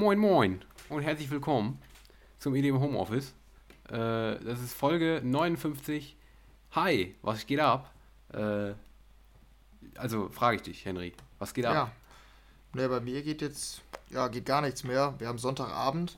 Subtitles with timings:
[0.00, 1.78] Moin Moin und herzlich willkommen
[2.38, 3.34] zum EDM Homeoffice.
[3.90, 3.92] Äh,
[4.42, 6.16] das ist Folge 59.
[6.72, 7.92] Hi, was geht ab?
[8.32, 8.72] Äh,
[9.96, 11.74] also frage ich dich, Henry, was geht ab?
[11.74, 11.92] Ja.
[12.72, 15.12] Ne, bei mir geht jetzt, ja, geht gar nichts mehr.
[15.18, 16.16] Wir haben Sonntagabend.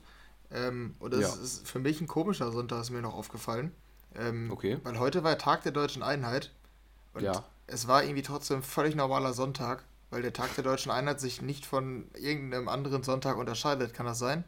[0.49, 1.43] Ähm, und das Ja.
[1.43, 3.73] ist für mich ein komischer Sonntag, ist mir noch aufgefallen.
[4.15, 4.79] Ähm, Okay.
[4.83, 6.53] Weil heute war Tag der Deutschen Einheit.
[7.13, 7.43] Und Ja.
[7.67, 9.83] es war irgendwie trotzdem völlig normaler Sonntag,
[10.13, 13.93] weil der Tag der Deutschen Einheit sich nicht von irgendeinem anderen Sonntag unterscheidet.
[13.93, 14.43] Kann das sein?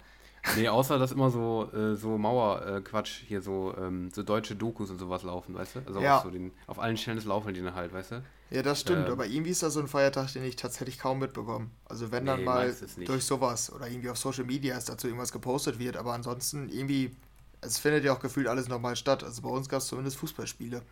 [0.52, 4.99] Nee, außer dass immer so, äh, so Mauerquatsch hier so, ähm, so deutsche Dokus und
[4.99, 5.80] sowas laufen, weißt du?
[5.88, 6.17] Also Ja.
[6.17, 8.23] auf, so den, auf allen Channels laufen die dann halt, weißt du?
[8.52, 9.13] Ja, das stimmt, Ähm.
[9.13, 11.72] aber irgendwie ist das so ein Feiertag, den ich tatsächlich kaum mitbekomme.
[11.86, 12.75] Also wenn dann Nee, mal
[13.05, 17.16] durch sowas oder irgendwie auf Social Media ist dazu irgendwas gepostet wird, aber ansonsten irgendwie,
[17.61, 19.23] es findet ja auch gefühlt alles normal statt.
[19.23, 20.84] Also bei uns gab es zumindest Fußballspiele.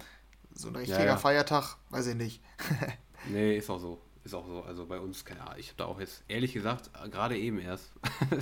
[0.55, 1.17] So ein richtiger ja.
[1.17, 2.41] Feiertag, weiß ich nicht.
[3.23, 4.01] Nee, ist auch so.
[4.23, 4.63] Ist auch so.
[4.63, 7.91] Also bei uns, keine Ahnung, ich habe da auch jetzt, ehrlich gesagt, gerade eben erst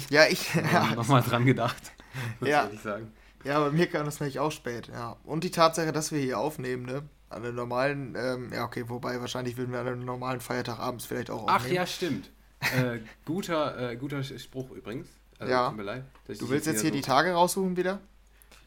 [0.09, 1.81] Ja, ich, ja, nochmal dran gedacht.
[2.40, 2.70] Muss Ja.
[2.71, 3.12] ich sagen.
[3.44, 5.18] ja, bei mir kam das nämlich auch spät, ja.
[5.23, 7.04] Und die Tatsache, dass wir hier aufnehmen, ne?
[7.29, 11.05] An einem normalen, ähm, ja okay, wobei wahrscheinlich würden wir an einem normalen Feiertag abends
[11.05, 11.76] vielleicht auch Ach aufnehmen.
[11.76, 12.29] ja, stimmt.
[12.60, 15.07] äh, guter, äh, guter Spruch übrigens.
[15.40, 15.70] Also, Ja.
[15.70, 16.04] Tut mir leid.
[16.27, 17.99] dass ich Du willst jetzt hier so- die Tage raussuchen wieder?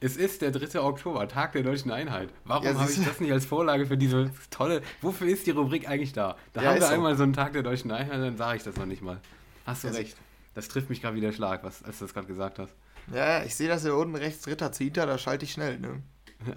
[0.04, 0.80] Es ist der 3.
[0.80, 2.28] Oktober, Tag der Deutschen Einheit.
[2.44, 4.82] Warum Ja, habe ich das nicht als Vorlage für diese tolle.
[5.00, 6.36] Wofür ist die Rubrik eigentlich da?
[6.52, 8.76] Da Ja, haben wir einmal so einen Tag der Deutschen Einheit, dann sage ich das
[8.76, 9.18] noch nicht mal.
[9.64, 10.14] Hast du Ja, recht.
[10.52, 12.74] Das trifft mich gerade wie der Schlag, was, als du das gerade gesagt hast.
[13.14, 16.02] Ja, ich sehe das hier unten rechts, dritter Zieter, da schalte ich schnell, ne?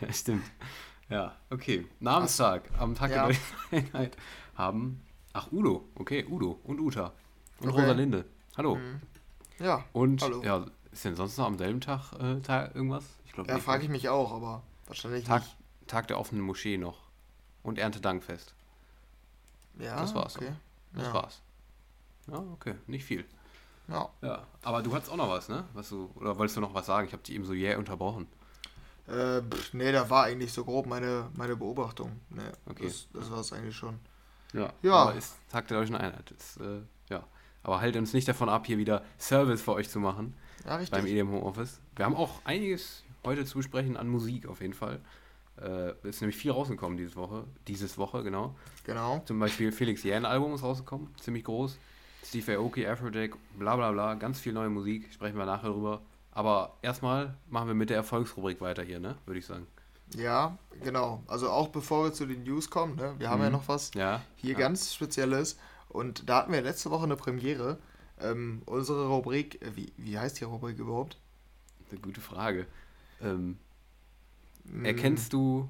[0.00, 0.44] Ja, Stimmt.
[1.10, 1.84] Ja, okay.
[2.00, 3.26] Namenstag am Tag Ja.
[3.28, 4.16] der Deutschen Einheit
[4.54, 5.02] haben.
[5.34, 5.86] Ach, Udo.
[5.96, 7.12] Okay, Udo und Uta.
[7.60, 7.80] Und Okay.
[7.82, 8.24] Rosalinde.
[8.56, 8.78] Hallo.
[9.58, 10.42] Ja, Und Hallo.
[10.42, 13.04] ja, ist denn sonst noch am selben Tag, äh, Tag irgendwas?
[13.26, 13.84] Ich glaube ja frage ne?
[13.84, 15.56] ich mich auch, aber wahrscheinlich Tag, nicht.
[15.88, 16.98] Tag der offenen Moschee noch.
[17.62, 18.54] Und Erntedankfest.
[19.78, 20.52] Ja, das war's Okay.
[20.92, 21.14] Das ja.
[21.14, 21.42] war's.
[22.28, 23.24] Ja, okay, nicht viel.
[23.88, 24.08] Ja.
[24.22, 25.64] Ja, aber du hattest auch noch was, ne?
[25.72, 27.06] Was du, oder wolltest du noch was sagen?
[27.06, 28.28] Ich habe dich eben so jäh unterbrochen.
[29.08, 32.20] Äh, pff, nee, da war eigentlich so grob meine, meine Beobachtung.
[32.30, 32.84] Nee, Okay.
[32.84, 33.98] das, das war es eigentlich schon.
[34.52, 34.72] Ja.
[34.82, 34.94] Ja.
[34.94, 36.30] Aber ist Tag der Deutschen Einheit.
[36.30, 36.80] Ist, äh,
[37.10, 37.24] ja.
[37.64, 40.34] Aber halt uns nicht davon ab, hier wieder Service für euch zu machen
[40.66, 40.90] Ja, richtig.
[40.98, 41.80] beim EDM Homeoffice.
[41.96, 45.00] Wir haben auch einiges heute zu besprechen an Musik auf jeden Fall.
[45.60, 47.44] Äh, ist nämlich viel rausgekommen diese Woche.
[47.68, 48.54] Dieses Woche, genau.
[48.84, 49.22] Genau.
[49.24, 51.78] Zum Beispiel Felix Jähn Album ist rausgekommen, ziemlich groß.
[52.24, 56.00] Steve Aoki, Afrojack, bla bla bla, ganz viel neue Musik, sprechen wir nachher drüber.
[56.32, 59.16] Aber erstmal machen wir mit der Erfolgsrubrik weiter hier, ne?
[59.26, 59.66] Würde ich sagen.
[60.16, 61.22] Ja, genau.
[61.28, 63.52] Also auch bevor wir zu den News kommen, ne, wir haben ja Mhm.
[63.52, 64.22] noch was Ja.
[64.36, 64.58] hier ja.
[64.58, 65.56] ganz Spezielles.
[65.88, 67.78] Und da hatten wir letzte Woche eine Premiere.
[68.20, 71.18] Ähm, unsere Rubrik, äh, wie, wie heißt die Rubrik überhaupt?
[71.90, 72.66] Eine gute Frage.
[73.20, 73.58] Ähm,
[74.64, 75.68] Mm, erkennst du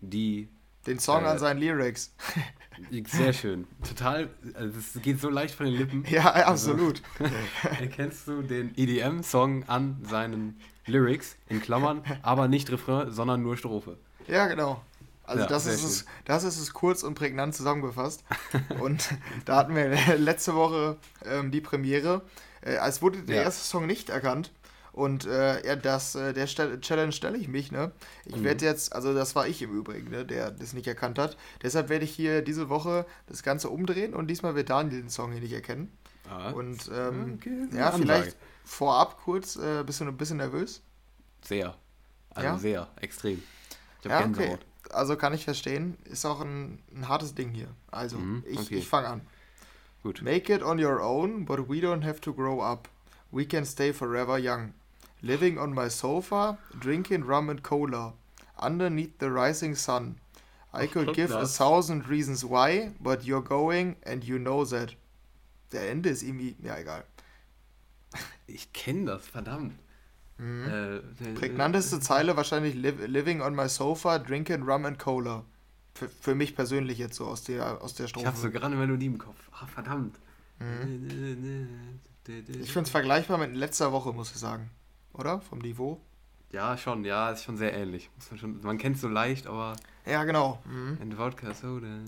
[0.00, 0.48] die.
[0.86, 2.14] Den Song äh, an seinen Lyrics.
[3.06, 3.66] Sehr schön.
[3.86, 4.30] Total.
[4.54, 6.04] Also es geht so leicht von den Lippen.
[6.08, 7.02] ja, absolut.
[7.80, 13.98] Erkennst du den EDM-Song an seinen Lyrics, in Klammern, aber nicht Refrain, sondern nur Strophe.
[14.28, 14.80] Ja, genau.
[15.28, 18.24] Also Ja, das, ist es, das ist es kurz und prägnant zusammengefasst.
[18.80, 19.08] und
[19.44, 22.22] da hatten wir letzte Woche ähm, die Premiere.
[22.62, 23.42] Äh, es wurde der Ja.
[23.42, 24.52] erste Song nicht erkannt.
[24.92, 27.92] Und äh, ja, das, äh, der Stell Challenge stelle ich mich, ne?
[28.24, 28.44] Ich Mhm.
[28.44, 31.36] werde jetzt, also das war ich im Übrigen, ne, der das nicht erkannt hat.
[31.62, 35.30] Deshalb werde ich hier diese Woche das Ganze umdrehen und diesmal wird Daniel den Song
[35.30, 35.92] hier nicht erkennen.
[36.28, 38.02] Ah, Und ähm, Okay, eine ja, Ansage.
[38.02, 40.82] vielleicht vorab kurz, äh, bist du ein bisschen nervös?
[41.42, 41.74] Sehr.
[42.34, 42.58] Also Ja?
[42.58, 43.42] sehr, extrem.
[44.00, 44.58] Ich habe Ja, okay.
[44.90, 45.96] Also kann ich verstehen.
[46.04, 47.68] Ist auch ein, ein hartes Ding hier.
[47.90, 48.76] Also, Mhm, ich, okay.
[48.76, 49.20] ich fange an.
[50.02, 50.22] Gut.
[50.22, 52.88] Make it on your own, but we don't have to grow up.
[53.30, 54.72] We can stay forever young.
[55.20, 58.14] Living on my sofa, drinking rum and cola.
[58.60, 60.16] Underneath the rising sun.
[60.72, 64.94] I could give a thousand reasons why, but you're going and you know that.
[65.72, 67.04] Der Ende ist irgendwie, ja egal.
[68.46, 69.74] Ich kenne das, verdammt.
[70.38, 70.64] Mhm.
[70.66, 70.70] Äh,
[71.24, 75.44] der- Prägnanteste Zeile wahrscheinlich liv Living on my sofa, drinking rum and cola.
[75.94, 78.26] Für, für mich persönlich jetzt so aus der, aus der Ich Strophe.
[78.28, 79.36] habe so gerade eine Melodie im Kopf.
[79.52, 80.16] Ah, verdammt.
[80.60, 81.08] Mhm.
[82.62, 84.70] Ich finde es vergleichbar mit letzter Woche, muss ich sagen.
[85.12, 85.40] Oder?
[85.40, 86.00] Vom Niveau?
[86.52, 88.10] Ja, schon, ja, ist schon sehr ähnlich.
[88.16, 89.76] Muss man schon, man kennt es so leicht, aber
[90.06, 90.62] Ja, genau.
[90.66, 90.98] Mhm.
[91.02, 91.98] in Wodka Soda.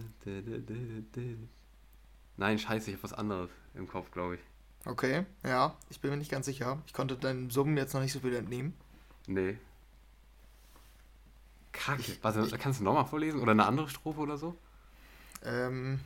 [2.37, 4.41] Nein, scheiße, ich habe was anderes im Kopf, glaube ich.
[4.87, 5.75] Okay, ja.
[5.91, 6.79] Ich bin mir nicht ganz sicher.
[6.87, 8.75] Ich konnte deinem Summen jetzt noch nicht so viel entnehmen.
[9.27, 9.59] Nee.
[11.73, 12.17] Kacke.
[12.23, 13.41] Warte, ich- kannst du nochmal vorlesen?
[13.41, 14.57] Oder eine andere Strophe oder so?
[15.45, 16.01] Ähm,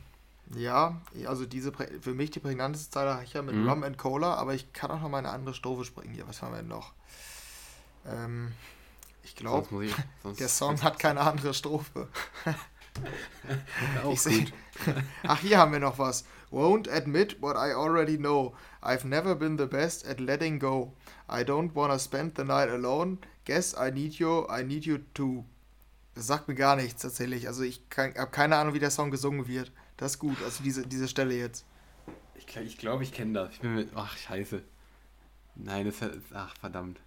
[0.53, 3.67] ja, also diese für mich die prägnanteste Zeile habe ich ja mit Mhm.
[3.67, 6.27] Rum and Cola, aber ich kann auch noch mal eine andere Strophe springen hier.
[6.27, 6.93] Was haben wir denn noch?
[8.05, 8.51] Ähm,
[9.23, 9.67] ich glaube,
[10.39, 12.07] der Song hat keine andere Strophe.
[14.03, 14.53] auch gut.
[15.23, 16.25] Ach, hier haben wir noch was.
[16.51, 18.55] Won't admit what I already know.
[18.81, 20.93] I've never been the best at letting go.
[21.29, 23.17] I don't wanna spend the night alone.
[23.45, 25.45] Guess I need you, I need you too.
[26.13, 27.47] Das sagt mir gar nichts tatsächlich.
[27.47, 29.71] Also ich habe keine Ahnung, wie der Song gesungen wird.
[29.97, 31.65] Das ist gut, also diese, diese Stelle jetzt.
[32.35, 33.51] Ich glaube, ich, glaub, ich kenne das.
[33.51, 33.89] Ich bin mit.
[33.95, 34.61] Ach, scheiße.
[35.55, 36.33] Nein, das ist.
[36.33, 36.99] Ach, verdammt.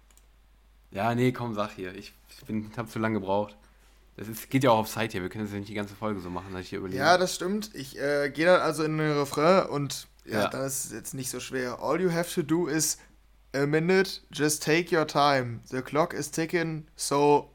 [0.91, 1.93] Ja, nee, komm, sag hier.
[1.95, 3.55] Ich, ich bin, hab zu lange gebraucht.
[4.19, 5.21] Das ist, geht ja auch auf Zeit hier.
[5.21, 6.99] Wir können das ja nicht die ganze Folge so machen, dass ich hier überlege.
[6.99, 7.73] Ja, das stimmt.
[7.73, 10.47] Ich äh, gehe dann also in den Refrain und ja, Ja.
[10.49, 11.79] dann ist es jetzt nicht so schwer.
[11.81, 12.97] All you have to do is
[13.55, 15.61] a minute, just take your time.
[15.63, 17.49] The clock is ticking, so.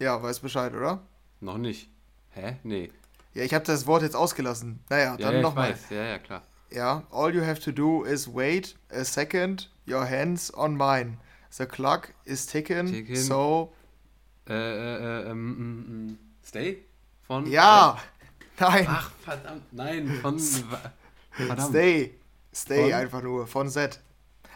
[0.00, 1.06] Ja, weiß Bescheid, oder?
[1.40, 1.88] Noch nicht.
[2.30, 2.56] Hä?
[2.64, 2.90] Nee.
[3.34, 4.80] Ja, ich habe das Wort jetzt ausgelassen.
[4.90, 5.78] Naja, Ja, dann ja, ich nochmal.
[5.90, 6.42] Ja, ja, klar.
[6.72, 11.18] Ja, all you have to do is wait a second, your hands on mine.
[11.50, 13.14] The clock is ticking, Ticking.
[13.14, 13.72] so.
[14.48, 16.84] Äh, äh, äh, ähm, mm, mm, Stay?
[17.26, 17.46] Von.
[17.50, 17.98] Ja!
[18.58, 18.86] Nein!
[18.88, 19.72] Ach, verdammt.
[19.72, 20.38] Nein, von.
[21.30, 21.68] Verdammt.
[21.68, 22.14] Stay.
[22.54, 22.92] Stay Von?
[22.94, 24.00] einfach nur, von Z.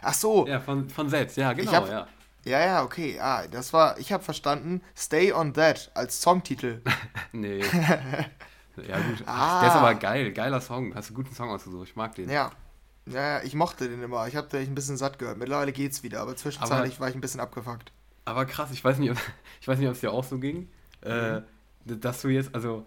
[0.01, 1.35] Ach so, Ja, von, von Setz.
[1.35, 2.07] Ja, genau, hab- ja.
[2.43, 3.19] ja, ja, okay.
[3.19, 6.81] Ah, das war, ich habe verstanden, Stay on That als Songtitel.
[7.33, 7.59] Nee.
[8.75, 9.23] ja, gut.
[9.25, 9.61] Ah.
[9.61, 10.33] Der ist aber geil.
[10.33, 10.93] Geiler Song.
[10.95, 11.87] Hast du einen guten Song ausgesucht.
[11.89, 12.29] Ich mag den.
[12.29, 12.51] Ja.
[13.05, 14.27] Ja, ja, ich mochte den immer.
[14.27, 15.37] Ich habe den ein bisschen satt gehört.
[15.37, 17.93] Mittlerweile geht's wieder, aber zwischenzeitlich war ich ein bisschen abgefuckt.
[18.25, 19.17] Aber krass, ich weiß nicht, ob,
[19.61, 20.69] ich weiß nicht, ob es dir auch so ging,
[21.03, 21.09] Mhm.
[21.09, 21.41] äh,
[21.85, 22.85] dass du jetzt, also,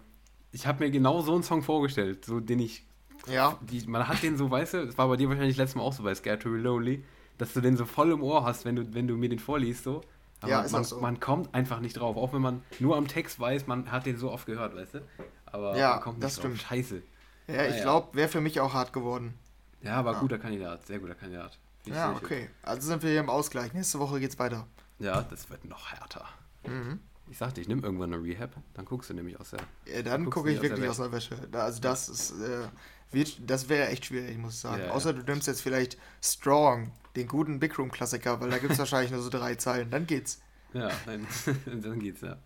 [0.53, 2.85] ich habe mir genau so einen Song vorgestellt, so den ich,
[3.27, 3.57] Ja.
[3.61, 5.91] die, man hat den so, weißt du, es war bei dir wahrscheinlich letztes Mal auch
[5.93, 7.03] so bei Scared to be Lonely,
[7.37, 9.83] dass du den so voll im Ohr hast, wenn du, wenn du mir den vorliest,
[9.83, 10.01] so.
[10.41, 10.99] Aber Ja, ist man, so.
[11.01, 14.15] man kommt einfach nicht drauf, auch wenn man nur am Text weiß, man hat den
[14.17, 15.01] so oft gehört, weißt du.
[15.45, 16.45] Aber Ja, man kommt nicht das drauf.
[16.45, 16.61] stimmt.
[16.61, 17.01] Scheiße.
[17.47, 17.81] Ja, ich Naja.
[17.83, 19.33] glaube, wäre für mich auch hart geworden.
[19.81, 20.19] Ja, aber Ja.
[20.19, 21.57] guter Kandidat, sehr guter Kandidat.
[21.85, 22.49] Ich Ja, okay.
[22.63, 23.73] Also sind wir hier im Ausgleich.
[23.73, 24.67] Nächste Woche geht's weiter.
[24.99, 26.25] Ja, das wird noch härter.
[26.65, 26.99] Mhm.
[27.29, 29.59] Ich sagte, ich nehme irgendwann eine Rehab, dann guckst du nämlich aus der.
[29.85, 31.49] Ja, dann Guckst gucke ich nicht aus wirklich der aus der Wäsche.
[31.59, 32.67] Also das ist, äh,
[33.11, 34.81] wird, das wäre echt schwierig, muss ich sagen.
[34.81, 34.91] Ja, ja.
[34.93, 38.79] Außer du nimmst jetzt vielleicht Strong, den guten Big Room Klassiker, weil da gibt es
[38.79, 39.89] wahrscheinlich nur so drei Zeilen.
[39.89, 40.41] Dann geht's.
[40.73, 41.25] Ja, nein,
[41.65, 42.37] dann geht's, ja.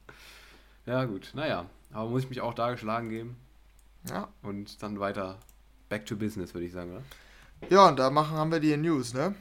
[0.85, 1.65] Ja, gut, naja.
[1.91, 3.35] Aber muss ich mich auch da geschlagen geben
[4.07, 4.29] Ja.
[4.43, 5.39] und dann weiter
[5.89, 7.03] back to business, würde ich sagen, oder?
[7.69, 9.35] Ja, und da machen haben wir die News, ne?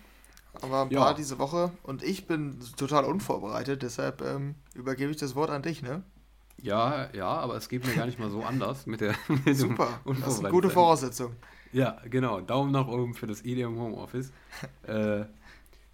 [0.62, 1.00] Aber ein Ja.
[1.04, 5.62] paar diese Woche und ich bin total unvorbereitet, deshalb ähm, übergebe ich das Wort an
[5.62, 6.02] dich, ne?
[6.60, 9.14] Ja, ja, aber es geht mir gar nicht mal so anders mit der.
[9.44, 11.36] Mit Super, das ist eine gute Voraussetzung.
[11.72, 12.40] Ja, genau.
[12.40, 14.32] Daumen nach oben für das EDM Homeoffice.
[14.82, 15.24] äh,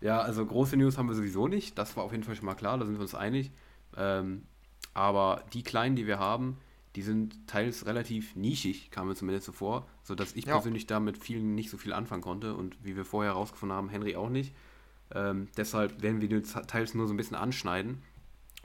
[0.00, 1.76] ja, also große News haben wir sowieso nicht.
[1.78, 3.50] Das war auf jeden Fall schon mal klar, da sind wir uns einig.
[3.96, 4.44] Ähm,
[4.94, 6.56] aber die kleinen, die wir haben,
[6.96, 10.54] die sind teils relativ nischig, kam mir zumindest so vor, sodass ich Ja.
[10.54, 13.88] persönlich da mit vielen nicht so viel anfangen konnte und wie wir vorher herausgefunden haben,
[13.88, 14.54] Henry auch nicht.
[15.12, 18.02] Ähm, deshalb werden wir die teils nur so ein bisschen anschneiden.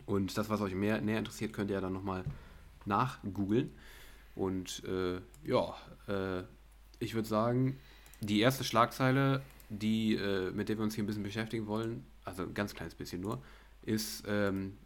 [0.05, 2.23] Und das, was euch mehr näher interessiert, könnt ihr ja dann nochmal
[2.85, 3.71] nachgoogeln.
[4.35, 5.75] Und äh, ja,
[6.07, 6.43] äh,
[6.99, 7.77] ich würde sagen,
[8.21, 12.43] die erste Schlagzeile, die, äh, mit der wir uns hier ein bisschen beschäftigen wollen, also
[12.43, 13.41] ein ganz kleines bisschen nur,
[13.83, 14.77] ist ähm,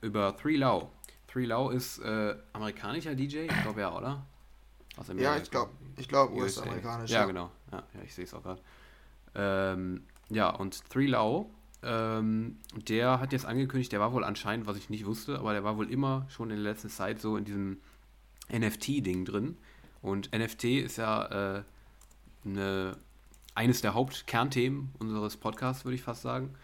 [0.00, 0.90] über Three Lau.
[1.34, 4.24] Three Lau ist äh, amerikanischer DJ, ich glaube ja, oder?
[4.96, 6.60] Aus Ja, ich glaube, ich glaube USA.
[6.60, 7.10] US-amerikanisch.
[7.10, 7.50] Ja, genau.
[7.72, 8.62] Ja, ja ich sehe es auch gerade.
[9.34, 11.50] Ähm, ja, und Three Lau,
[11.82, 15.64] ähm, der hat jetzt angekündigt, der war wohl anscheinend, was ich nicht wusste, aber der
[15.64, 17.80] war wohl immer schon in der letzten Zeit so in diesem
[18.52, 19.56] NFT-Ding drin.
[20.02, 21.62] Und NFT ist ja äh,
[22.44, 22.96] eine,
[23.56, 26.54] eines der Hauptkernthemen unseres Podcasts, würde ich fast sagen.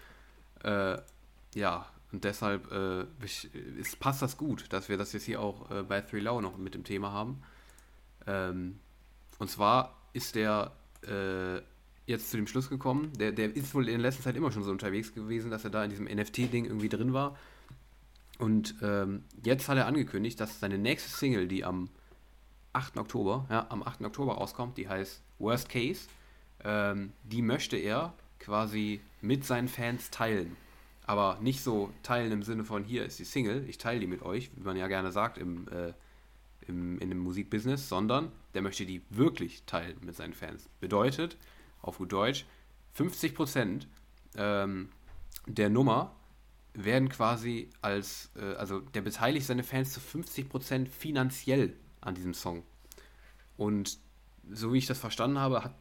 [0.62, 0.98] Äh,
[1.56, 3.04] ja, und deshalb äh,
[3.78, 6.58] ist, passt das gut, dass wir das jetzt hier auch äh, bei Three Lau noch
[6.58, 7.42] mit dem Thema haben.
[8.26, 8.78] Ähm,
[9.38, 11.60] und zwar ist der äh,
[12.06, 14.64] jetzt zu dem Schluss gekommen, der, der ist wohl in der letzten Zeit immer schon
[14.64, 17.36] so unterwegs gewesen, dass er da in diesem NFT-Ding irgendwie drin war.
[18.38, 21.88] Und ähm, jetzt hat er angekündigt, dass seine nächste Single, die am
[22.72, 22.96] 8.
[22.96, 24.02] Oktober, ja, am 8.
[24.02, 26.08] Oktober rauskommt, die heißt Worst Case,
[26.64, 30.56] ähm, die möchte er quasi mit seinen Fans teilen.
[31.10, 34.22] Aber nicht so teilen im Sinne von, hier ist die Single, ich teile die mit
[34.22, 35.92] euch, wie man ja gerne sagt im, äh,
[36.68, 40.68] im, in dem Musikbusiness, sondern der möchte die wirklich teilen mit seinen Fans.
[40.78, 41.36] Bedeutet,
[41.82, 42.46] auf gut Deutsch,
[42.96, 43.86] 50%
[44.36, 44.88] ähm,
[45.48, 46.14] der Nummer
[46.74, 52.62] werden quasi als, äh, also der beteiligt seine Fans zu 50% finanziell an diesem Song.
[53.56, 53.98] Und
[54.48, 55.74] so wie ich das verstanden habe, hat,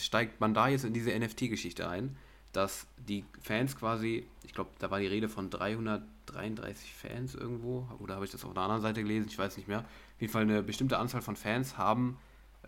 [0.00, 2.16] steigt man da jetzt in diese NFT-Geschichte ein,
[2.52, 8.14] dass die Fans quasi, ich glaube, da war die Rede von 333 Fans irgendwo, oder
[8.14, 9.80] habe ich das auf einer anderen Seite gelesen, ich weiß nicht mehr.
[9.80, 12.18] Auf jeden Fall eine bestimmte Anzahl von Fans haben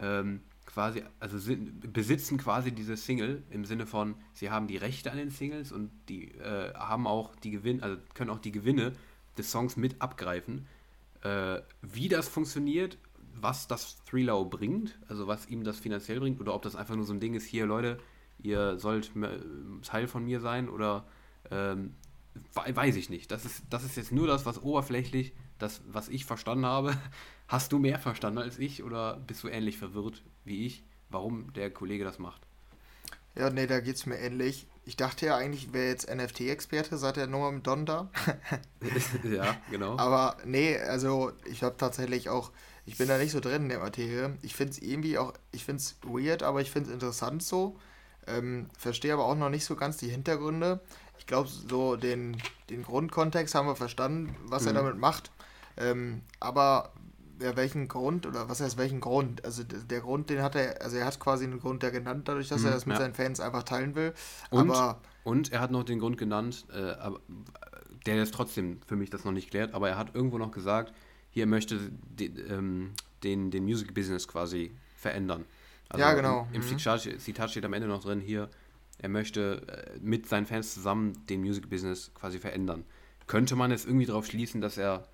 [0.01, 5.11] ähm, quasi, also sind, besitzen quasi diese Single im Sinne von, sie haben die Rechte
[5.13, 8.93] an den Singles und die äh, haben auch die Gewinn, also können auch die Gewinne
[9.37, 10.67] des Songs mit abgreifen.
[11.23, 12.99] Äh, wie das funktioniert,
[13.35, 17.05] was das Three-Low bringt, also was ihm das finanziell bringt, oder ob das einfach nur
[17.05, 17.99] so ein Ding ist, hier Leute,
[18.39, 19.13] ihr sollt
[19.83, 21.07] Teil von mir sein oder
[21.51, 21.95] ähm,
[22.55, 23.31] weiß ich nicht.
[23.31, 26.97] Das ist, das ist jetzt nur das, was oberflächlich, das, was ich verstanden habe.
[27.49, 31.71] Hast du mehr verstanden als ich oder bist du ähnlich verwirrt wie ich, warum der
[31.71, 32.41] Kollege das macht?
[33.37, 34.67] Ja, nee, da geht es mir ähnlich.
[34.85, 38.11] Ich dachte ja eigentlich, wäre jetzt NFT-Experte seit der Nummer mit Don da.
[39.25, 39.99] ja, genau.
[39.99, 42.53] Aber nee, also ich habe tatsächlich auch,
[42.87, 44.37] ich bin da nicht so drin in der Materie.
[44.43, 47.77] Ich finde es irgendwie auch, ich finde es weird, aber ich finde es interessant so.
[48.27, 50.81] Ähm, verstehe aber auch noch nicht so ganz die Hintergründe.
[51.19, 52.37] Ich glaube, so den,
[52.71, 54.69] den Grundkontext haben wir verstanden, was mhm.
[54.69, 55.31] er damit macht.
[55.77, 56.93] Ähm, aber
[57.41, 59.45] ja, welchen Grund oder was heißt welchen Grund?
[59.45, 62.49] Also der Grund, den hat er, also er hat quasi einen Grund der genannt, dadurch,
[62.49, 63.03] dass mhm, er das mit ja.
[63.03, 64.15] seinen Fans einfach teilen will.
[64.51, 67.21] Und, aber und er hat noch den Grund genannt, äh, aber,
[68.07, 70.93] der ist trotzdem für mich das noch nicht klärt, aber er hat irgendwo noch gesagt,
[71.31, 71.79] hier möchte
[72.19, 75.45] die, ähm, den, den Music Business quasi verändern.
[75.89, 76.49] Also ja, genau.
[76.53, 76.79] Im, im mhm.
[77.19, 78.49] Zitat, steht am Ende noch drin, hier,
[78.99, 82.85] er möchte äh, mit seinen Fans zusammen den Music Business quasi verändern.
[83.27, 85.07] Könnte man jetzt irgendwie darauf schließen, dass er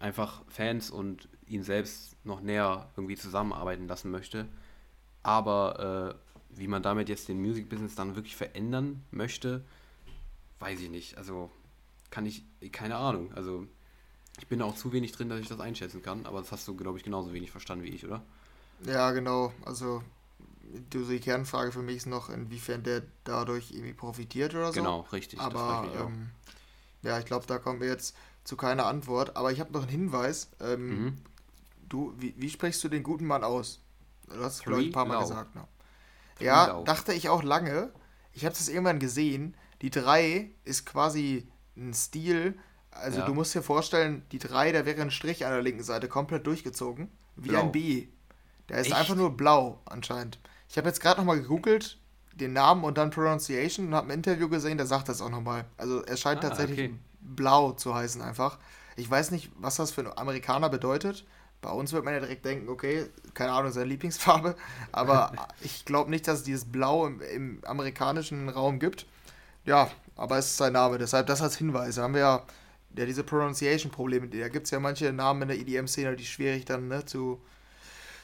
[0.00, 4.46] einfach Fans und ihn selbst noch näher irgendwie zusammenarbeiten lassen möchte.
[5.22, 9.64] Aber äh, wie man damit jetzt den Music Business dann wirklich verändern möchte,
[10.60, 11.18] weiß ich nicht.
[11.18, 11.50] Also
[12.10, 13.32] kann ich, keine Ahnung.
[13.34, 13.66] Also
[14.38, 16.76] ich bin auch zu wenig drin, dass ich das einschätzen kann, aber das hast du,
[16.76, 18.22] glaube ich, genauso wenig verstanden wie ich, oder?
[18.84, 19.52] Ja, genau.
[19.64, 20.02] Also
[20.70, 24.80] die Kernfrage für mich ist noch, inwiefern der dadurch irgendwie profitiert oder so.
[24.80, 25.40] Genau, richtig.
[25.40, 26.30] Aber ähm,
[27.02, 29.36] ja, ich glaube, da kommen wir jetzt zu keiner Antwort.
[29.36, 30.50] Aber ich habe noch einen Hinweis.
[30.60, 31.18] Ähm, mhm.
[31.88, 33.80] Du, wie, wie, sprichst du den guten Mann aus?
[34.28, 35.54] Du hast es, glaube ich, ein paar Mal gesagt.
[35.54, 35.66] Ne?
[36.40, 37.92] Ja, dachte ich auch lange.
[38.32, 39.54] Ich habe das irgendwann gesehen.
[39.80, 42.58] Die 3 ist quasi ein Stil.
[42.90, 43.26] Also ja.
[43.26, 46.46] du musst dir vorstellen, die 3, da wäre ein Strich an der linken Seite komplett
[46.46, 47.08] durchgezogen.
[47.36, 47.62] Wie blau.
[47.62, 48.08] ein B.
[48.68, 48.96] Der ist Echt?
[48.96, 50.38] einfach nur blau anscheinend.
[50.68, 51.98] Ich habe jetzt gerade nochmal gegoogelt,
[52.34, 55.64] den Namen und dann Pronunciation und habe ein Interview gesehen, der sagt das auch nochmal.
[55.76, 56.94] Also er scheint ah, tatsächlich okay.
[57.20, 58.58] blau zu heißen einfach.
[58.96, 61.24] Ich weiß nicht, was das für ein Amerikaner bedeutet.
[61.60, 64.54] Bei uns wird man ja direkt denken, okay, keine Ahnung, seine Lieblingsfarbe.
[64.92, 69.06] Aber ich glaube nicht, dass es dieses Blau im, im, amerikanischen Raum gibt.
[69.64, 70.96] Ja, aber es ist sein Name.
[70.96, 71.96] Deshalb das als Hinweis.
[71.96, 72.42] Da haben wir ja,
[72.96, 74.28] ja diese Pronunciation-Probleme.
[74.28, 77.42] Da gibt es ja manche Namen in der EDM-Szene, die schwierig dann ne, zu,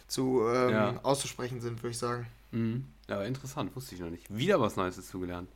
[0.06, 1.00] zu ähm, ja.
[1.02, 2.26] auszusprechen sind, würde ich sagen.
[2.50, 2.86] Mhm.
[3.08, 4.34] Ja, interessant, wusste ich noch nicht.
[4.34, 5.48] Wieder was Neues dazu gelernt.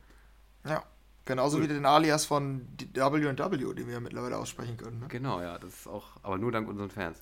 [0.65, 0.83] Ja.
[1.25, 1.63] Genauso cool.
[1.63, 4.99] wie den Alias von W&W, den wir ja mittlerweile aussprechen können.
[4.99, 5.07] Ne?
[5.09, 7.19] Genau, ja, das ist auch, aber nur dank unseren Fans.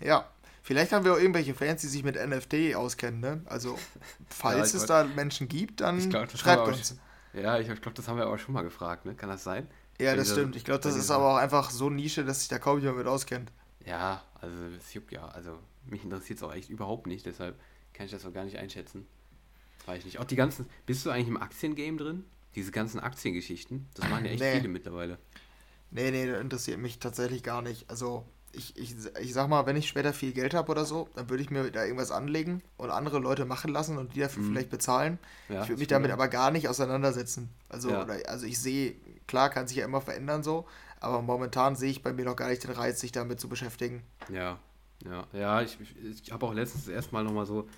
[0.00, 0.28] Ja.
[0.64, 3.40] Vielleicht haben wir auch irgendwelche Fans, die sich mit NFT auskennen, ne?
[3.46, 3.76] Also,
[4.28, 6.96] falls ja, es da Menschen gibt, dann glaub, schreibt uns.
[7.32, 9.16] ja, ich glaube, das haben wir aber schon mal gefragt, ne?
[9.16, 9.66] Kann das sein?
[10.00, 10.54] Ja, das stimmt.
[10.54, 13.06] Ich glaube, das ist aber auch einfach so Nische, dass sich da kaum jemand mit
[13.08, 13.50] auskennt.
[13.84, 15.26] Ja, also es juckt ja.
[15.26, 17.58] Also mich interessiert es auch echt überhaupt nicht, deshalb
[17.92, 19.06] kann ich das auch gar nicht einschätzen.
[19.86, 20.18] Weiß ich nicht.
[20.18, 20.66] Auch die ganzen.
[20.86, 22.24] Bist du eigentlich im Aktiengame drin?
[22.54, 23.88] Diese ganzen Aktiengeschichten?
[23.94, 24.56] Das machen ja echt nee.
[24.56, 25.18] viele mittlerweile.
[25.90, 27.90] Nee, nee, das interessiert mich tatsächlich gar nicht.
[27.90, 31.30] Also, ich, ich, ich sag mal, wenn ich später viel Geld habe oder so, dann
[31.30, 34.50] würde ich mir da irgendwas anlegen und andere Leute machen lassen und die dafür mhm.
[34.50, 35.18] vielleicht bezahlen.
[35.48, 37.48] Ja, ich würde mich damit aber gar nicht auseinandersetzen.
[37.68, 38.04] Also, ja.
[38.04, 38.94] oder, also ich sehe,
[39.26, 40.66] klar kann sich ja immer verändern so,
[41.00, 44.02] aber momentan sehe ich bei mir noch gar nicht den Reiz, sich damit zu beschäftigen.
[44.30, 44.58] Ja,
[45.04, 47.68] ja, ja, ich, ich habe auch letztens erstmal nochmal so,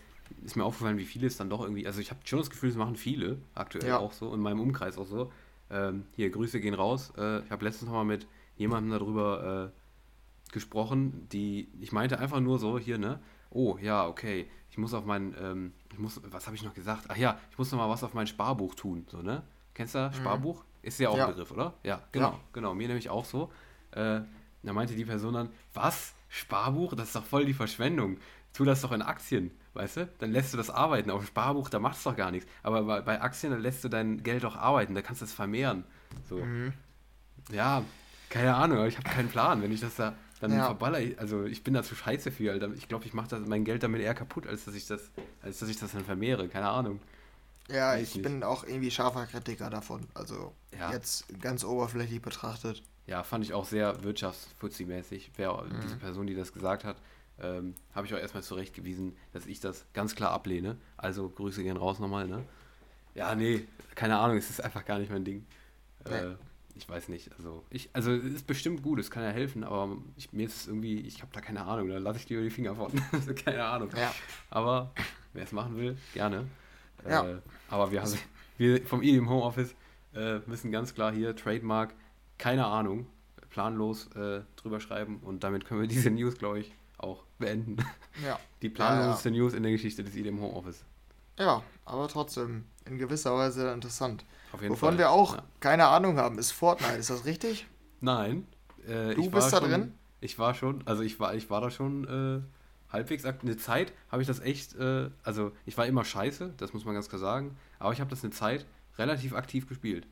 [0.45, 2.71] ist mir aufgefallen, wie viele es dann doch irgendwie, also ich habe schon das Gefühl,
[2.71, 3.99] es machen viele, aktuell ja.
[3.99, 5.33] auch so, in meinem Umkreis auch so.
[5.71, 7.13] Ähm, hier, Grüße gehen raus.
[7.17, 8.27] Äh, ich habe letztens nochmal mit
[8.57, 14.47] jemandem darüber äh, gesprochen, die, ich meinte einfach nur so, hier, ne, oh, ja, okay,
[14.71, 17.05] ich muss auf mein, ähm, ich muss, was habe ich noch gesagt?
[17.09, 19.43] Ach ja, ich muss nochmal was auf mein Sparbuch tun, so, ne?
[19.73, 20.13] Kennst du mhm.
[20.13, 20.65] Sparbuch?
[20.83, 21.27] Ist ja auch ja.
[21.27, 21.75] ein Begriff, oder?
[21.83, 22.41] Ja, genau, ja.
[22.53, 23.51] genau, mir nämlich auch so.
[23.93, 24.21] Äh,
[24.63, 26.15] da meinte die Person dann, was?
[26.35, 26.95] Sparbuch?
[26.95, 28.19] Das ist doch voll die Verschwendung.
[28.53, 30.09] Tu das doch in Aktien, weißt du?
[30.19, 31.11] Dann lässt du das arbeiten.
[31.11, 32.51] Auf Sparbuch, da machst du doch gar nichts.
[32.63, 34.95] Aber bei, bei Aktien, da lässt du dein Geld doch arbeiten.
[34.95, 35.85] Da kannst du es vermehren.
[36.29, 36.39] So.
[36.39, 36.73] Mhm.
[37.53, 37.85] Ja,
[38.31, 39.63] keine Ahnung, ich habe keinen Plan.
[39.63, 40.67] Wenn ich das da dann ja.
[40.67, 42.73] verballer, also ich bin da zu scheiße für, Alter.
[42.75, 45.11] Ich glaube, ich mache mein Geld damit eher kaputt, als dass ich das,
[45.43, 46.49] als dass ich das dann vermehre.
[46.49, 47.01] Keine Ahnung.
[47.69, 50.07] Ja, ich, ich bin auch irgendwie scharfer Kritiker davon.
[50.15, 50.93] Also ja.
[50.93, 52.83] jetzt ganz oberflächlich betrachtet.
[53.07, 55.31] Ja, fand ich auch sehr wirtschaftsfuzzi-mäßig.
[55.37, 55.81] Wer mhm.
[55.83, 56.97] diese Person, die das gesagt hat,
[57.41, 60.77] ähm, habe ich auch erstmal zurechtgewiesen, dass ich das ganz klar ablehne.
[60.97, 62.45] Also Grüße gehen raus nochmal, ne?
[63.15, 65.47] Ja, nee, keine Ahnung, es ist einfach gar nicht mein Ding.
[66.09, 66.15] Nee.
[66.15, 66.37] Äh,
[66.77, 67.31] ich weiß nicht.
[67.37, 70.57] Also, ich, also es ist bestimmt gut, es kann ja helfen, aber ich, mir ist
[70.57, 72.91] es irgendwie, ich habe da keine Ahnung, da lasse ich lieber die Finger von.
[73.13, 73.91] Also, keine Ahnung.
[73.97, 74.13] Ja.
[74.51, 74.93] Aber
[75.33, 76.47] wer es machen will, gerne.
[77.09, 77.29] Ja.
[77.29, 77.37] Äh,
[77.69, 78.19] aber wir, haben,
[78.59, 79.75] wir vom IDM Homeoffice
[80.15, 81.95] äh, müssen ganz klar hier Trademark
[82.39, 83.07] keine Ahnung,
[83.51, 87.77] planlos äh, drüber schreiben und damit können wir diese News, glaube ich, auch beenden.
[88.25, 88.39] Ja.
[88.63, 89.41] Die planloseste ja, ja.
[89.43, 90.85] News in der Geschichte des IDM Homeoffice.
[91.39, 94.25] Ja, aber trotzdem in gewisser Weise interessant.
[94.53, 94.99] Auf jeden Wovon Fall.
[94.99, 95.43] wir auch ja.
[95.61, 96.95] keine Ahnung haben, ist Fortnite.
[96.95, 97.67] Ist das richtig?
[98.01, 98.47] Nein.
[98.87, 99.95] Äh, du bist da schon, drin?
[100.21, 104.23] Ich war schon, also ich war, ich war da schon äh, halbwegs eine Zeit, habe
[104.23, 107.57] ich das echt, äh, also ich war immer scheiße, das muss man ganz klar sagen,
[107.79, 110.07] aber ich habe das eine Zeit relativ aktiv gespielt.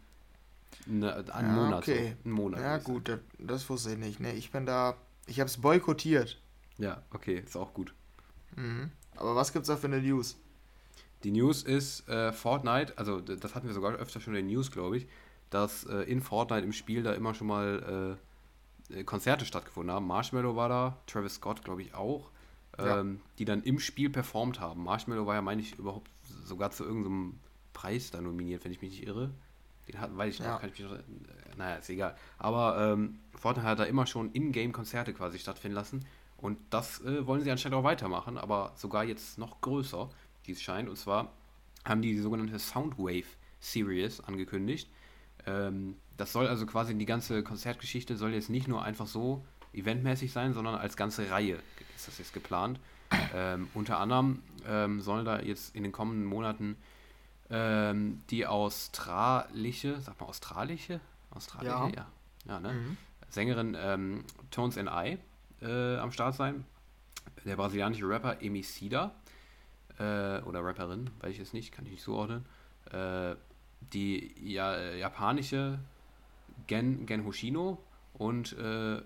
[0.86, 1.78] Ne, einen ja, Monat.
[1.82, 2.16] Okay.
[2.22, 2.24] So.
[2.24, 2.60] Einen Monat.
[2.60, 4.20] Ja, gut, das, das, wusste ich nicht.
[4.20, 4.96] Ne, ich bin da.
[5.26, 6.40] Ich habe es boykottiert.
[6.78, 7.94] Ja, okay, ist auch gut.
[8.56, 8.90] Mhm.
[9.16, 10.36] Aber was gibt's da für eine News?
[11.24, 14.72] Die News ist äh, Fortnite, also das hatten wir sogar öfter schon in den News,
[14.72, 15.06] glaube ich,
[15.50, 18.18] dass äh, in Fortnite im Spiel da immer schon mal
[18.90, 20.06] äh, äh Konzerte stattgefunden haben.
[20.06, 22.30] Marshmallow war da, Travis Scott, glaube ich, auch,
[22.78, 23.00] ja.
[23.00, 24.82] Ähm, die dann im Spiel performt haben.
[24.82, 26.10] Marshmallow war ja, meine ich, überhaupt
[26.44, 27.38] sogar zu irgendeinem
[27.74, 29.30] Preis da nominiert, wenn ich mich nicht irre.
[29.88, 30.58] Den hatten, weiß ich noch, ja.
[30.58, 31.02] kann ich mich noch, äh,
[31.56, 32.16] naja, ist egal.
[32.38, 36.04] Aber ähm, Fortnite hat da immer schon Ingame-Konzerte quasi stattfinden lassen.
[36.36, 40.08] Und das äh, wollen sie anscheinend auch weitermachen, aber sogar jetzt noch größer,
[40.44, 40.88] wie es scheint.
[40.88, 41.32] Und zwar
[41.84, 43.26] haben die die sogenannte Soundwave
[43.60, 44.88] Series angekündigt.
[45.46, 50.32] Ähm, das soll also quasi die ganze Konzertgeschichte soll jetzt nicht nur einfach so eventmäßig
[50.32, 51.58] sein, sondern als ganze Reihe
[51.96, 52.78] ist das jetzt geplant.
[53.34, 56.76] Ähm, unter anderem ähm, sollen da jetzt in den kommenden Monaten
[57.52, 61.00] ähm, die australische, sag mal australische?
[61.30, 61.88] Australische, ja.
[61.94, 62.06] Ja,
[62.46, 62.72] ja ne?
[62.72, 62.96] Mhm.
[63.28, 65.18] Sängerin ähm, Tones and I
[65.64, 66.64] äh, am Start sein.
[67.44, 69.12] Der brasilianische Rapper Emicida
[69.98, 72.46] äh, oder Rapperin, weiß ich jetzt nicht, kann ich nicht zuordnen.
[72.90, 73.36] Äh,
[73.92, 75.78] die ja, japanische
[76.66, 77.82] Gen, Gen Hoshino
[78.14, 79.02] und äh,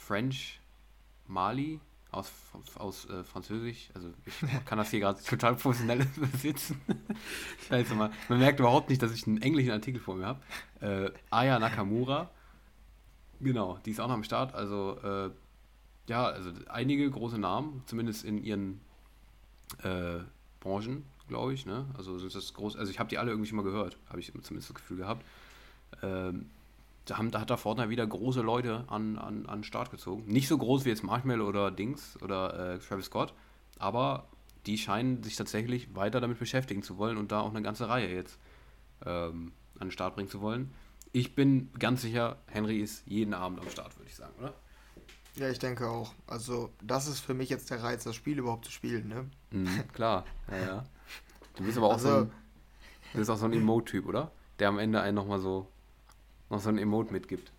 [0.00, 0.60] French
[1.26, 1.80] Mali
[2.12, 2.30] aus,
[2.76, 3.90] aus äh, Französisch.
[3.94, 4.34] Also ich
[4.66, 6.80] kann das hier gerade total professionell übersetzen.
[7.68, 8.12] Scheiße mal.
[8.28, 10.40] Man merkt überhaupt nicht, dass ich einen englischen Artikel vor mir habe.
[10.80, 12.30] Äh, Aya Nakamura.
[13.40, 14.54] Genau, die ist auch noch am Start.
[14.54, 15.30] Also äh,
[16.08, 18.80] ja, also einige große Namen, zumindest in ihren
[19.82, 20.18] äh,
[20.60, 21.64] Branchen, glaube ich.
[21.64, 21.86] Ne?
[21.96, 22.76] Also das groß.
[22.76, 25.24] Also ich habe die alle irgendwie schon mal gehört, habe ich zumindest das Gefühl gehabt.
[26.02, 26.50] Ähm,
[27.04, 30.24] da, haben, da hat da Fortnite wieder große Leute an, an, an den Start gezogen.
[30.26, 33.34] Nicht so groß wie jetzt Marshmallow oder Dings oder äh, Travis Scott,
[33.78, 34.28] aber
[34.66, 38.12] die scheinen sich tatsächlich weiter damit beschäftigen zu wollen und da auch eine ganze Reihe
[38.14, 38.38] jetzt
[39.04, 40.72] ähm, an den Start bringen zu wollen.
[41.12, 44.54] Ich bin ganz sicher, Henry ist jeden Abend am Start, würde ich sagen, oder?
[45.34, 46.12] Ja, ich denke auch.
[46.26, 49.30] Also, das ist für mich jetzt der Reiz, das Spiel überhaupt zu spielen, ne?
[49.50, 50.86] Mhm, klar, ja, ja.
[51.56, 52.32] Du bist aber auch also, so ein,
[53.12, 54.30] du bist auch so ein Emote-Typ, oder?
[54.58, 55.66] Der am Ende einen nochmal so
[56.52, 57.50] noch so ein Emote mitgibt.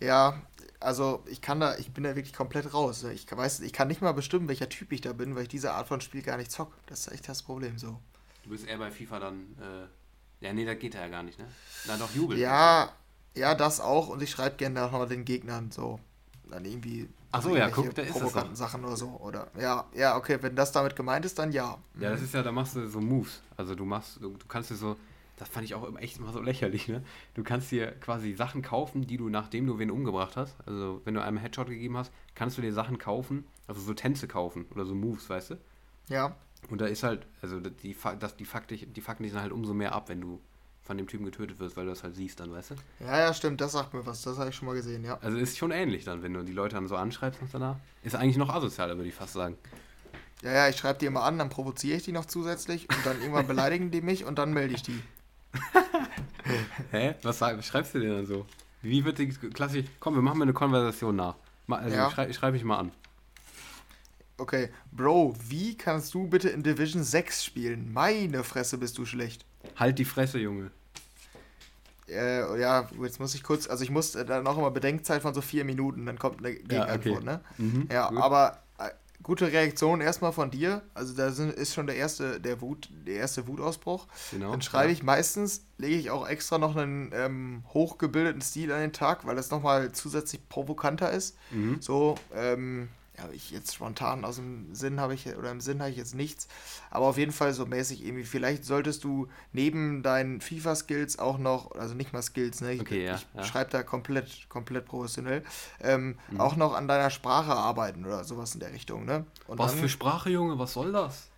[0.00, 0.42] Ja,
[0.80, 3.02] also ich kann da, ich bin da wirklich komplett raus.
[3.04, 3.12] Ne?
[3.12, 5.72] Ich weiß, ich kann nicht mal bestimmen, welcher Typ ich da bin, weil ich diese
[5.72, 6.72] Art von Spiel gar nicht zock.
[6.86, 7.98] Das ist echt das Problem so.
[8.42, 11.38] Du bist eher bei FIFA dann, äh, ja nee, da geht er ja gar nicht,
[11.38, 11.46] ne?
[11.86, 12.38] Na doch, Jubel.
[12.38, 12.92] Ja,
[13.34, 16.00] ja, das auch und ich schreibe gerne nochmal den Gegnern so.
[16.50, 17.08] Dann irgendwie.
[17.32, 19.08] Ach so, ja, guck, da ist provokanten das Sachen oder so.
[19.08, 21.76] Oder, ja, ja, okay, wenn das damit gemeint ist, dann ja.
[21.98, 23.42] Ja, das ist ja, da machst du so Moves.
[23.56, 24.96] Also du machst, du, du kannst dir so,
[25.36, 27.02] das fand ich auch echt immer so lächerlich, ne?
[27.34, 31.14] Du kannst dir quasi Sachen kaufen, die du, nachdem du wen umgebracht hast, also wenn
[31.14, 34.86] du einem Headshot gegeben hast, kannst du dir Sachen kaufen, also so Tänze kaufen oder
[34.86, 35.54] so Moves, weißt du?
[36.08, 36.36] Ja.
[36.70, 39.74] Und da ist halt, also die, das, die, Faktik, die Fakten die sind halt umso
[39.74, 40.40] mehr ab, wenn du
[40.82, 42.74] von dem Typen getötet wirst, weil du das halt siehst dann, weißt du?
[43.00, 45.18] Ja, ja, stimmt, das sagt mir was, das habe ich schon mal gesehen, ja.
[45.20, 47.76] Also ist schon ähnlich dann, wenn du die Leute dann so anschreibst und danach.
[48.04, 49.58] Ist eigentlich noch asozialer, würde ich fast sagen.
[50.42, 53.18] Ja, ja, ich schreibe die immer an, dann provoziere ich die noch zusätzlich und dann
[53.18, 55.02] irgendwann beleidigen die mich und dann melde ich die.
[56.90, 57.14] Hä?
[57.22, 58.46] Was schreibst du denn dann so?
[58.82, 59.86] Wie wird die klassisch.
[60.00, 61.34] Komm, wir machen mal eine Konversation nach.
[61.68, 62.10] Also ja.
[62.10, 62.92] schreibe schreib ich mal an.
[64.38, 67.92] Okay, Bro, wie kannst du bitte in Division 6 spielen?
[67.92, 69.46] Meine Fresse, bist du schlecht.
[69.76, 70.70] Halt die Fresse, Junge.
[72.08, 75.40] Äh, ja, jetzt muss ich kurz, also ich muss dann auch immer Bedenkzeit von so
[75.40, 77.24] vier Minuten, dann kommt eine Gegenantwort, ja, okay.
[77.24, 77.40] ne?
[77.58, 78.18] Mhm, ja, gut.
[78.18, 78.62] aber
[79.26, 80.82] gute Reaktion erstmal von dir.
[80.94, 84.06] Also da sind, ist schon der erste, der Wut, der erste Wutausbruch.
[84.30, 84.92] Genau, Dann schreibe ja.
[84.92, 89.34] ich meistens, lege ich auch extra noch einen ähm, hochgebildeten Stil an den Tag, weil
[89.34, 91.36] das nochmal zusätzlich provokanter ist.
[91.50, 91.78] Mhm.
[91.80, 95.90] So, ähm, ja, ich jetzt spontan aus dem Sinn habe ich, oder im Sinn habe
[95.90, 96.48] ich jetzt nichts,
[96.90, 101.72] aber auf jeden Fall so mäßig irgendwie, vielleicht solltest du neben deinen FIFA-Skills auch noch,
[101.72, 103.44] also nicht mal Skills, ne, ich, okay, ja, ich ja.
[103.44, 105.44] schreibe da komplett, komplett professionell,
[105.80, 106.40] ähm, mhm.
[106.40, 109.24] auch noch an deiner Sprache arbeiten oder sowas in der Richtung, ne.
[109.46, 111.28] Und was dann, für Sprache, Junge, was soll das?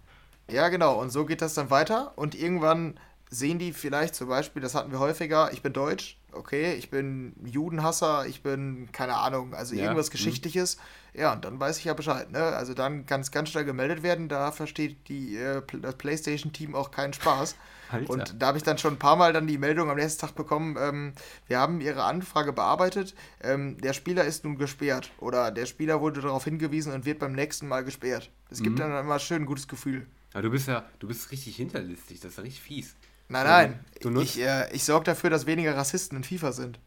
[0.51, 2.99] Ja, genau, und so geht das dann weiter und irgendwann
[3.31, 7.35] sehen die vielleicht zum Beispiel, das hatten wir häufiger, ich bin Deutsch, okay, ich bin
[7.45, 10.13] Judenhasser, ich bin, keine Ahnung, also Ja, irgendwas mhm.
[10.13, 10.79] Geschichtliches.
[11.15, 12.39] Ja, und dann weiß ich ja Bescheid, ne?
[12.43, 16.91] Also dann kann es ganz schnell gemeldet werden, da versteht die, äh, das Playstation-Team auch
[16.91, 17.57] keinen Spaß.
[17.91, 18.13] Alter.
[18.13, 20.35] Und da habe ich dann schon ein paar Mal dann die Meldung am nächsten Tag
[20.35, 21.13] bekommen, ähm,
[21.47, 26.21] wir haben Ihre Anfrage bearbeitet, ähm, der Spieler ist nun gesperrt oder der Spieler wurde
[26.21, 28.31] darauf hingewiesen und wird beim nächsten Mal gesperrt.
[28.51, 28.65] Es Mhm.
[28.65, 30.07] gibt dann immer schön ein gutes Gefühl.
[30.35, 32.95] Ja, du bist ja, du bist richtig hinterlistig, das ist ja richtig fies.
[33.29, 36.79] Nein, nein, du nutzt- ich, äh, ich sorge dafür, dass weniger Rassisten in FIFA sind.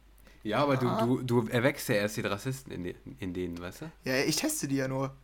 [0.43, 0.97] Ja, aber Ah.
[0.97, 3.91] du, du, du erwächst ja erst den Rassisten in, den, in denen, weißt du?
[4.05, 5.15] Ja, ich teste die ja nur.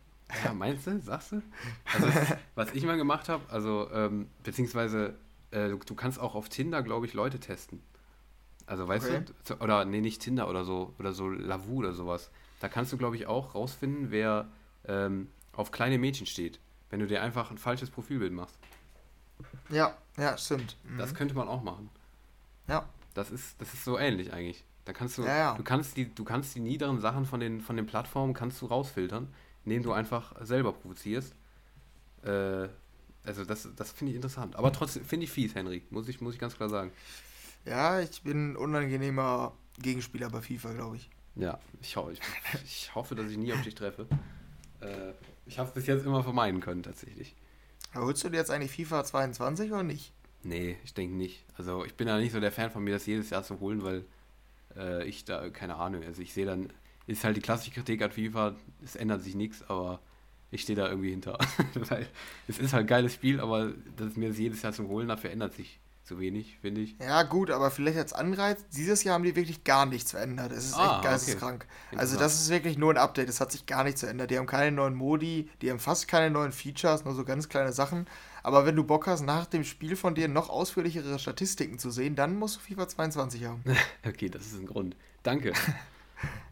[0.44, 1.00] Ja, meinst du?
[1.00, 1.42] Sagst du?
[1.92, 2.06] Also,
[2.54, 5.14] was ich mal gemacht habe, also, ähm, beziehungsweise,
[5.50, 7.82] äh, du, du kannst auch auf Tinder, glaube ich, Leute testen.
[8.66, 9.24] Also, weißt Okay.
[9.46, 9.54] du?
[9.60, 12.30] Oder, nee, nicht Tinder oder so, oder so Lavu oder sowas.
[12.60, 14.48] Da kannst du, glaube ich, auch rausfinden, wer
[14.86, 16.60] ähm, auf kleine Mädchen steht.
[16.90, 18.56] Wenn du dir einfach ein falsches Profilbild machst.
[19.68, 20.76] Ja, ja, stimmt.
[20.84, 20.98] Mhm.
[20.98, 21.90] Das könnte man auch machen.
[22.68, 22.88] ja.
[23.14, 24.64] Das ist, das ist so ähnlich eigentlich.
[24.84, 25.54] Da kannst du, Ja, ja.
[25.54, 28.66] du kannst die, du kannst die niederen Sachen von den, von den Plattformen kannst du
[28.66, 29.26] rausfiltern,
[29.64, 31.34] indem du einfach selber provozierst.
[32.22, 32.68] Äh,
[33.24, 34.54] also das, das finde ich interessant.
[34.54, 36.92] Aber trotzdem finde ich fies, Henry, muss ich, muss ich ganz klar sagen.
[37.64, 41.10] ja, ich bin ein unangenehmer Gegenspieler bei FIFA, glaube ich.
[41.34, 42.20] Ja, ich, ho ich,
[42.64, 44.06] ich hoffe, dass ich nie auf dich treffe.
[44.80, 45.12] Äh,
[45.46, 47.34] ich habe es bis jetzt immer vermeiden können, tatsächlich.
[47.94, 50.12] Holst du dir jetzt eigentlich FIFA 22 oder nicht?
[50.42, 51.44] Nee, ich denke nicht.
[51.56, 53.82] Also ich bin da nicht so der Fan von mir, das jedes Jahr zu holen,
[53.82, 54.04] weil
[54.76, 56.72] äh, ich da, keine Ahnung, also ich sehe dann,
[57.06, 60.00] ist halt die klassische Kritik an FIFA, es ändert sich nichts, aber
[60.50, 61.38] ich stehe da irgendwie hinter.
[61.74, 62.06] weil
[62.46, 65.30] es ist halt ein geiles Spiel, aber das mir das jedes Jahr zu holen, dafür
[65.30, 66.96] ändert sich zu wenig, finde ich.
[66.98, 70.52] Ja, gut, aber vielleicht als Anreiz, dieses Jahr haben die wirklich gar nichts verändert.
[70.52, 71.66] Es ist Ah, echt geisteskrank.
[71.92, 72.20] Also Interessant.
[72.22, 74.30] das ist wirklich nur ein Update, es hat sich gar nichts verändert.
[74.30, 77.72] Die haben keine neuen Modi, die haben fast keine neuen Features, nur so ganz kleine
[77.72, 78.06] Sachen.
[78.42, 82.16] Aber wenn du Bock hast, nach dem Spiel von dir noch ausführlichere Statistiken zu sehen,
[82.16, 83.62] dann musst du FIFA 22 haben.
[84.06, 84.96] Okay, das ist ein Grund.
[85.22, 85.52] Danke.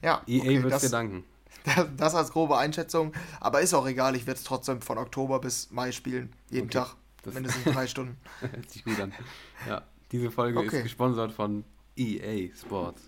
[0.03, 1.25] Ja, EA okay, wird's das, dir danken.
[1.65, 3.13] das, das als grobe Einschätzung.
[3.41, 6.33] Aber ist auch egal, ich werde es trotzdem von Oktober bis Mai spielen.
[6.51, 6.95] Jeden Okay, Tag.
[7.27, 8.17] Das- Mindestens drei Stunden.
[8.41, 9.13] Hört sich gut an.
[9.69, 10.79] Ja, diese Folge Okay.
[10.79, 11.65] ist gesponsert von
[11.97, 13.03] EA Sports.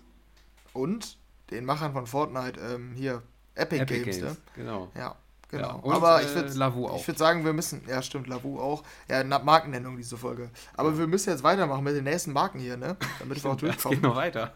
[0.73, 1.17] Und
[1.51, 3.23] den Machern von Fortnite, ähm, hier,
[3.55, 4.37] Epic, Epic Games, Games, ne?
[4.55, 4.91] genau.
[4.95, 5.15] Ja,
[5.49, 5.67] genau.
[5.67, 6.99] Ja, und, Aber äh, ich würde Lavu auch.
[7.01, 8.83] ich würd sagen, wir müssen, ja stimmt, Lavu auch.
[9.07, 10.49] Ja, Na- Markennennung diese Folge.
[10.75, 12.97] Aber wir müssen jetzt weitermachen mit den nächsten Marken hier, ne?
[13.19, 14.01] Damit wir auch Es geht durchkommen.
[14.01, 14.53] noch weiter.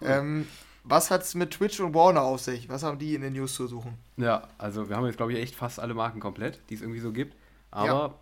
[0.00, 0.08] Cool.
[0.08, 0.46] Ähm,
[0.82, 2.70] was hat's mit Twitch und Warner auf sich?
[2.70, 3.98] Was haben die in den News zu suchen?
[4.16, 7.00] Ja, also wir haben jetzt, glaube ich, echt fast alle Marken komplett, die es irgendwie
[7.00, 7.36] so gibt.
[7.70, 8.18] Aber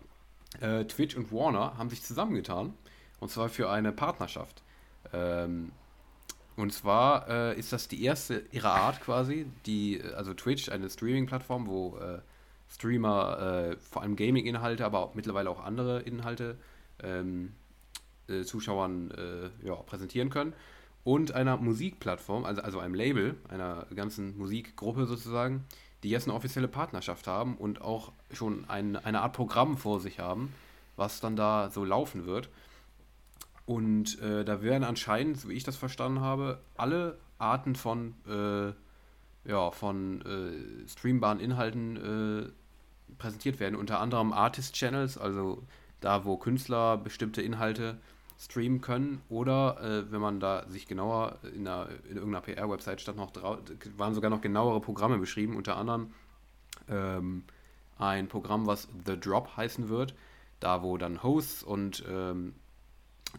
[0.61, 2.73] äh, Twitch und Warner haben sich zusammengetan.
[3.19, 4.63] Und zwar für eine Partnerschaft.
[5.13, 5.71] Ähm,
[6.55, 9.45] und zwar äh, ist das die erste ihrer Art quasi.
[9.65, 12.19] Die, also Twitch, eine Streaming-Plattform, wo äh,
[12.69, 16.57] Streamer äh, vor allem Gaming-Inhalte, aber auch mittlerweile auch andere Inhalte
[17.01, 17.53] ähm,
[18.27, 20.53] äh, Zuschauern äh, ja, präsentieren können.
[21.03, 25.65] Und einer Musikplattform, also, also einem Label, einer ganzen Musikgruppe sozusagen,
[26.03, 30.19] die jetzt eine offizielle Partnerschaft haben und auch schon ein, eine Art Programm vor sich
[30.19, 30.53] haben,
[30.95, 32.49] was dann da so laufen wird.
[33.65, 39.49] Und äh, da werden anscheinend, so wie ich das verstanden habe, alle Arten von, äh,
[39.49, 41.97] ja, von äh, streambaren Inhalten
[42.47, 43.75] äh, präsentiert werden.
[43.75, 45.63] Unter anderem Artist-Channels, also
[45.99, 47.97] da, wo Künstler bestimmte Inhalte
[48.39, 49.21] streamen können.
[49.29, 53.31] Oder äh, wenn man da sich genauer in, einer, in irgendeiner PR-Website stand noch
[53.97, 56.13] waren sogar noch genauere Programme beschrieben, unter anderem
[56.87, 57.43] ähm,
[57.97, 60.15] ein Programm, was The Drop heißen wird,
[60.61, 62.55] da wo dann Hosts und ähm,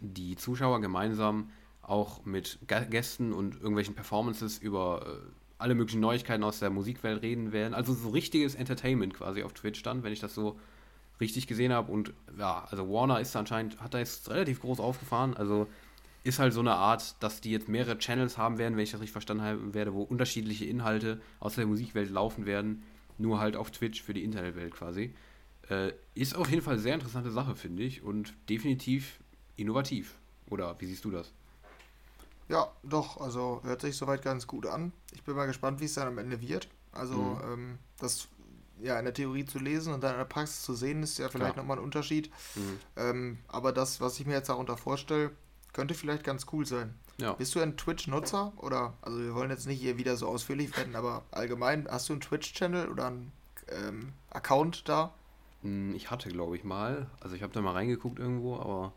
[0.01, 1.51] die Zuschauer gemeinsam
[1.83, 7.53] auch mit Gästen und irgendwelchen Performances über äh, alle möglichen Neuigkeiten aus der Musikwelt reden
[7.53, 7.75] werden.
[7.75, 10.59] Also so richtiges Entertainment quasi auf Twitch dann, wenn ich das so
[11.21, 11.93] richtig gesehen habe.
[11.93, 15.37] Und ja, also Warner ist anscheinend, hat da jetzt relativ groß aufgefahren.
[15.37, 15.69] Also
[16.25, 19.01] ist halt so eine Art, dass die jetzt mehrere Channels haben werden, wenn ich das
[19.01, 22.83] richtig verstanden habe, werde, wo unterschiedliche Inhalte aus der Musikwelt laufen werden,
[23.19, 25.15] nur halt auf Twitch für die Internetwelt quasi.
[25.69, 29.21] Äh, ist auf jeden Fall eine sehr interessante Sache, finde ich, und definitiv
[29.57, 30.17] innovativ.
[30.49, 31.33] Oder wie siehst du das?
[32.49, 34.93] Ja, doch, also hört sich soweit ganz gut an.
[35.13, 36.69] Ich bin mal gespannt, wie es dann am Ende wird.
[36.93, 37.41] Also, Mhm.
[37.53, 38.27] ähm, das
[38.83, 41.29] ja in der Theorie zu lesen und dann in der Praxis zu sehen, ist ja
[41.29, 41.65] vielleicht Klar.
[41.65, 42.31] nochmal ein Unterschied.
[42.55, 42.79] Mhm.
[42.97, 45.31] Ähm, aber das, was ich mir jetzt darunter vorstelle,
[45.73, 46.95] könnte vielleicht ganz cool sein.
[47.19, 47.35] Ja.
[47.35, 48.53] Bist du ein Twitch-Nutzer?
[48.57, 52.15] Oder, also wir wollen jetzt nicht hier wieder so ausführlich werden, aber allgemein, hast du
[52.15, 53.31] einen Twitch-Channel oder einen
[53.69, 55.13] ähm, Account da?
[55.63, 57.09] Hm, Ich hatte, glaube ich, mal.
[57.21, 58.93] Also ich habe da mal reingeguckt irgendwo, aber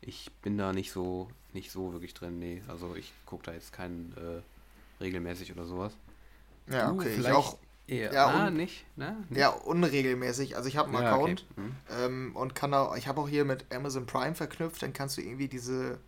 [0.00, 2.38] ich bin da nicht so, nicht so wirklich drin.
[2.38, 5.92] Nee, also ich gucke da jetzt keinen äh, regelmäßig oder sowas.
[6.68, 7.58] Ja, Du, okay, ich vielleicht- auch.
[7.88, 9.16] Eher, Ja, ah, nicht, ne?
[9.28, 9.38] Nicht?
[9.38, 10.56] Ja, unregelmäßig.
[10.56, 11.32] Also ich habe einen Ja, okay.
[11.32, 11.76] Account Mhm.
[11.98, 15.20] ähm, und kann auch, ich habe auch hier mit Amazon Prime verknüpft, dann kannst du
[15.22, 15.98] irgendwie diese,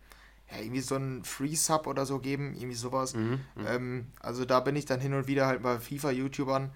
[0.51, 3.13] ja, irgendwie so einen Free-Sub oder so geben, irgendwie sowas.
[3.15, 3.39] Mhm.
[3.55, 3.65] Mhm.
[3.67, 6.71] Ähm, also da bin ich dann hin und wieder halt bei FIFA-YouTubern.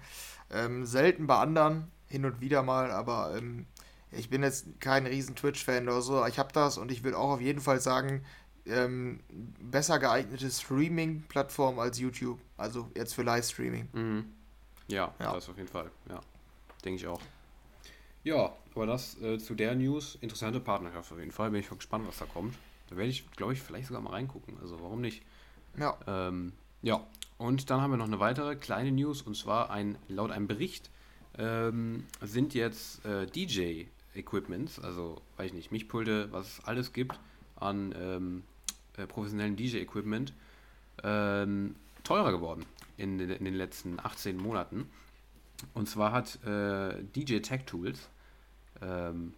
[0.50, 3.66] Ähm, selten bei anderen, hin und wieder mal, aber ähm,
[4.10, 6.24] ich bin jetzt kein riesen Twitch-Fan oder so.
[6.26, 8.24] Ich habe das und ich würde auch auf jeden Fall sagen,
[8.66, 9.20] ähm,
[9.60, 12.38] besser geeignete Streaming-Plattform als YouTube.
[12.56, 13.88] Also jetzt für Livestreaming.
[13.92, 14.24] Mhm.
[14.88, 15.32] Ja, Ja.
[15.32, 15.90] das auf jeden Fall.
[16.08, 16.20] Ja,
[16.84, 17.20] denke ich auch.
[18.22, 20.16] Ja, aber das äh, zu der News.
[20.20, 21.50] Interessante Partnerschaft auf jeden Fall.
[21.50, 22.54] Bin ich mal gespannt, was da kommt.
[22.88, 24.58] Da werde ich, glaube ich, vielleicht sogar mal reingucken.
[24.60, 25.22] Also warum nicht?
[25.78, 25.96] Ja.
[26.06, 27.06] Ähm, ja,
[27.38, 30.90] und dann haben wir noch eine weitere kleine News und zwar ein, laut einem Bericht
[31.36, 37.18] ähm, sind jetzt äh, DJ-Equipments, also weiß ich nicht, Mischpulte, was es alles gibt
[37.56, 38.42] an ähm,
[38.96, 40.32] äh, professionellen DJ-Equipment,
[41.02, 42.64] ähm, teurer geworden
[42.96, 44.88] in, den- in den letzten 18 Monaten.
[45.72, 48.08] Und zwar hat äh, DJ Tech Tools,
[48.82, 49.34] ähm,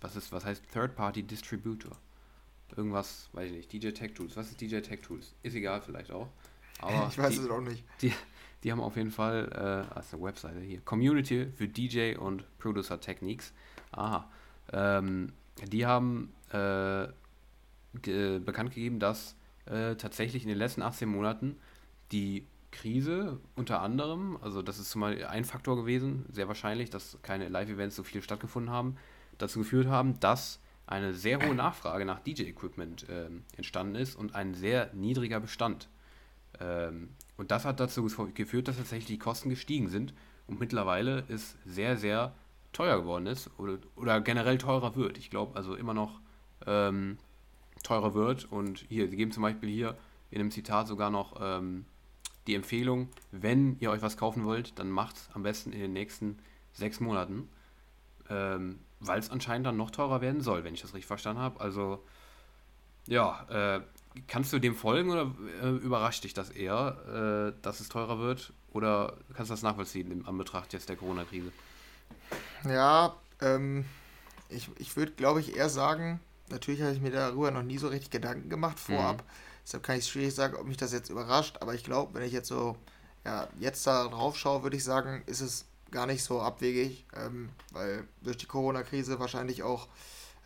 [0.00, 1.96] was, ist, was heißt Third-Party Distributor?
[2.76, 4.36] Irgendwas, weiß ich nicht, DJ Tech Tools.
[4.36, 5.34] Was ist DJ Tech Tools?
[5.42, 6.28] Ist egal vielleicht auch.
[6.80, 7.84] Aber ich weiß die, es auch nicht.
[8.64, 9.46] die haben auf jeden Fall,
[9.90, 13.52] äh, das ist eine Webseite hier, Community für DJ und Producer Techniques.
[13.92, 14.30] Aha.
[14.72, 15.32] Ähm,
[15.66, 17.08] die haben äh,
[18.02, 19.34] ge bekannt gegeben, dass
[19.66, 21.56] äh, tatsächlich in den letzten 18 Monaten
[22.12, 27.48] die Krise unter anderem, also das ist zumal ein Faktor gewesen, sehr wahrscheinlich, dass keine
[27.48, 28.96] Live-Events so viel stattgefunden haben,
[29.38, 34.54] dazu geführt haben, dass eine sehr hohe Nachfrage nach DJ-Equipment ähm, entstanden ist und ein
[34.54, 35.88] sehr niedriger Bestand.
[36.58, 38.04] Ähm, und das hat dazu
[38.34, 40.14] geführt, dass tatsächlich die Kosten gestiegen sind
[40.46, 42.34] und mittlerweile es sehr, sehr
[42.72, 45.16] teuer geworden ist oder, oder generell teurer wird.
[45.18, 46.20] Ich glaube also immer noch
[46.66, 47.18] ähm,
[47.82, 49.96] teurer wird und hier, sie geben zum Beispiel hier
[50.30, 51.84] in einem Zitat sogar noch ähm,
[52.46, 55.92] die Empfehlung, wenn ihr euch was kaufen wollt, dann macht es am besten in den
[55.92, 56.38] nächsten
[56.72, 57.48] sechs Monaten,
[58.28, 61.60] ähm, weil es anscheinend dann noch teurer werden soll, wenn ich das richtig verstanden habe.
[61.60, 62.02] Also
[63.06, 63.80] ja, äh,
[64.28, 68.52] kannst du dem folgen oder äh, überrascht dich das eher, äh, dass es teurer wird?
[68.72, 71.52] Oder kannst du das nachvollziehen im Anbetracht jetzt der Corona-Krise?
[72.64, 73.84] Ja, ähm,
[74.48, 77.88] ich, ich würde, glaube ich, eher sagen, natürlich habe ich mir darüber noch nie so
[77.88, 79.24] richtig Gedanken gemacht vorab.
[79.64, 81.58] Deshalb kann ich schwierig sagen, ob mich das jetzt überrascht.
[81.60, 82.76] Aber ich glaube, wenn ich jetzt so,
[83.24, 87.50] ja, jetzt da drauf schaue, würde ich sagen, ist es gar nicht so abwegig, ähm,
[87.72, 89.88] weil durch die Corona-Krise wahrscheinlich auch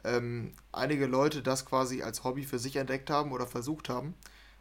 [0.05, 4.15] ähm, einige Leute das quasi als Hobby für sich entdeckt haben oder versucht haben.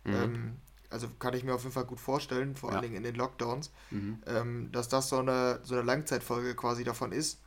[0.03, 0.13] Mhm.
[0.13, 0.57] Ähm,
[0.89, 2.75] also kann ich mir auf jeden Fall gut vorstellen, vor Ja.
[2.75, 4.21] allen Dingen in den Lockdowns Mhm.
[4.27, 7.39] ähm, dass das so eine, so eine Langzeitfolge quasi davon ist.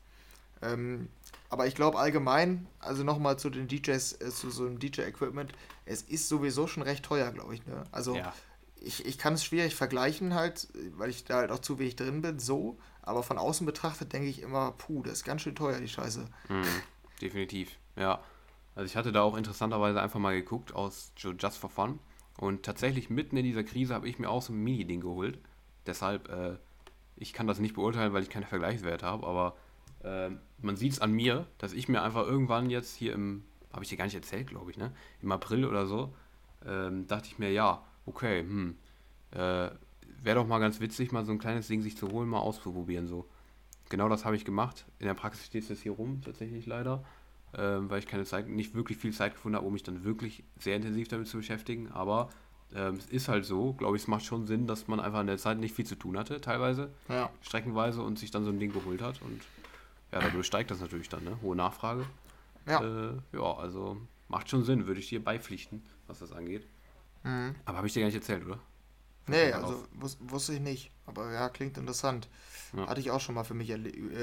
[1.57, 5.53] Aber ich glaube allgemein, also nochmal zu den DJs, äh, zu so einem DJ-Equipment,
[5.87, 7.65] es ist sowieso schon recht teuer, glaube ich.
[7.67, 7.83] Ne?
[7.93, 8.35] Also Ja,
[8.79, 12.21] ich, ich kann es schwierig vergleichen halt, weil ich da halt auch zu wenig drin
[12.21, 12.77] bin, so.
[13.01, 16.27] Aber von außen betrachtet denke ich immer, puh, das ist ganz schön teuer, die Scheiße.
[16.51, 16.63] mhm.
[17.23, 17.71] definitiv.
[17.97, 18.21] Ja,
[18.75, 21.99] also ich hatte da auch interessanterweise einfach mal geguckt aus Ju- Just for Fun.
[22.37, 25.39] Und tatsächlich mitten in dieser Krise habe ich mir auch so ein Mini-Ding geholt.
[25.87, 26.59] Deshalb, äh,
[27.17, 29.57] ich kann das nicht beurteilen, weil ich keine Vergleichswerte habe, aber
[30.05, 33.83] ähm, man sieht es an mir, dass ich mir einfach irgendwann jetzt hier im, habe
[33.85, 34.93] ich dir gar nicht erzählt, glaube ich, ne?
[35.23, 36.15] Im April oder so,
[36.67, 38.77] ähm, dachte ich mir, ja, okay, hm,
[39.33, 39.37] äh,
[40.23, 43.07] wäre doch mal ganz witzig, mal so ein kleines Ding sich zu holen, mal auszuprobieren,
[43.07, 43.27] so.
[43.89, 44.85] Genau das habe ich gemacht.
[44.99, 47.05] In der Praxis steht es jetzt hier rum, tatsächlich leider,
[47.55, 50.43] ähm, weil ich keine Zeit, nicht wirklich viel Zeit gefunden habe, um mich dann wirklich
[50.59, 51.93] sehr intensiv damit zu beschäftigen.
[51.93, 52.29] Aber
[52.75, 55.29] ähm, es ist halt so, glaube ich, es macht schon Sinn, dass man einfach in
[55.29, 57.31] der Zeit nicht viel zu tun hatte, teilweise, Ja.
[57.43, 59.23] streckenweise, und sich dann so ein Ding geholt hat.
[59.23, 59.41] Und
[60.13, 61.39] ja, dadurch steigt das natürlich dann, ne?
[61.43, 62.07] Hohe Nachfrage.
[62.67, 62.83] Ja.
[62.83, 66.67] Äh, ja, also macht schon Sinn, würde ich dir beipflichten, was das angeht.
[67.23, 67.55] Mhm.
[67.65, 68.59] Aber habe ich dir gar nicht erzählt, oder?
[69.29, 70.91] Nee, also wus wusste ich nicht.
[71.07, 72.29] Aber ja, klingt interessant.
[72.77, 72.87] Ja.
[72.87, 73.77] Hatte ich auch schon mal für mich äh,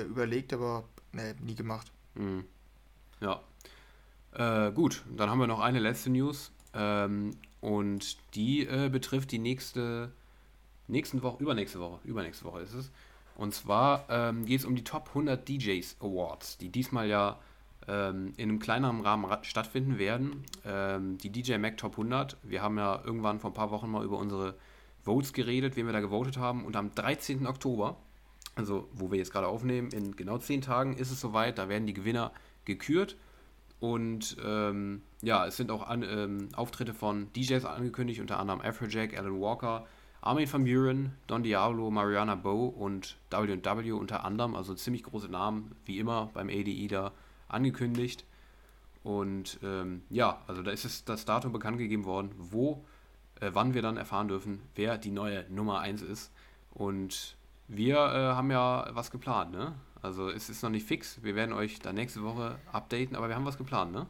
[0.04, 1.92] überlegt, aber nee, nie gemacht.
[2.16, 2.46] Mhm.
[3.20, 3.42] Ja.
[4.32, 6.52] Äh, gut, dann haben wir noch eine letzte News.
[6.74, 10.12] Ähm, und die äh, betrifft die nächste,
[10.88, 12.92] nächsten Woche, übernächste Woche, übernächste Woche ist es.
[13.36, 17.40] Und zwar ähm, geht es um die Top 100 DJs Awards, die diesmal ja
[17.88, 20.44] ähm, in einem kleineren Rahmen ra- stattfinden werden.
[20.66, 22.38] Ähm, die DJ Mac Top 100.
[22.44, 24.56] Wir haben ja irgendwann vor ein paar Wochen mal über unsere
[25.04, 26.64] Votes geredet, wen wir da gewotet haben.
[26.64, 27.46] Und am 13.
[27.48, 27.98] Oktober,
[28.56, 31.58] also wo wir jetzt gerade aufnehmen, in genau 10 Tagen ist es soweit.
[31.58, 32.32] Da werden die Gewinner
[32.66, 33.18] gekürt.
[33.80, 39.18] Und ähm, ja, es sind auch an, ähm, Auftritte von DJs angekündigt, unter anderem Afrojack,
[39.18, 39.86] Alan Walker,
[40.26, 44.56] Armin van Buren, Don Diablo, Mariana Bow und W&W unter anderem.
[44.56, 47.12] Also ziemlich große Namen, wie immer beim ADI da
[47.50, 48.24] angekündigt.
[49.04, 52.86] Und ähm, ja, also da ist es das Datum bekannt gegeben worden, wo,
[53.42, 56.32] äh, wann wir dann erfahren dürfen, wer die neue Nummer 1 ist.
[56.74, 57.36] Und
[57.68, 59.74] wir äh, haben ja was geplant, ne?
[60.02, 61.22] Also es ist noch nicht fix.
[61.22, 64.08] Wir werden euch da nächste Woche updaten, aber wir haben was geplant, ne?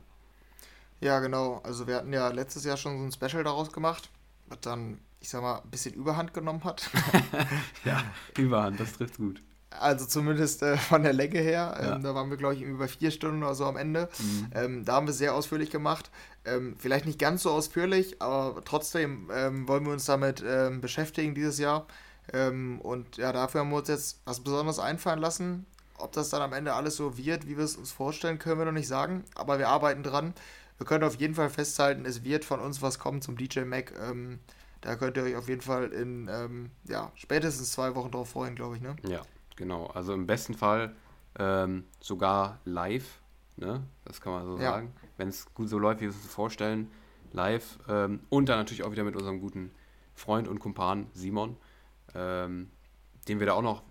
[1.02, 1.60] Ja, genau.
[1.64, 4.12] Also wir hatten ja letztes Jahr schon so ein Special daraus gemacht,
[4.48, 6.90] was dann, ich sag mal, ein bisschen Überhand genommen hat.
[7.86, 8.04] ja,
[8.38, 9.42] Überhand, das trifft gut.
[9.80, 11.78] Also zumindest äh, von der Länge her.
[11.80, 11.98] Ähm, ja.
[12.00, 14.10] Da waren wir, glaube ich, über vier Stunden oder so am Ende.
[14.20, 14.48] Mhm.
[14.54, 16.12] Ähm, da haben wir sehr ausführlich gemacht.
[16.46, 21.34] Ähm, vielleicht nicht ganz so ausführlich, aber trotzdem ähm, wollen wir uns damit ähm, beschäftigen
[21.34, 21.88] dieses Jahr.
[22.32, 25.66] Ähm, und ja, dafür haben wir uns jetzt was Besonderes einfallen lassen.
[25.98, 28.66] Ob das dann am Ende alles so wird, wie wir es uns vorstellen, können wir
[28.66, 29.24] noch nicht sagen.
[29.36, 30.34] Aber wir arbeiten dran.
[30.78, 33.94] Wir können auf jeden Fall festhalten, es wird von uns was kommen zum DJ Mac.
[34.82, 38.76] da könnt ihr euch auf jeden Fall in ja, spätestens zwei Wochen drauf freuen, glaube
[38.76, 38.82] ich.
[38.82, 38.96] Ne?
[39.08, 39.22] Ja,
[39.56, 40.96] Genau, also im besten Fall
[41.38, 43.20] ähm, sogar live,
[43.58, 43.84] ne?
[44.06, 44.72] Das kann man so ja.
[44.72, 44.94] sagen.
[45.18, 46.92] Wenn es gut so läuft, wie wir es uns vorstellen,
[47.32, 47.80] live.
[47.88, 49.72] Ähm, und dann natürlich auch wieder mit unserem guten
[50.16, 51.58] Freund und Kumpan Simon,
[52.14, 52.70] ähm,
[53.28, 53.84] den wir da auch noch,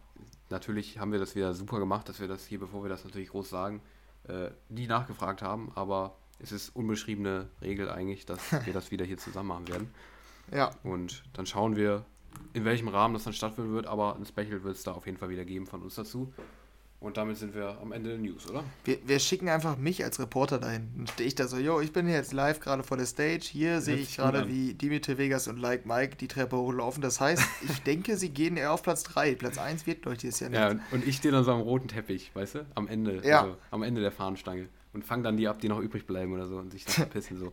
[0.51, 3.31] natürlich haben wir das wieder super gemacht, dass wir das hier, bevor wir das natürlich
[3.31, 3.81] groß sagen,
[4.29, 9.19] äh, nie nachgefragt haben, aber es ist unbeschriebene Regel eigentlich, dass wir das wieder hier
[9.19, 9.95] zusammen machen werden.
[10.53, 10.71] Ja.
[10.83, 12.05] Und dann schauen wir,
[12.53, 15.19] in welchem Rahmen das dann stattfinden wird, aber ein Special wird es da auf jeden
[15.19, 16.33] Fall wieder geben von uns dazu.
[17.03, 18.63] Und damit sind wir am Ende der News, oder?
[18.85, 20.89] Wir, wir schicken einfach mich als Reporter dahin.
[20.97, 23.41] Dann stehe ich da so, yo, ich bin hier jetzt live gerade vor der Stage.
[23.43, 27.03] Hier sehe ich gerade, wie Dimitri Vegas und Like Mike die Treppe hochlaufen.
[27.03, 29.35] Das heißt, ich denke, sie gehen eher auf Platz 3.
[29.35, 30.61] Platz 1 wird, ich, dieses Jahr nicht.
[30.61, 32.67] Ja, und ich stehe dann so am roten Teppich, weißt du?
[32.77, 33.21] Am Ende.
[33.25, 33.43] Ja.
[33.43, 34.69] Also, am Ende der Fahnenstange.
[34.93, 37.39] Und fange dann die ab, die noch übrig bleiben oder so und sich dann verpissen
[37.39, 37.53] so.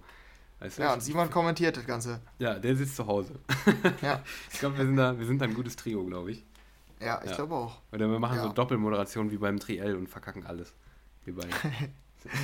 [0.60, 0.82] Weißt du?
[0.82, 2.20] Ja, und Simon kommentiert das Ganze.
[2.38, 3.40] Ja, der sitzt zu Hause.
[4.02, 4.22] Ja.
[4.52, 6.46] ich glaube, wir, sind da, wir sind da ein gutes Trio, glaube ich.
[7.00, 7.36] Ja, ich ja.
[7.38, 7.78] glaube auch.
[7.94, 8.44] Oder wir machen ja.
[8.44, 10.74] so Doppelmoderation wie beim Triell und verkacken alles.
[11.24, 11.50] Wir beide.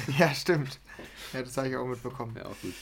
[0.18, 0.80] ja, stimmt.
[1.34, 2.36] Ja, das habe ich auch mitbekommen.
[2.38, 2.74] Ja, auch gut.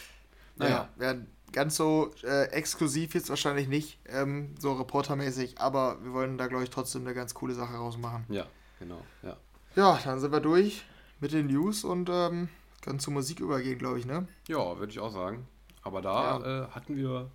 [0.55, 1.15] Naja, ja,
[1.51, 6.63] ganz so äh, exklusiv jetzt wahrscheinlich nicht, ähm, so reportermäßig, aber wir wollen da, glaube
[6.63, 8.25] ich, trotzdem eine ganz coole Sache rausmachen.
[8.29, 8.45] Ja,
[8.77, 9.01] genau.
[9.23, 9.37] Ja,
[9.75, 10.83] ja dann sind wir durch
[11.23, 12.49] mit den News und ähm,
[12.81, 14.27] können zur Musik übergehen, glaube ich, ne?
[14.49, 15.47] Ja, würde ich auch sagen.
[15.81, 16.65] Aber da ja.
[16.65, 17.31] äh, hatten wir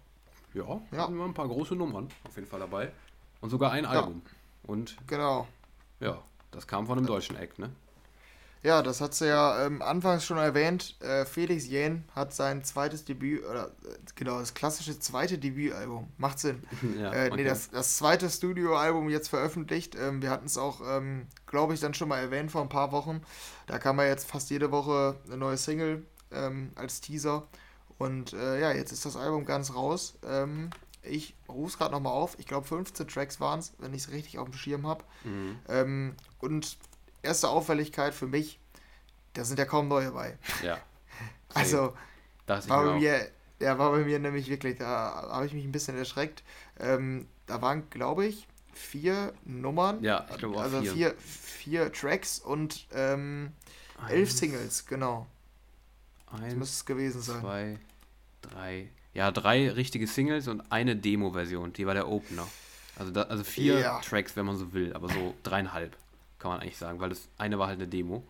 [0.52, 2.92] ja, ja, hatten wir ein paar große Nummern auf jeden Fall dabei.
[3.40, 4.20] Und sogar ein Album.
[4.64, 5.48] Und genau.
[6.00, 7.70] Ja, das kam von einem deutschen Eck, ne?
[8.62, 10.96] Ja, das hat sie ja ähm, anfangs schon erwähnt.
[11.00, 16.08] Äh, Felix Jähn hat sein zweites Debüt, oder äh, genau, das klassische zweite Debütalbum.
[16.16, 16.62] Macht Sinn.
[16.98, 19.94] ja, äh, nee, das, das zweite Studioalbum jetzt veröffentlicht.
[19.94, 22.90] Ähm, wir hatten es auch, ähm, glaube ich, dann schon mal erwähnt vor ein paar
[22.90, 23.22] Wochen.
[23.66, 27.46] Da kam ja jetzt fast jede Woche eine neue Single ähm, als Teaser.
[27.98, 30.18] Und äh, ja, jetzt ist das Album ganz raus.
[30.24, 30.70] Ähm,
[31.02, 32.36] ich rufe es gerade nochmal auf.
[32.38, 35.04] Ich glaube, 15 Tracks waren es, wenn ich es richtig auf dem Schirm habe.
[35.24, 35.58] Mhm.
[35.68, 36.78] Ähm, und
[37.22, 38.58] erste Auffälligkeit für mich,
[39.34, 40.38] da sind ja kaum neue bei.
[40.62, 40.78] Ja.
[41.54, 41.94] also,
[42.46, 43.28] das war bei mir,
[43.60, 46.42] ja, war bei mir nämlich wirklich, da habe ich mich ein bisschen erschreckt.
[46.78, 50.02] Ähm, da waren, glaube ich, vier Nummern.
[50.02, 50.92] Ja, ich glaube auch Also vier.
[50.92, 53.52] vier, vier Tracks und ähm,
[54.08, 55.26] elf Singles, genau.
[56.30, 57.40] Eins, das müsste es gewesen sein.
[57.40, 57.78] Zwei,
[58.42, 58.88] drei.
[59.14, 61.72] Ja, drei richtige Singles und eine Demo-Version.
[61.72, 62.46] Die war der Opener.
[62.96, 64.00] Also, da, also vier ja.
[64.00, 65.96] Tracks, wenn man so will, aber so dreieinhalb
[66.38, 68.24] kann man eigentlich sagen, weil das eine war halt eine Demo.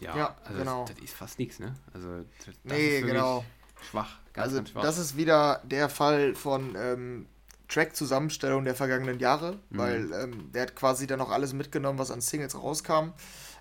[0.00, 0.84] Ja, ja also genau.
[0.86, 1.74] Das, das, ist fast nichts, ne?
[1.92, 3.44] Also das, nee, genau.
[3.82, 4.82] Schwach, ganz, also ganz schwach.
[4.82, 7.26] Das ist wieder der Fall von ähm,
[7.68, 9.78] Track-Zusammenstellung der vergangenen Jahre, mhm.
[9.78, 13.12] weil ähm, der hat quasi dann noch alles mitgenommen, was an Singles rauskam.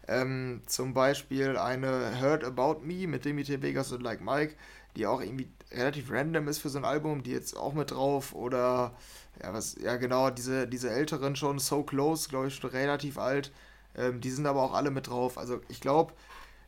[0.08, 4.56] Ähm, zum Beispiel eine Heard About Me mit Dimitri Vegas und Like Mike,
[4.96, 8.34] die auch irgendwie relativ random ist für so ein Album, die jetzt auch mit drauf.
[8.34, 8.96] Oder
[9.42, 13.52] ja, was, ja genau, diese, diese älteren schon, So Close, glaube ich, schon relativ alt.
[13.96, 15.38] Ähm, die sind aber auch alle mit drauf.
[15.38, 16.14] Also ich glaube,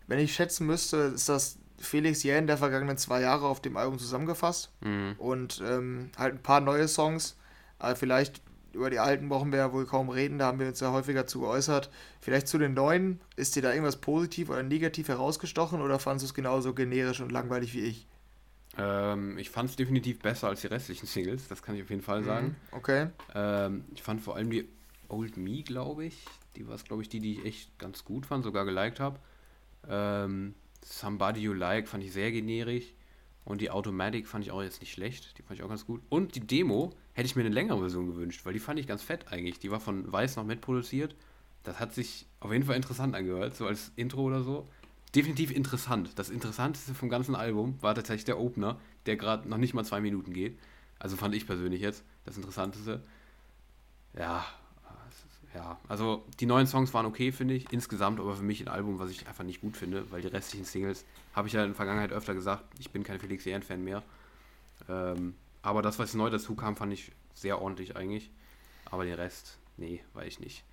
[0.07, 3.97] wenn ich schätzen müsste, ist das Felix Jähn der vergangenen zwei Jahre auf dem Album
[3.99, 4.71] zusammengefasst.
[4.81, 5.15] Mhm.
[5.17, 7.35] Und ähm, halt ein paar neue Songs.
[7.79, 8.41] Aber vielleicht
[8.73, 11.27] über die alten brauchen wir ja wohl kaum reden, da haben wir uns ja häufiger
[11.27, 11.89] zu geäußert.
[12.21, 16.27] Vielleicht zu den neuen, ist dir da irgendwas positiv oder negativ herausgestochen oder fandest du
[16.27, 18.07] es genauso generisch und langweilig wie ich?
[18.77, 22.01] Ähm, ich fand es definitiv besser als die restlichen Singles, das kann ich auf jeden
[22.01, 22.47] Fall sagen.
[22.47, 23.07] Mhm, okay.
[23.35, 24.67] Ähm, ich fand vor allem die
[25.09, 26.25] Old Me, glaube ich.
[26.55, 29.19] Die war es, glaube ich, die, die ich echt ganz gut fand, sogar geliked habe.
[29.87, 32.93] Ähm, Somebody You Like fand ich sehr generisch.
[33.43, 35.37] Und die Automatic fand ich auch jetzt nicht schlecht.
[35.37, 36.01] Die fand ich auch ganz gut.
[36.09, 39.01] Und die Demo hätte ich mir eine längere Version gewünscht, weil die fand ich ganz
[39.01, 39.59] fett eigentlich.
[39.59, 41.15] Die war von Weiß noch mitproduziert.
[41.63, 44.67] Das hat sich auf jeden Fall interessant angehört, so als Intro oder so
[45.15, 46.11] definitiv interessant.
[46.15, 50.01] Das Interessanteste vom ganzen Album war tatsächlich der Opener, der gerade noch nicht mal zwei
[50.01, 50.57] Minuten geht.
[50.99, 53.01] Also fand ich persönlich jetzt das Interessanteste.
[54.13, 54.45] Ja,
[55.53, 58.99] ja, also die neuen Songs waren okay, finde ich, insgesamt, aber für mich ein Album,
[58.99, 61.75] was ich einfach nicht gut finde, weil die restlichen Singles, habe ich ja in der
[61.75, 64.01] Vergangenheit öfter gesagt, ich bin kein Felix Jähn-Fan mehr.
[64.87, 68.31] Ähm, aber das, was neu dazu kam, fand ich sehr ordentlich eigentlich.
[68.85, 70.63] Aber den Rest, nee, weiß ich nicht.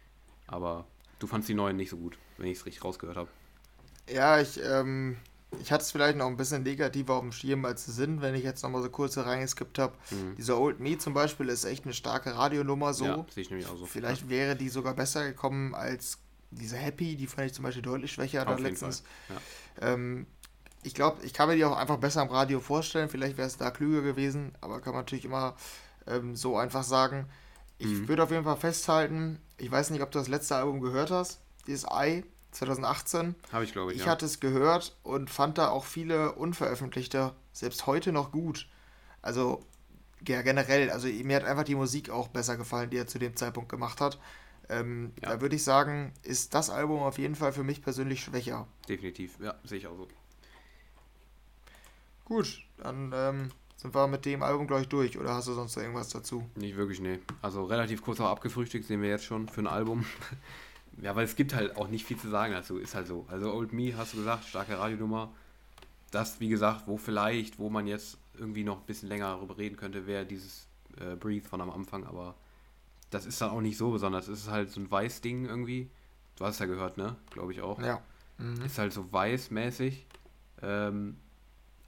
[0.47, 0.87] Aber
[1.19, 3.29] du fandst die neuen nicht so gut, wenn ich es richtig rausgehört habe.
[4.13, 5.17] Ja, ich, ähm,
[5.61, 8.45] ich hatte es vielleicht noch ein bisschen negativer auf dem Schirm, als sind, wenn ich
[8.45, 9.95] jetzt nochmal so kurz reingeskippt habe.
[10.11, 10.37] Mhm.
[10.37, 13.05] Dieser Old Me zum Beispiel ist echt eine starke Radionummer so.
[13.05, 13.87] Ja, sehe ich nämlich auch so.
[13.87, 16.19] Vielleicht wäre die sogar besser gekommen als
[16.51, 19.03] diese Happy, die fand ich zum Beispiel deutlich schwächer da Auf jeden letztens.
[19.29, 19.93] Ja.
[19.93, 20.27] Ähm,
[20.83, 23.09] ich glaube, ich kann mir die auch einfach besser am Radio vorstellen.
[23.09, 25.57] Vielleicht wäre es da klüger gewesen, aber kann man natürlich immer
[26.07, 27.27] ähm, so einfach sagen.
[27.79, 28.09] Ich Mhm.
[28.09, 31.39] würde auf jeden Fall festhalten, ich weiß nicht, ob du das letzte Album gehört hast,
[31.67, 32.25] dieses Ei
[32.59, 33.35] 2018.
[33.53, 34.11] Habe ich, glaube ich, Ich ja.
[34.11, 38.69] hatte es gehört und fand da auch viele unveröffentlichte, selbst heute noch gut.
[39.23, 39.63] Also
[40.27, 43.37] ja, generell, also mir hat einfach die Musik auch besser gefallen, die er zu dem
[43.37, 44.19] Zeitpunkt gemacht hat.
[44.69, 45.31] Ähm, Ja.
[45.31, 48.67] Da würde ich sagen, ist das Album auf jeden Fall für mich persönlich schwächer.
[48.89, 50.09] Definitiv, ja, sehe ich auch so.
[52.25, 55.19] Gut, dann ähm, sind wir mit dem Album gleich durch.
[55.19, 56.45] Oder hast du sonst noch irgendwas dazu?
[56.57, 57.21] Nicht wirklich, nee.
[57.41, 60.05] Also relativ kurz auch abgefrühstückt sehen wir jetzt schon für ein Album.
[61.01, 63.27] ja, weil es gibt halt auch nicht viel zu sagen dazu, ist halt so.
[63.29, 65.33] Also Old Me, hast du gesagt, starke Radionummer.
[66.11, 69.77] Das, wie gesagt, wo vielleicht, wo man jetzt irgendwie noch ein bisschen länger darüber reden
[69.77, 70.67] könnte, wäre dieses
[70.99, 72.35] äh, Breathe von am Anfang, aber
[73.11, 74.29] das ist dann auch nicht so besonders.
[74.29, 75.91] Es ist halt so ein Weiß-Ding irgendwie.
[76.37, 77.17] Du hast es ja gehört, ne?
[77.31, 77.81] Glaube ich auch.
[77.81, 78.01] Ja.
[78.39, 78.63] Mhm.
[78.63, 80.07] Ist halt so weißmäßig,
[80.63, 81.17] ähm,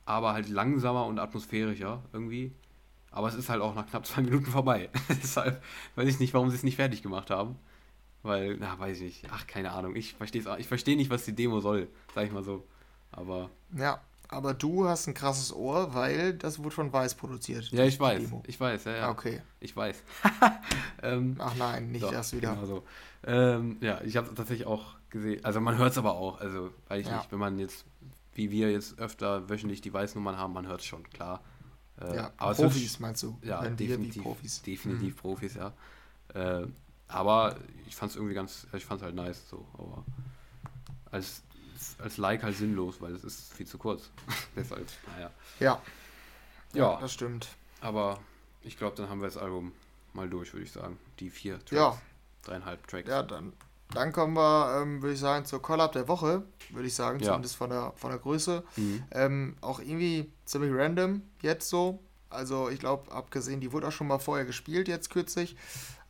[0.04, 2.52] aber halt langsamer und atmosphärischer irgendwie.
[3.10, 4.90] Aber es ist halt auch nach knapp zwei Minuten vorbei.
[5.08, 5.62] Deshalb
[5.96, 7.56] weiß ich nicht, warum sie es nicht fertig gemacht haben.
[8.22, 9.26] Weil, na, weiß ich nicht.
[9.32, 9.96] Ach, keine Ahnung.
[9.96, 12.66] Ich verstehe Ich verstehe nicht, was die Demo soll, sag ich mal so.
[13.12, 17.70] Aber, Ja, aber du hast ein krasses Ohr, weil das wurde von Weiß produziert.
[17.72, 18.22] ja, ich weiß.
[18.22, 18.42] Demo.
[18.46, 19.06] Ich weiß, ja, ja.
[19.08, 19.40] Ah, Okay.
[19.58, 20.02] Ich weiß.
[21.02, 22.54] ähm, Ach nein, nicht Doch, das wieder.
[22.54, 22.84] Genau so.
[23.26, 25.44] ähm, ja, ich habe es tatsächlich auch gesehen.
[25.44, 26.40] Also man hört es aber auch.
[26.40, 27.16] Also, weiß ich Ja.
[27.18, 27.84] nicht, wenn man jetzt,
[28.34, 31.42] wie wir jetzt öfter wöchentlich die Weißnummern haben, man hört es schon, klar.
[32.00, 33.36] Äh, Ja, Profis meinst du?
[33.42, 34.22] Ja, definitiv.
[34.22, 34.62] Profis.
[34.62, 35.72] Definitiv Profis, ja.
[36.34, 36.66] Äh,
[37.12, 37.56] aber
[37.86, 39.66] ich fand es irgendwie ganz, ich fand es halt nice so.
[39.74, 40.04] Aber
[41.10, 41.42] als,
[41.98, 44.10] als Like halt sinnlos, weil es ist viel zu kurz.
[44.56, 45.30] Deshalb, naja.
[45.58, 45.82] Ja.
[46.72, 46.92] ja.
[46.92, 47.00] Ja.
[47.00, 47.48] das stimmt.
[47.80, 48.20] Aber
[48.62, 49.72] ich glaube, dann haben wir das Album
[50.12, 50.98] mal durch, würde ich sagen.
[51.18, 51.72] Die vier Tracks.
[51.72, 51.98] Ja.
[52.44, 53.08] Dreieinhalb Tracks.
[53.08, 53.52] Ja, dann,
[53.92, 57.26] dann kommen wir, ähm, würde ich sagen, zur Collab der Woche, würde ich sagen, Ja.
[57.26, 58.62] zumindest von der, von der Größe.
[58.76, 59.02] Mhm.
[59.10, 61.98] Ähm, auch irgendwie ziemlich random jetzt so.
[62.28, 65.56] Also ich glaube, abgesehen, die wurde auch schon mal vorher gespielt, jetzt kürzlich.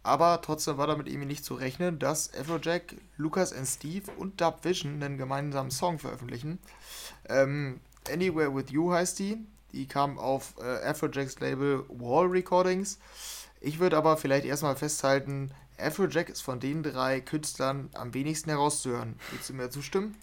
[0.03, 4.65] Aber trotzdem war damit irgendwie nicht zu rechnen, dass Afrojack, Lucas and Steve und Dub
[4.65, 6.59] Vision einen gemeinsamen Song veröffentlichen.
[7.29, 7.81] Ähm,
[8.11, 9.39] Anywhere With You heißt die.
[9.73, 12.99] Die kam auf äh, Afrojacks Label Wall Recordings.
[13.61, 19.17] Ich würde aber vielleicht erstmal festhalten, Afrojack ist von den drei Künstlern am wenigsten herauszuhören.
[19.31, 20.17] Willst du mir zustimmen?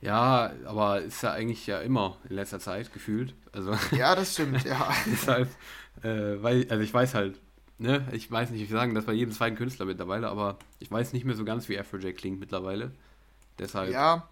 [0.00, 3.34] Ja, aber ist ja eigentlich ja immer in letzter Zeit gefühlt.
[3.52, 4.92] Also Ja, das stimmt, ja.
[5.06, 5.48] deshalb,
[6.02, 7.40] äh, weil, also ich weiß halt,
[7.78, 11.12] ne, ich weiß nicht, wir sagen das bei jedem zweiten Künstler mittlerweile, aber ich weiß
[11.12, 12.92] nicht mehr so ganz, wie Afrojack klingt mittlerweile.
[13.58, 14.28] Deshalb, ja,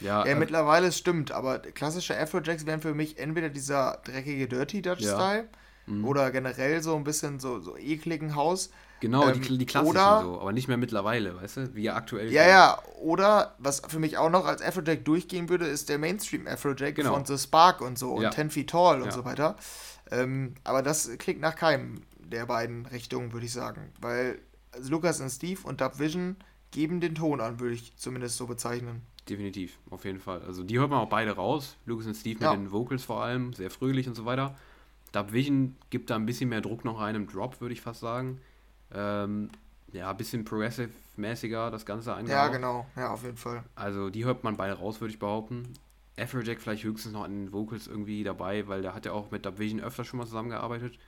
[0.00, 4.48] Ja, ja, äh, mittlerweile es stimmt, aber klassische Afrojacks wären für mich entweder dieser dreckige
[4.48, 5.14] Dirty Dutch Ja.
[5.14, 5.48] Style
[5.86, 6.04] mhm.
[6.06, 8.70] oder generell so ein bisschen so, so ekligen Haus.
[9.00, 12.30] genau, ähm, die, die klassischen oder- so, aber nicht mehr mittlerweile, weißt du, wie aktuell.
[12.32, 16.46] Ja, ja, oder was für mich auch noch als Afrojack durchgehen würde, ist der Mainstream
[16.46, 17.12] Afrojack Genau.
[17.14, 18.30] von The Spark und so und Ja.
[18.30, 19.56] 10 Feet Tall und so weiter.
[20.10, 22.00] Ähm, aber das klingt nach keinem
[22.30, 23.92] der beiden Richtungen, würde ich sagen.
[24.00, 24.38] Weil
[24.88, 26.36] Lucas und Steve und Dub Vision
[26.70, 29.02] geben den Ton an, würde ich zumindest so bezeichnen.
[29.28, 30.42] Definitiv, auf jeden Fall.
[30.42, 31.76] Also die hört man auch beide raus.
[31.86, 32.52] Lucas und Steve Ja.
[32.52, 34.56] mit den Vocals vor allem, sehr fröhlich und so weiter.
[35.12, 38.00] Dub Vision gibt da ein bisschen mehr Druck noch rein im Drop, würde ich fast
[38.00, 38.40] sagen.
[38.92, 39.50] Ähm,
[39.92, 42.46] ja, ein bisschen progressive-mäßiger das Ganze angehaucht.
[42.46, 42.86] Ja, genau.
[42.96, 43.64] Ja, auf jeden Fall.
[43.74, 45.64] Also die hört man beide raus, würde ich behaupten.
[46.18, 49.44] Afrojack vielleicht höchstens noch in den Vocals irgendwie dabei, weil der hat ja auch mit
[49.46, 50.98] Dub Vision öfter schon mal zusammengearbeitet.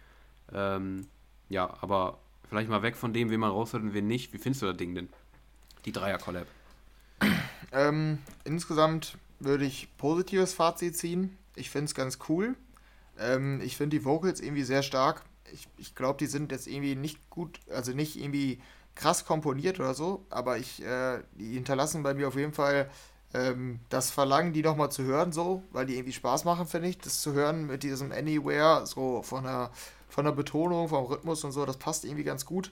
[0.55, 1.07] Ähm,
[1.49, 4.33] ja, aber vielleicht mal weg von dem, wen man raushört und wen nicht.
[4.33, 5.09] Wie findest du das Ding denn?
[5.85, 6.47] Die Dreier-Collab.
[7.73, 11.37] Ähm, insgesamt würde ich positives Fazit ziehen.
[11.57, 12.55] Ich finde es ganz cool.
[13.19, 15.25] Ähm, ich finde die Vocals irgendwie sehr stark.
[15.53, 18.61] Ich, ich glaube, die sind jetzt irgendwie nicht gut, also nicht irgendwie
[18.95, 22.91] krass komponiert oder so, aber ich, äh, die hinterlassen bei mir auf jeden Fall
[23.35, 26.99] ähm, das Verlangen, die nochmal zu hören, so, weil die irgendwie Spaß machen, finde ich,
[26.99, 29.71] das zu hören mit diesem Anywhere, so von der,
[30.13, 32.71] von der Betonung, vom Rhythmus und so, das passt irgendwie ganz gut.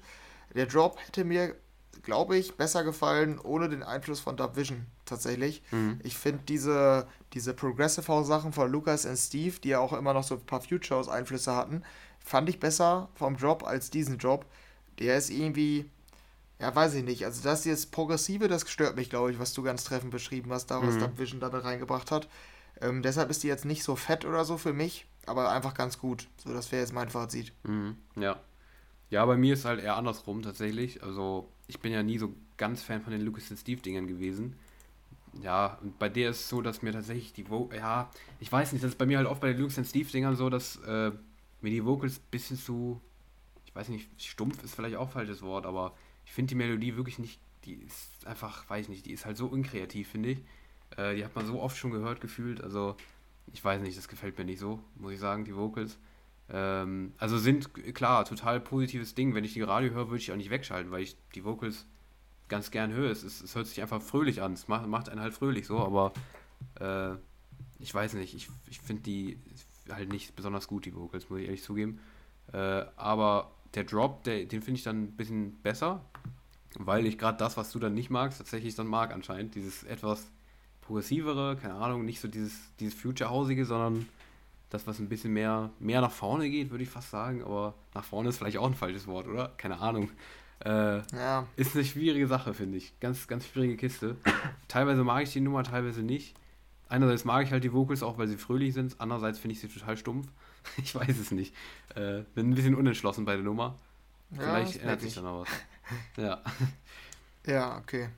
[0.54, 1.56] Der Drop hätte mir,
[2.02, 5.62] glaube ich, besser gefallen ohne den Einfluss von Dub Vision tatsächlich.
[5.70, 6.00] Mhm.
[6.02, 10.12] Ich finde diese, diese Progressive House Sachen von Lucas und Steve, die ja auch immer
[10.12, 11.82] noch so ein paar Future House Einflüsse hatten,
[12.18, 14.44] fand ich besser vom Drop als diesen Drop.
[14.98, 15.88] Der ist irgendwie,
[16.60, 17.24] ja, weiß ich nicht.
[17.24, 20.66] Also das jetzt Progressive, das stört mich, glaube ich, was du ganz treffend beschrieben hast,
[20.66, 21.00] da was Mhm.
[21.00, 22.28] Dub Vision da reingebracht hat.
[22.82, 25.98] Ähm, deshalb ist die jetzt nicht so fett oder so für mich, aber einfach ganz
[25.98, 26.28] gut.
[26.42, 27.52] So, das wäre jetzt mein Fazit.
[27.64, 28.40] Mhm, ja.
[29.10, 31.02] Ja, bei mir ist halt eher andersrum tatsächlich.
[31.02, 34.56] Also ich bin ja nie so ganz Fan von den Lucas und Steve Dingern gewesen.
[35.42, 38.10] Ja, und bei der ist es so, dass mir tatsächlich die Vo ja,
[38.40, 40.36] ich weiß nicht, das ist bei mir halt oft bei den Lucas und Steve Dingern
[40.36, 41.12] so, dass äh,
[41.60, 43.00] mir die Vocals ein bisschen zu,
[43.64, 45.94] ich weiß nicht, stumpf ist vielleicht auch falsches Wort, aber
[46.24, 49.46] ich finde die Melodie wirklich nicht, die ist einfach, weiß nicht, die ist halt so
[49.46, 50.38] unkreativ, finde ich.
[50.96, 52.96] Äh, die hat man so oft schon gehört, gefühlt, also
[53.52, 55.98] ich weiß nicht, das gefällt mir nicht so, muss ich sagen, die Vocals.
[56.48, 59.34] Ähm, also sind, klar, total positives Ding.
[59.34, 61.86] Wenn ich die Radio höre, würde ich auch nicht wegschalten, weil ich die Vocals
[62.48, 63.10] ganz gern höre.
[63.10, 64.52] Es, es, es hört sich einfach fröhlich an.
[64.52, 66.12] Es macht, macht einen halt fröhlich so, aber
[66.80, 67.16] äh,
[67.78, 69.38] ich weiß nicht, ich, ich finde die
[69.90, 72.00] halt nicht besonders gut, die Vocals, muss ich ehrlich zugeben.
[72.52, 76.04] Äh, aber der Drop, der, den finde ich dann ein bisschen besser,
[76.78, 79.54] weil ich gerade das, was du dann nicht magst, tatsächlich dann mag anscheinend.
[79.54, 80.30] Dieses etwas
[80.90, 84.08] progressivere, keine Ahnung, nicht so dieses, dieses Future-Hausige, sondern
[84.70, 87.44] das, was ein bisschen mehr, mehr nach vorne geht, würde ich fast sagen.
[87.44, 89.52] Aber nach vorne ist vielleicht auch ein falsches Wort, oder?
[89.56, 90.10] Keine Ahnung.
[90.64, 91.46] Äh, ja.
[91.54, 92.98] Ist eine schwierige Sache, finde ich.
[92.98, 94.16] Ganz, ganz schwierige Kiste.
[94.68, 96.34] teilweise mag ich die Nummer, teilweise nicht.
[96.88, 98.96] Einerseits mag ich halt die Vocals auch, weil sie fröhlich sind.
[98.98, 100.26] Andererseits finde ich sie total stumpf.
[100.76, 101.54] ich weiß es nicht.
[101.94, 103.76] Äh, bin ein bisschen unentschlossen bei der Nummer.
[104.32, 105.48] Ja, Vielleicht ändert sich dann noch was.
[106.16, 106.42] ja.
[107.46, 108.08] Ja, okay.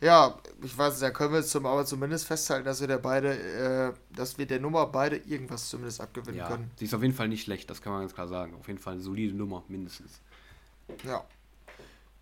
[0.00, 3.38] Ja, ich weiß, da können wir jetzt zum, aber zumindest festhalten, dass wir der beide,
[3.38, 6.70] äh, dass wir der Nummer beide irgendwas zumindest abgewinnen ja, können.
[6.76, 8.54] Sie ist auf jeden Fall nicht schlecht, das kann man ganz klar sagen.
[8.54, 10.20] Auf jeden Fall eine solide Nummer, mindestens.
[11.04, 11.24] Ja.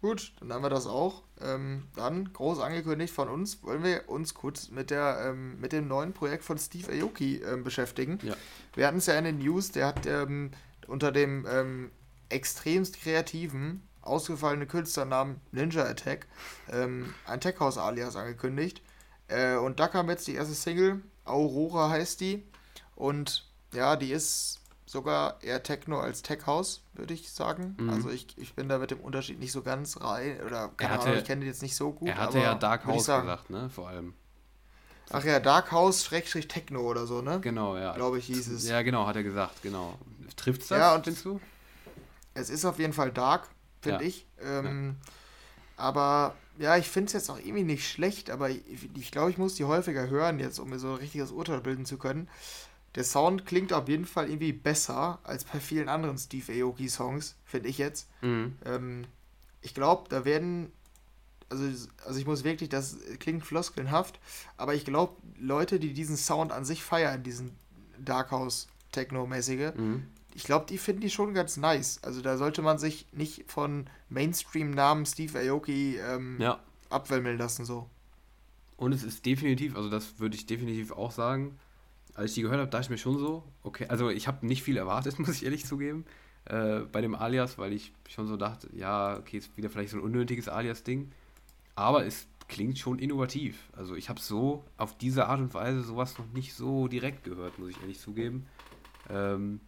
[0.01, 1.22] Gut, dann haben wir das auch.
[1.41, 5.89] Ähm, dann, groß angekündigt von uns, wollen wir uns kurz mit, der, ähm, mit dem
[5.89, 8.18] neuen Projekt von Steve Aoki ähm, beschäftigen.
[8.22, 8.37] Ja.
[8.75, 10.51] Wir hatten es ja in den News, der hat ähm,
[10.89, 11.91] unter dem ähm,
[12.29, 16.27] extremst kreativen, ausgefallenen Künstlernamen Ninja Attack
[16.71, 18.83] ähm, ein Tech House Alias angekündigt.
[19.29, 22.45] Äh, und da kam jetzt die erste Single, Aurora heißt die.
[22.95, 27.77] Und ja, die ist sogar eher Techno als Tech House, würde ich sagen.
[27.79, 27.91] Mhm.
[27.91, 30.41] Also ich, ich bin da mit dem Unterschied nicht so ganz rein.
[30.47, 32.09] Oder keine hatte, Ahnung, ich kenne die jetzt nicht so gut.
[32.09, 33.71] Er hatte ja Dark House sagen, gesagt, ne?
[33.71, 34.15] Vor allem.
[35.11, 37.41] Ach ja, Dark House Schrägstrich Techno oder so, ne?
[37.41, 37.93] Genau, ja.
[37.95, 38.69] Glaube ich, hieß es.
[38.69, 39.99] Ja, genau, hat er gesagt, genau.
[40.37, 41.41] Trifft's das, ja, und findest du?
[42.33, 43.49] Es ist auf jeden Fall Dark,
[43.85, 44.09] finde ja.
[44.09, 44.26] ich.
[44.43, 45.12] Ähm, ja.
[45.76, 48.61] Aber ja, ich finde es jetzt auch irgendwie nicht schlecht, aber ich,
[48.97, 51.85] ich glaube, ich muss die häufiger hören jetzt, um mir so ein richtiges Urteil bilden
[51.85, 52.28] zu können
[52.95, 57.68] der Sound klingt auf jeden Fall irgendwie besser als bei vielen anderen Steve Aoki-Songs, finde
[57.68, 58.09] ich jetzt.
[58.22, 58.57] Mhm.
[58.64, 59.05] Ähm,
[59.62, 60.70] ich glaube, da werden,
[61.49, 61.64] also,
[62.05, 64.20] also ich muss wirklich, das klingt floskelnhaft,
[64.57, 67.57] aber ich glaube, Leute, die diesen Sound an sich feiern, diesen
[67.99, 70.07] Dark House Techno-mäßige, mhm.
[70.35, 72.01] Ich glaube, die finden die schon ganz nice.
[72.03, 76.59] Also da sollte man sich nicht von Mainstream-Namen Steve Aoki ähm, ja.
[76.91, 77.89] abwimmeln lassen, so.
[78.76, 81.59] Und es ist definitiv, also das würde ich definitiv auch sagen,
[82.14, 84.64] als ich die gehört habe, dachte ich mir schon so, okay, also ich habe nicht
[84.64, 86.05] viel erwartet, muss ich ehrlich zugeben,
[86.47, 89.99] äh, bei dem Alias, weil ich schon so dachte, ja, okay, ist wieder vielleicht so
[89.99, 91.12] ein unnötiges Alias-Ding,
[91.76, 93.68] aber es klingt schon innovativ.
[93.72, 97.59] Also ich habe so auf diese Art und Weise sowas noch nicht so direkt gehört,
[97.59, 98.47] muss ich ehrlich zugeben.
[99.09, 99.61] Ähm,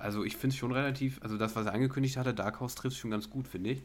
[0.00, 2.96] also ich finde es schon relativ, also das, was er angekündigt hatte, Dark House trifft
[2.96, 3.82] schon ganz gut, finde ich.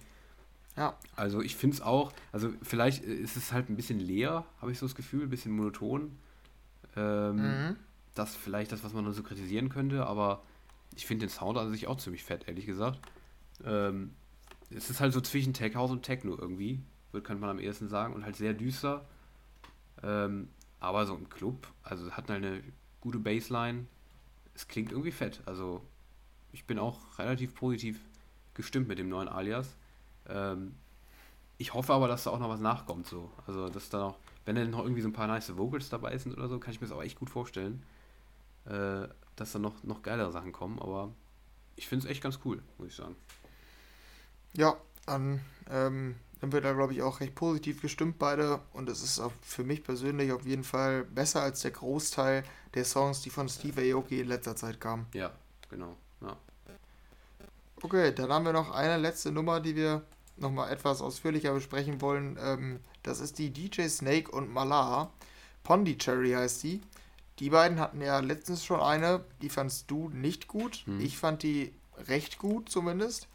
[0.78, 0.97] Ja.
[1.16, 4.80] Also ich finde es auch, also vielleicht ist es halt ein bisschen leer, habe ich
[4.80, 6.18] so das Gefühl, ein bisschen monoton.
[6.95, 7.76] Ähm, mhm.
[8.13, 10.43] Das ist vielleicht das, was man nur so kritisieren könnte, aber
[10.95, 12.99] ich finde den Sound an sich auch ziemlich fett, ehrlich gesagt.
[13.63, 14.13] Ähm,
[14.70, 17.88] es ist halt so zwischen Tech House und Techno irgendwie, wird, könnte man am ehesten
[17.88, 19.05] sagen, und halt sehr düster.
[20.03, 20.49] Ähm,
[20.80, 22.61] aber so im Club, also hat halt eine
[23.01, 23.86] gute Bassline.
[24.53, 25.41] Es klingt irgendwie fett.
[25.45, 25.82] Also
[26.55, 27.99] ich bin auch relativ positiv
[28.55, 29.75] gestimmt mit dem neuen Alias.
[30.27, 30.75] Ähm,
[31.57, 33.31] ich hoffe aber, dass da auch noch was nachkommt, so.
[33.45, 36.33] Also, dass da noch wenn dann noch irgendwie so ein paar nice Vocals dabei sind
[36.37, 37.83] oder so, kann ich mir das auch echt gut vorstellen,
[38.65, 40.79] äh, dass da noch, noch geilere Sachen kommen.
[40.79, 41.11] Aber
[41.75, 43.15] ich finde es echt ganz cool, muss ich sagen.
[44.53, 44.77] Ja,
[45.07, 48.61] dann ähm, sind wir da, glaube ich, auch recht positiv gestimmt beide.
[48.71, 52.43] Und es ist auch für mich persönlich auf jeden Fall besser als der Großteil
[52.75, 55.07] der Songs, die von Steve Aoki in letzter Zeit kamen.
[55.13, 55.31] Ja,
[55.69, 55.97] genau.
[57.86, 60.01] Okay, dann haben wir noch eine letzte Nummer, die wir
[60.38, 62.36] nochmal etwas ausführlicher besprechen wollen.
[62.41, 65.13] Ähm, das ist die DJ Snake und Malar.
[65.61, 66.81] Pondicherry heißt die.
[67.38, 70.77] Die beiden hatten ja letztens schon eine, die fandst du nicht gut.
[70.86, 70.99] Hm.
[70.99, 71.75] Ich fand die
[72.07, 73.27] recht gut zumindest.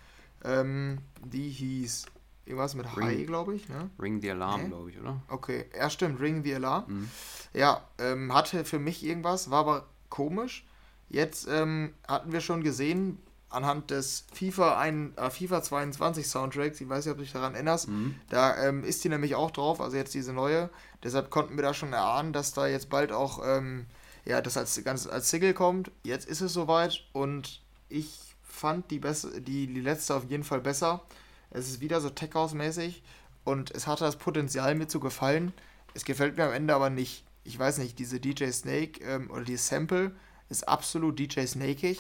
[0.43, 2.07] Ähm, die hieß
[2.45, 3.69] irgendwas mit Ring, High, glaube ich.
[3.69, 3.89] Ne?
[4.01, 5.23] Ring the Alarm, glaube ich, oder?
[5.29, 6.89] Okay, ja stimmt, Ring the Alarm.
[6.89, 7.11] Hm.
[7.55, 10.67] Ja, ähm, hatte für mich irgendwas, war aber komisch.
[11.09, 16.89] Jetzt ähm, hatten wir schon gesehen, anhand des FIFA, ein, äh, FIFA 22 Soundtracks, ich
[16.89, 18.15] weiß nicht, ob du dich daran erinnerst, mhm.
[18.29, 20.71] da ähm, ist die nämlich auch drauf, also jetzt diese neue.
[21.03, 23.87] Deshalb konnten wir da schon erahnen, dass da jetzt bald auch ähm,
[24.25, 25.91] ja, das als, ganz, als Single kommt.
[26.05, 30.61] Jetzt ist es soweit und ich fand die, bess- die, die letzte auf jeden Fall
[30.61, 31.03] besser.
[31.51, 33.03] Es ist wieder so Tech House-mäßig
[33.45, 35.53] und es hatte das Potenzial, mir zu gefallen.
[35.95, 37.25] Es gefällt mir am Ende aber nicht.
[37.43, 40.13] Ich weiß nicht, diese DJ Snake ähm, oder die Sample
[40.51, 41.97] ist absolut DJ Snakeig,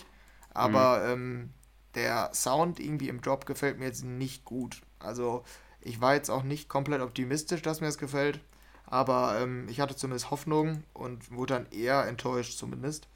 [0.55, 1.51] aber ähm,
[1.95, 4.81] der Sound irgendwie im Drop gefällt mir jetzt nicht gut.
[4.99, 5.45] Also
[5.81, 8.41] ich war jetzt auch nicht komplett optimistisch, dass mir das gefällt,
[8.87, 13.09] aber ähm, ich hatte zumindest Hoffnung und wurde dann eher enttäuscht zumindest.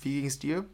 [0.00, 0.64] Wie ging es dir?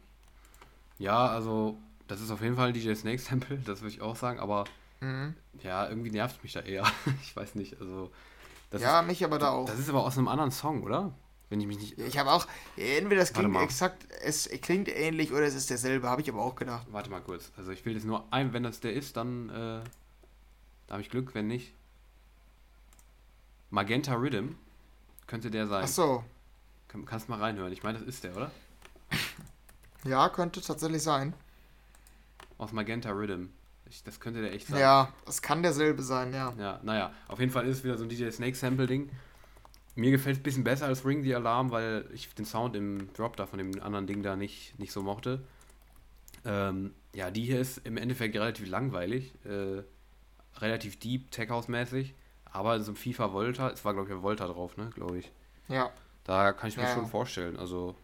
[0.97, 4.15] Ja, also das ist auf jeden Fall ein DJ Snake Sample, das würde ich auch
[4.15, 4.65] sagen, aber
[5.01, 5.35] Mhm.
[5.61, 6.85] ja, irgendwie nervt mich da eher.
[7.21, 8.11] Ich weiß nicht, also
[8.69, 9.65] das ja, ist, mich aber da auch.
[9.65, 11.13] das ist aber aus einem anderen Song, oder?
[11.49, 11.99] Wenn ich mich nicht.
[11.99, 16.21] Ich habe auch, entweder das klingt exakt, es klingt ähnlich oder es ist derselbe, habe
[16.21, 16.87] ich aber auch gedacht.
[16.91, 17.51] Warte mal kurz.
[17.55, 19.81] Also ich will das nur ein, wenn das der ist, dann äh,
[20.87, 21.73] da habe ich Glück, wenn nicht.
[23.69, 24.53] Magenta Rhythm
[25.27, 25.83] könnte der sein.
[25.83, 26.23] Ach so,
[26.87, 27.71] Kann, kannst mal reinhören.
[27.73, 28.51] Ich meine, das ist der, oder?
[30.03, 31.33] ja, könnte tatsächlich sein.
[32.57, 33.47] Aus Magenta Rhythm.
[33.87, 34.79] Ich, das könnte der echt sein.
[34.79, 36.53] Ja, es kann derselbe sein, ja.
[36.57, 39.09] Ja, naja, auf jeden Fall ist es wieder so ein DJ Snake Sample Ding.
[39.95, 43.11] Mir gefällt es ein bisschen besser als Ring the Alarm, weil ich den Sound im
[43.13, 45.41] Drop da von dem anderen Ding da nicht, nicht so mochte.
[46.43, 49.81] Ähm, ja, die hier ist im Endeffekt relativ langweilig, äh,
[50.59, 52.13] relativ deep, Tech House mäßig,
[52.45, 55.31] aber so ein FIFA Volta, es war glaube ich ein Volta drauf, ne, glaube ich.
[55.67, 55.91] Ja,
[56.25, 57.57] Da kann ich mir Ja, schon vorstellen.
[57.57, 57.95] Also,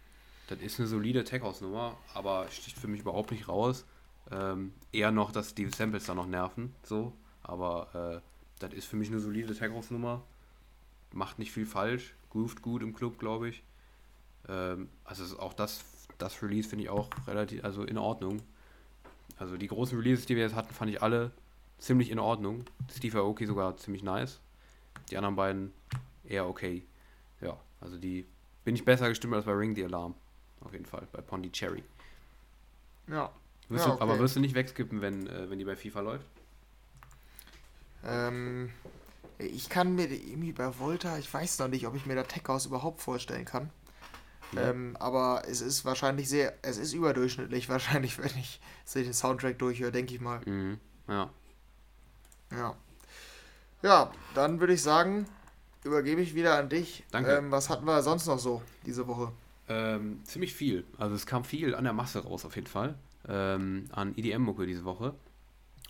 [0.47, 3.85] das ist eine solide Tech House Nummer, aber sticht für mich überhaupt nicht raus.
[4.31, 7.13] Ähm, eher noch, dass die Samples da noch nerven, so.
[7.43, 10.23] Aber äh, das ist für mich eine solide Tech House Nummer.
[11.13, 13.63] Macht nicht viel falsch, groovt gut im Club, glaube ich.
[14.47, 15.83] Ähm, also ist auch das,
[16.17, 18.41] das Release finde ich auch relativ, also in Ordnung.
[19.37, 21.31] Also die großen Releases, die wir jetzt hatten, fand ich alle
[21.79, 22.63] ziemlich in Ordnung.
[22.93, 24.39] Steve Aoki sogar ziemlich nice.
[25.09, 25.73] Die anderen beiden
[26.23, 26.83] eher okay.
[27.41, 28.25] Ja, also die
[28.63, 30.13] bin ich besser gestimmt als bei Ring the Alarm.
[30.61, 31.83] Auf jeden Fall, bei Pondicherry.
[33.07, 33.31] ja.
[33.69, 34.21] Wirst Ja, du, aber okay.
[34.21, 36.25] wirst du nicht wegskippen, wenn, äh, wenn die bei FIFA läuft?
[38.03, 38.69] Ähm,
[39.41, 42.43] ich kann mir irgendwie bei Volta, ich weiß noch nicht, ob ich mir da Tech
[42.47, 43.69] House überhaupt vorstellen kann.
[44.53, 44.69] Ja.
[44.69, 48.59] Ähm, aber es ist wahrscheinlich sehr, es ist überdurchschnittlich wahrscheinlich, wenn ich
[48.93, 50.41] den Soundtrack durchhöre, denke ich mal.
[50.45, 50.79] Mhm.
[51.07, 51.29] Ja.
[52.51, 52.75] Ja.
[53.83, 55.25] Ja, dann würde ich sagen,
[55.83, 57.03] übergebe ich wieder an dich.
[57.11, 57.31] Danke.
[57.31, 59.31] Ähm, was hatten wir sonst noch so diese Woche?
[59.69, 60.85] Ähm, ziemlich viel.
[60.97, 62.95] Also es kam viel an der Masse raus auf jeden Fall.
[63.27, 65.15] Ähm, an EDM-Mucke diese Woche.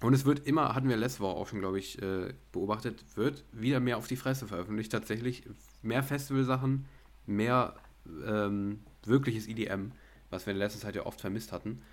[0.02, 3.46] Und es wird immer, hatten wir letzte Woche auch schon, glaube ich, äh, beobachtet, wird
[3.52, 4.92] wieder mehr auf die Fresse veröffentlicht.
[4.92, 5.44] Tatsächlich
[5.84, 6.86] mehr Festivalsachen,
[7.28, 7.76] mehr
[8.26, 9.92] ähm, wirkliches EDM,
[10.32, 11.84] was wir in letzter Zeit ja oft vermisst hatten.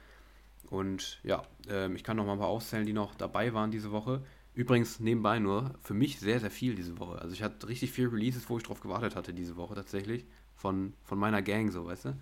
[0.70, 3.90] Und ja, ähm, ich kann noch mal ein paar auszählen, die noch dabei waren diese
[3.90, 4.22] Woche.
[4.54, 7.20] Übrigens nebenbei nur, für mich sehr, sehr viel diese Woche.
[7.20, 10.24] Also ich hatte richtig viel Releases, wo ich drauf gewartet hatte diese Woche tatsächlich.
[10.56, 12.16] Von, von meiner Gang so, weißt du?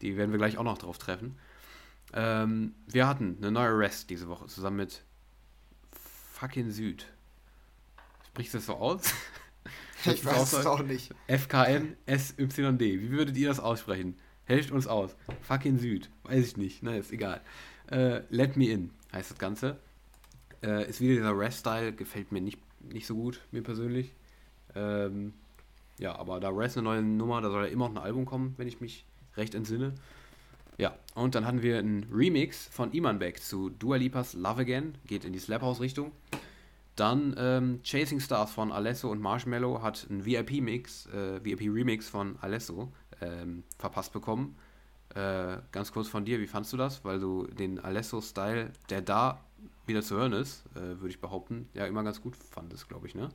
[0.00, 1.36] Die werden wir gleich auch noch drauf treffen.
[2.12, 5.04] Ähm, wir hatten eine neue Rest diese Woche zusammen mit
[6.42, 7.06] fucking Süd.
[8.26, 9.02] Sprichst du das so aus?
[10.04, 11.14] Das Ich weiß es auch nicht.
[11.28, 12.80] FKN SYD.
[12.80, 14.16] Wie würdet ihr das aussprechen?
[14.46, 15.14] Helft uns aus.
[15.42, 16.10] Fucking Süd.
[16.24, 16.82] Weiß ich nicht.
[16.82, 17.40] Na, ist egal.
[17.88, 19.78] Äh, Let Me In heißt das Ganze.
[20.60, 21.92] Äh, ist wieder dieser Rest-Style.
[21.92, 24.12] Gefällt mir nicht, nicht so gut, mir persönlich.
[24.74, 25.34] Ähm,
[26.00, 28.54] ja, aber da Rest eine neue Nummer, da soll ja immer noch ein Album kommen,
[28.56, 29.94] wenn ich mich recht entsinne.
[30.82, 34.98] Ja, und dann hatten wir einen Remix von Iman Beck zu Dua Lipas Love Again.
[35.06, 36.10] Geht in die Slap House-Richtung.
[36.96, 42.92] Dann ähm, Chasing Stars von Alesso und Marshmallow hat einen VIP-Mix, äh, VIP-Remix von Alesso
[43.20, 44.56] ähm, verpasst bekommen.
[45.14, 47.04] Äh, ganz kurz von dir, wie fandst du das?
[47.04, 49.40] Weil du den Alesso-Style, der da
[49.86, 53.14] wieder zu hören ist, äh, würde ich behaupten, ja immer ganz gut fandest, glaube ich,
[53.14, 53.28] ne?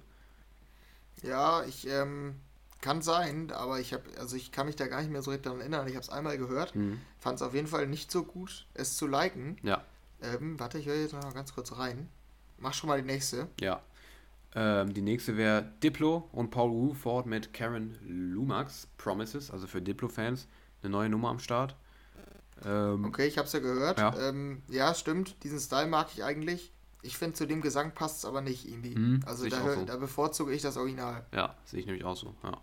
[1.23, 2.35] Ja, ich ähm,
[2.81, 5.45] kann sein, aber ich habe, also ich kann mich da gar nicht mehr so richtig
[5.45, 5.87] daran erinnern.
[5.87, 6.99] Ich habe es einmal gehört, Mhm.
[7.19, 9.57] fand es auf jeden Fall nicht so gut, es zu liken.
[9.63, 9.83] Ja,
[10.21, 12.09] Ähm, warte, ich höre jetzt noch mal ganz kurz rein.
[12.57, 13.47] Mach schon mal die nächste.
[13.59, 13.81] ja.
[14.55, 17.95] Ähm, die nächste wäre Diplo und Paul Ruford mit Karen
[18.33, 20.47] Lumax, Promises, also für Diplo-Fans,
[20.81, 21.75] eine neue Nummer am Start.
[22.65, 23.99] Ähm, Okay, ich habe es ja gehört.
[23.99, 24.15] Ja.
[24.17, 25.35] Ähm, ja, stimmt.
[25.43, 26.71] Diesen Style mag ich eigentlich.
[27.03, 28.95] Ich finde, zu dem Gesang passt es aber nicht irgendwie.
[28.95, 29.85] Mhm, also da, so.
[29.85, 31.23] da bevorzuge ich das Original.
[31.33, 32.33] Ja, sehe ich nämlich auch so.
[32.43, 32.57] Ja.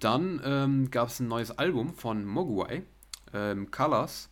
[0.00, 2.82] Dann ähm, gab es ein neues Album von Mogwai,
[3.32, 4.30] ähm, Colors.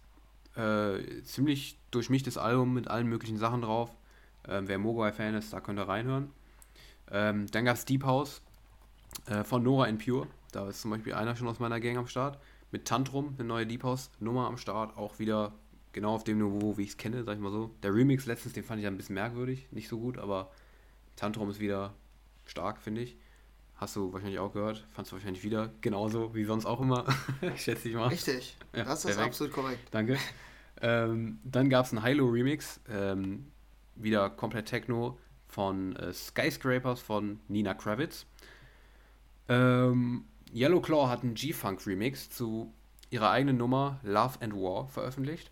[0.55, 3.97] Äh, ziemlich durchmischtes Album mit allen möglichen Sachen drauf.
[4.47, 6.31] Ähm, wer Mogwai-Fan ist, da könnt ihr reinhören.
[7.11, 8.43] Ähm, dann gab es Deep House
[9.27, 10.27] äh, von Nora in Pure.
[10.53, 12.39] Da ist zum Beispiel einer schon aus meiner Gang am Start.
[12.71, 14.97] Mit Tantrum, eine neue Deep House-Nummer am Start.
[14.97, 15.53] Auch wieder
[15.93, 17.71] genau auf dem Niveau, wie ich es kenne, sag ich mal so.
[17.83, 19.69] Der Remix letztens, den fand ich ein bisschen merkwürdig.
[19.71, 20.51] Nicht so gut, aber
[21.17, 21.95] Tantrum ist wieder
[22.47, 23.17] stark, finde ich.
[23.83, 24.87] Hast du wahrscheinlich auch gehört.
[24.93, 27.05] Fandst du wahrscheinlich wieder genauso wie sonst auch immer.
[27.57, 28.07] ich schätze dich mal.
[28.07, 28.57] Richtig.
[28.73, 29.27] Ja, das ist perfekt.
[29.27, 29.89] absolut korrekt.
[29.91, 30.19] Danke.
[30.81, 33.51] ähm, dann gab es einen Hilo-Remix, ähm,
[33.97, 35.19] wieder komplett Techno
[35.49, 38.25] von äh, Skyscrapers von Nina Kravitz.
[39.49, 42.73] Ähm, Yellow Claw hat einen G-Funk-Remix zu
[43.11, 45.51] ihrer eigenen Nummer Love and War veröffentlicht.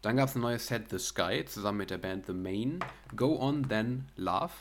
[0.00, 2.78] Dann gab es ein neues Set The Sky zusammen mit der Band The Main.
[3.16, 4.52] Go On Then Love.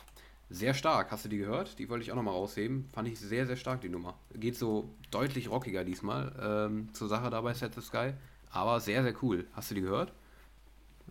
[0.53, 1.11] Sehr stark.
[1.11, 1.79] Hast du die gehört?
[1.79, 2.85] Die wollte ich auch nochmal rausheben.
[2.93, 4.15] Fand ich sehr, sehr stark, die Nummer.
[4.33, 8.11] Geht so deutlich rockiger diesmal ähm, zur Sache dabei, Set the Sky.
[8.49, 9.47] Aber sehr, sehr cool.
[9.53, 10.11] Hast du die gehört?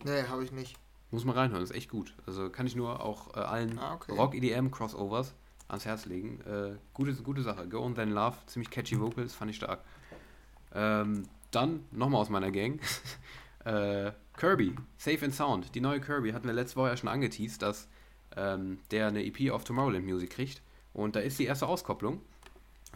[0.03, 0.77] Nee, habe ich nicht.
[1.09, 2.13] Muss man reinhören, ist echt gut.
[2.27, 4.13] Also kann ich nur auch äh, allen Ah, okay.
[4.13, 5.33] Rock-EDM-Crossovers
[5.69, 6.39] ans Herz legen.
[6.41, 7.67] Äh, gute, gute Sache.
[7.67, 8.37] Go On Then Love.
[8.45, 9.83] Ziemlich catchy Vocals, fand ich stark.
[10.75, 12.79] Ähm, dann nochmal aus meiner Gang.
[13.65, 15.73] äh, Kirby, Safe and Sound.
[15.73, 17.87] Die neue Kirby hatten wir letzte Woche ja schon angeteased, dass
[18.35, 20.61] ähm, der eine EP auf Tomorrowland Music kriegt.
[20.93, 22.21] Und da ist die erste Auskopplung.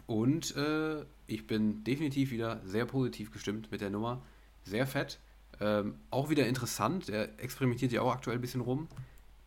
[0.06, 4.22] Und äh, ich bin definitiv wieder sehr positiv gestimmt mit der Nummer.
[4.64, 5.18] Sehr fett.
[5.60, 7.08] Ähm, auch wieder interessant.
[7.08, 8.88] Der experimentiert ja auch aktuell ein bisschen rum.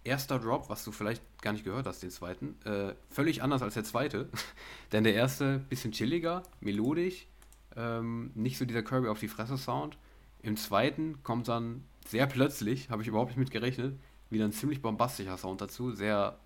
[0.03, 2.55] Erster Drop, was du vielleicht gar nicht gehört hast, den zweiten.
[2.65, 4.29] Äh, völlig anders als der zweite.
[4.91, 7.27] Denn der erste bisschen chilliger, melodisch.
[7.75, 9.97] Ähm, nicht so dieser Kirby auf die Fresse Sound.
[10.41, 13.99] Im zweiten kommt dann sehr plötzlich, habe ich überhaupt nicht mit gerechnet,
[14.29, 15.91] wieder ein ziemlich bombastischer Sound dazu.
[15.91, 16.39] Sehr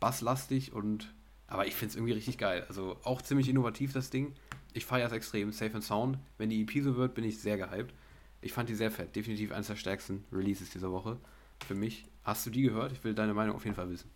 [0.00, 1.14] basslastig und.
[1.46, 2.64] Aber ich finde es irgendwie richtig geil.
[2.68, 4.34] Also auch ziemlich innovativ das Ding.
[4.72, 5.52] Ich feiere es extrem.
[5.52, 6.18] Safe and Sound.
[6.38, 7.94] Wenn die EP so wird, bin ich sehr gehypt.
[8.40, 9.14] Ich fand die sehr fett.
[9.14, 11.18] Definitiv eines der stärksten Releases dieser Woche.
[11.66, 12.06] Für mich.
[12.24, 12.92] Hast du die gehört?
[12.92, 14.10] Ich will deine Meinung auf jeden Fall wissen.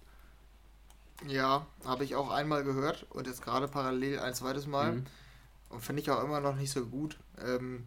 [1.27, 4.93] Ja, habe ich auch einmal gehört und jetzt gerade parallel ein zweites Mal.
[4.93, 5.05] Mhm.
[5.69, 7.19] Und finde ich auch immer noch nicht so gut.
[7.45, 7.85] Ähm,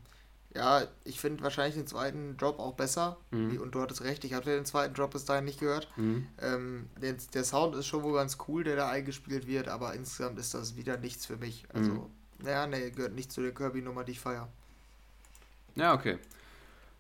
[0.56, 3.18] ja, ich finde wahrscheinlich den zweiten Drop auch besser.
[3.32, 3.60] Mhm.
[3.62, 5.88] Und du hattest recht, ich hatte den zweiten Drop bis dahin nicht gehört.
[5.96, 6.28] Mhm.
[6.42, 10.40] Ähm, der, der Sound ist schon wohl ganz cool, der da eingespielt wird, aber insgesamt
[10.40, 11.66] ist das wieder nichts für mich.
[11.74, 12.06] Also, Mhm.
[12.44, 14.48] naja, nee, gehört nicht zu der Kirby-Nummer, die ich feiere.
[15.76, 16.18] Ja, okay.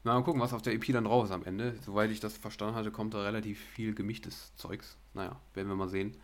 [0.03, 1.75] Na, mal gucken, was auf der EP dann drauf ist am Ende.
[1.85, 4.95] Soweit ich das verstanden hatte, kommt da relativ viel gemischtes Zeugs.
[5.13, 6.15] Naja, werden wir mal sehen.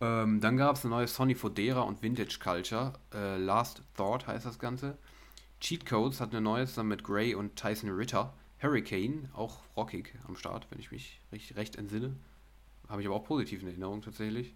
[0.00, 2.92] Ähm, dann gab es eine neue Sony Fodera und Vintage Culture.
[3.12, 4.96] Äh, Last Thought heißt das Ganze.
[5.60, 8.32] Cheat Codes hat eine neue zusammen mit Gray und Tyson Ritter.
[8.58, 12.16] Hurricane, auch rockig am Start, wenn ich mich recht, recht entsinne.
[12.88, 14.54] Habe ich aber auch positiv in Erinnerung tatsächlich.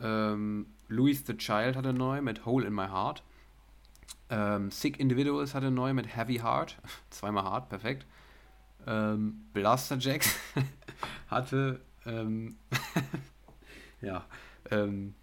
[0.00, 3.22] Ähm, Louis the Child hatte neu mit Hole in My Heart.
[4.30, 6.76] Ähm, Sick Individuals hatte neu mit Heavy Heart.
[7.10, 8.06] Zweimal Hard, perfekt.
[8.86, 10.38] Ähm, Blaster Jacks
[11.28, 12.56] hatte, ähm,
[14.00, 14.24] ja,
[14.70, 15.14] ähm,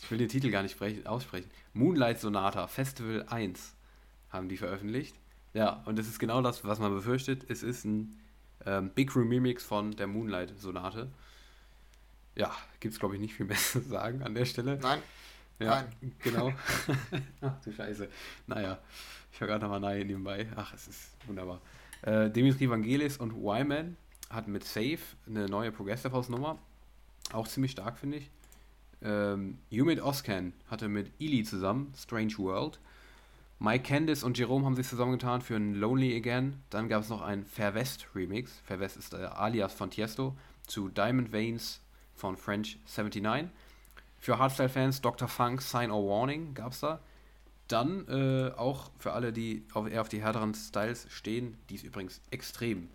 [0.00, 1.50] ich will den Titel gar nicht sprechen, aussprechen.
[1.72, 3.74] Moonlight Sonata Festival 1
[4.30, 5.16] haben die veröffentlicht.
[5.54, 7.44] Ja, und das ist genau das, was man befürchtet.
[7.50, 8.18] Es ist ein
[8.66, 11.08] ähm, Big Room Remix von der Moonlight Sonate.
[12.36, 14.78] Ja, gibt es glaube ich nicht viel mehr zu sagen an der Stelle.
[14.80, 15.00] Nein,
[15.58, 16.12] Ja, Nein.
[16.20, 16.52] genau.
[17.40, 18.08] Ach du Scheiße.
[18.46, 18.78] Naja,
[19.32, 20.46] ich höre gerade nochmal Nein nebenbei.
[20.56, 21.60] Ach, es ist wunderbar.
[22.02, 23.96] Äh, Dimitri Vangelis und Wyman
[24.30, 26.58] hatten mit Safe eine neue Progressive House Nummer.
[27.32, 28.30] Auch ziemlich stark, finde ich.
[29.02, 32.78] Ähm, Humid Oscan hatte mit Ely zusammen Strange World.
[33.62, 36.62] Mike Candice und Jerome haben sich zusammengetan für ein Lonely Again.
[36.70, 38.58] Dann gab es noch einen Fairwest Remix.
[38.64, 40.34] Fairwest ist der Alias von Tiesto
[40.66, 41.82] zu Diamond Veins
[42.14, 43.50] von French 79.
[44.18, 45.28] Für Hardstyle-Fans Dr.
[45.28, 47.00] Funk, Sign or Warning gab es da.
[47.68, 51.84] Dann äh, auch für alle, die auf, eher auf die härteren Styles stehen, die ist
[51.84, 52.88] übrigens extrem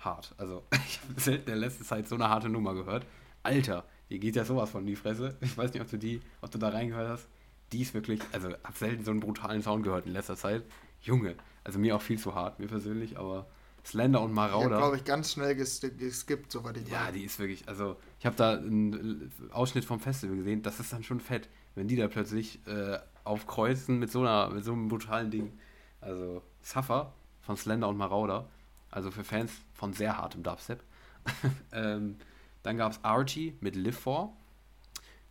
[0.00, 0.34] hart.
[0.38, 3.06] Also ich habe selten in der letzten Zeit so eine harte Nummer gehört.
[3.44, 5.36] Alter, hier geht ja sowas von in die Fresse.
[5.40, 7.28] Ich weiß nicht, ob du die, ob du da reingehört hast.
[7.72, 10.64] Die ist wirklich, also hab selten so einen brutalen Sound gehört in letzter Zeit.
[11.02, 13.46] Junge, also mir auch viel zu hart, mir persönlich, aber
[13.84, 14.76] Slender und Marauder.
[14.76, 17.14] glaube ich, ganz schnell ges geskippt, soweit ich Ja, weiß.
[17.14, 21.02] die ist wirklich, also ich habe da einen Ausschnitt vom Festival gesehen, das ist dann
[21.02, 25.30] schon fett, wenn die da plötzlich äh, aufkreuzen mit so, einer, mit so einem brutalen
[25.30, 25.52] Ding.
[26.00, 28.48] Also Suffer von Slender und Marauder,
[28.90, 30.82] also für Fans von sehr hartem Dubstep.
[31.72, 32.16] ähm,
[32.62, 34.36] dann gab es Archie mit Live For.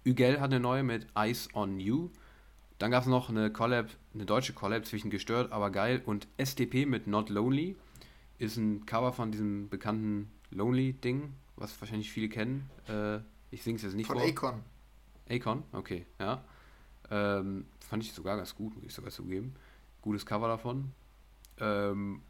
[0.04, 2.10] Ügel hat eine neue mit Ice on You.
[2.80, 6.86] Dann gab es noch eine Collab, eine deutsche Collab zwischen Gestört, aber geil und STP
[6.86, 7.76] mit Not Lonely.
[8.38, 12.70] Ist ein Cover von diesem bekannten Lonely-Ding, was wahrscheinlich viele kennen.
[12.88, 13.18] Äh,
[13.52, 14.26] ich singe es jetzt nicht Von vor.
[14.26, 14.64] Akon.
[15.30, 16.42] Akon, okay, ja.
[17.12, 19.56] Ähm, fand ich sogar ganz gut, muss ich sogar zugeben.
[20.02, 20.94] Gutes Cover davon.
[21.60, 22.22] Ähm,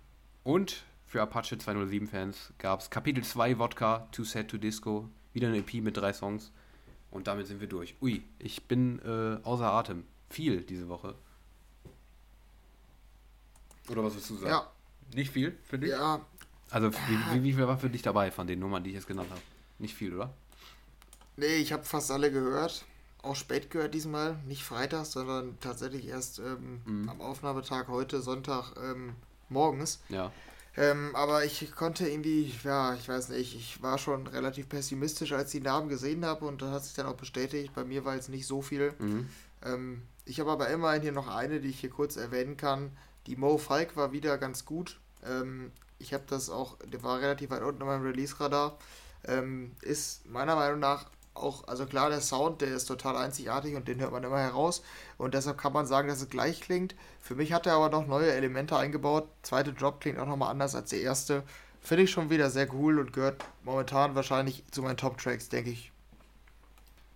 [0.43, 5.57] und für Apache 207-Fans gab es Kapitel 2 Wodka, Too Set to Disco, wieder eine
[5.57, 6.51] EP mit drei Songs.
[7.11, 7.95] Und damit sind wir durch.
[8.01, 10.05] Ui, ich bin äh, außer Atem.
[10.29, 11.15] Viel diese Woche.
[13.89, 14.49] Oder was willst du sagen?
[14.51, 14.71] Ja,
[15.13, 15.89] Nicht viel für dich?
[15.89, 16.21] ja,
[16.69, 19.29] Also wie, wie, viel war für dich dabei von den Nummern, die ich jetzt genannt
[19.31, 19.41] habe?
[19.79, 20.33] Nicht viel, oder?
[21.37, 22.83] nee, ich habe fast alle gehört.
[23.21, 27.09] Auch spät gehört diesmal, nicht Freitag, sondern tatsächlich erst ähm, Mhm.
[27.09, 29.15] am Aufnahmetag heute, Sonntag, ähm,
[29.49, 29.99] morgens.
[30.09, 30.31] Ja.
[30.77, 35.53] Ähm, aber ich konnte irgendwie, ja, ich weiß nicht, ich war schon relativ pessimistisch, als
[35.53, 37.73] ich die Namen gesehen habe und das hat sich dann auch bestätigt.
[37.73, 38.93] Bei mir war jetzt nicht so viel.
[38.99, 39.27] Mhm.
[40.29, 42.95] Ich habe aber immerhin hier noch eine, die ich hier kurz erwähnen kann.
[43.25, 44.99] Die Mo Falk war wieder ganz gut.
[45.25, 48.77] Ähm, ich habe das auch, der war relativ weit unten in meinem Release-Radar.
[49.25, 53.87] Ähm, ist meiner Meinung nach auch, also klar, der Sound, der ist total einzigartig und
[53.87, 54.83] den hört man immer heraus.
[55.17, 56.93] Und deshalb kann man sagen, dass es gleich klingt.
[57.19, 59.27] Für mich hat er aber noch neue Elemente eingebaut.
[59.41, 61.41] Zweite Drop klingt auch nochmal anders als der erste.
[61.81, 65.91] Finde ich schon wieder sehr cool und gehört momentan wahrscheinlich zu meinen Top-Tracks, denke ich.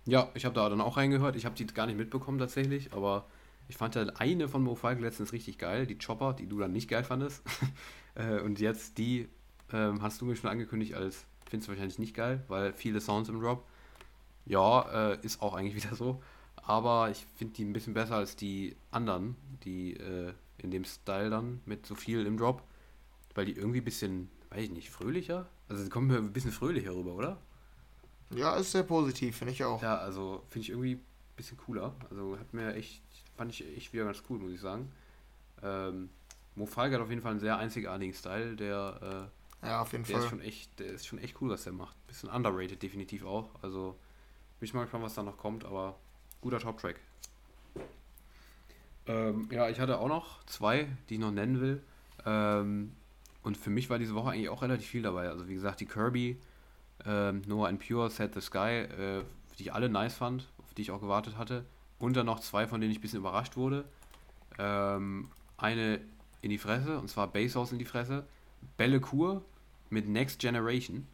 [0.06, 1.36] Ja, ich habe da dann auch reingehört.
[1.36, 3.26] Ich habe die gar nicht mitbekommen tatsächlich, aber
[3.68, 6.72] ich fand halt eine von Mo Falk letztens richtig geil, die Chopper, die du dann
[6.72, 7.42] nicht geil fandest.
[8.16, 9.28] Äh, und jetzt die
[9.72, 13.28] ähm, hast du mir schon angekündigt als, findest du wahrscheinlich nicht geil, weil viele Sounds
[13.28, 13.66] im Drop.
[14.46, 16.22] Ja, äh, ist auch eigentlich wieder so.
[16.54, 19.34] Aber ich finde die ein bisschen besser als die anderen,
[19.64, 22.62] die äh, in dem Style dann mit so viel im Drop.
[23.34, 25.48] Weil die irgendwie ein bisschen, weiß ich nicht, fröhlicher?
[25.68, 27.38] Also sie kommen mir ein bisschen fröhlicher rüber, oder?
[28.34, 29.82] Ja, ist sehr positiv, finde ich auch.
[29.82, 31.04] Ja, also finde ich irgendwie ein
[31.36, 31.94] bisschen cooler.
[32.10, 33.02] Also hat mir echt,
[33.36, 34.90] fand ich echt wieder ganz cool, muss ich sagen.
[35.62, 36.10] Ähm,
[36.56, 39.30] Mo Falk hat auf jeden Fall einen sehr einzigartigen Style, der,
[39.62, 40.24] äh, ja, auf jeden der Fall.
[40.24, 41.96] ist schon echt, der ist schon echt cool, was der macht.
[42.06, 43.50] Bisschen underrated definitiv auch.
[43.62, 43.96] Also
[44.60, 45.98] bin ich mal gespannt, was da noch kommt, aber
[46.40, 47.00] guter Top-Track.
[49.06, 51.82] Ähm, ja, ich hatte auch noch zwei, die ich noch nennen will.
[52.24, 52.92] Ähm,
[53.42, 55.28] und für mich war diese Woche eigentlich auch relativ viel dabei.
[55.28, 56.38] Also wie gesagt, die Kirby,
[57.06, 59.24] ähm, Noah and Pure, Set the Sky, äh,
[59.58, 61.64] die ich alle nice fand, auf die ich auch gewartet hatte.
[61.98, 63.84] Und dann noch zwei, von denen ich ein bisschen überrascht wurde.
[64.58, 66.00] Ähm, eine
[66.42, 68.24] in die Fresse, und zwar Basshouse in die Fresse.
[68.76, 69.42] Belle Kur
[69.90, 71.06] mit Next Generation.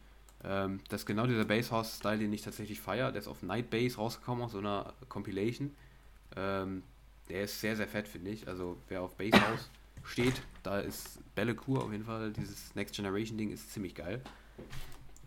[0.43, 3.11] Ähm, das ist genau dieser Basshouse-Style, den ich tatsächlich feiere.
[3.11, 5.71] Der ist auf Night Bass rausgekommen aus so einer Compilation.
[6.35, 6.83] Ähm,
[7.29, 8.47] der ist sehr, sehr fett, finde ich.
[8.47, 9.69] Also wer auf Basshouse
[10.03, 12.31] steht, da ist Belle Kur auf jeden Fall.
[12.33, 14.21] Dieses Next Generation-Ding ist ziemlich geil.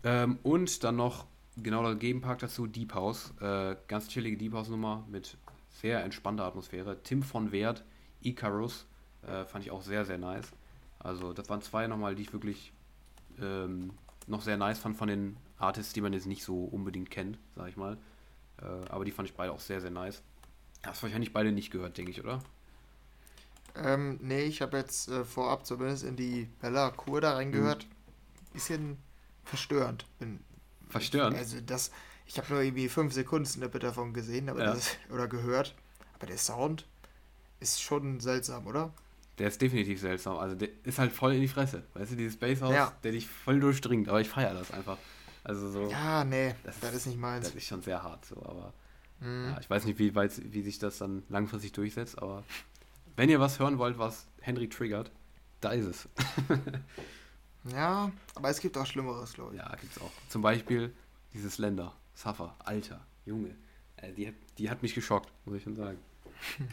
[0.05, 1.25] Ähm, und dann noch
[1.57, 3.33] genau der Gegenpark dazu, Deep House.
[3.41, 5.37] Äh, ganz chillige Deep House-Nummer mit
[5.81, 7.01] sehr entspannter Atmosphäre.
[7.03, 7.83] Tim von Wert,
[8.21, 8.85] Icarus,
[9.23, 10.51] äh, fand ich auch sehr, sehr nice.
[10.99, 12.71] Also das waren zwei nochmal, die ich wirklich
[13.41, 13.91] ähm,
[14.27, 17.69] noch sehr nice fand von den Artists, die man jetzt nicht so unbedingt kennt, sag
[17.69, 17.97] ich mal.
[18.61, 20.21] Äh, aber die fand ich beide auch sehr, sehr nice.
[20.85, 22.43] Hast wahrscheinlich beide nicht gehört, denke ich, oder?
[23.75, 27.87] Ähm, nee, ich habe jetzt äh, vorab zumindest in die Bella Kur da reingehört.
[28.53, 28.97] Bisschen
[29.45, 30.05] verstörend.
[30.19, 30.39] Bin,
[30.89, 31.37] Verstörend?
[31.37, 31.91] Also das,
[32.25, 34.73] ich habe nur irgendwie fünf Sekunden Snippet davon gesehen aber Ja.
[34.73, 35.73] das, oder gehört.
[36.15, 36.85] Aber der Sound
[37.59, 38.93] ist schon seltsam, oder?
[39.37, 40.37] Der ist definitiv seltsam.
[40.37, 41.83] Also der ist halt voll in die Fresse.
[41.93, 42.93] Weißt du, dieses Basshouse, Ja.
[43.03, 44.07] der dich voll durchdringt.
[44.09, 44.97] Aber ich feiere das einfach.
[45.43, 47.45] Also so, Ja, nee, Das das, ist- ist nicht meins.
[47.47, 48.37] das ist schon sehr hart so.
[48.37, 48.73] Aber
[49.19, 49.49] Mhm.
[49.49, 52.17] ja, ich weiß nicht, wie, weit, wie sich das dann langfristig durchsetzt.
[52.21, 52.43] Aber
[53.15, 55.11] wenn ihr was hören wollt, was Henry triggert,
[55.61, 56.09] da ist es.
[57.71, 59.59] Ja, aber es gibt auch Schlimmeres, glaube ich.
[59.59, 60.11] Ja, gibt's auch.
[60.29, 60.93] Zum Beispiel
[61.33, 61.93] dieses Länder.
[62.13, 62.55] Suffer.
[62.59, 63.01] Alter.
[63.25, 63.55] Junge.
[63.97, 65.97] Äh, die, hat, die hat mich geschockt, muss ich schon sagen.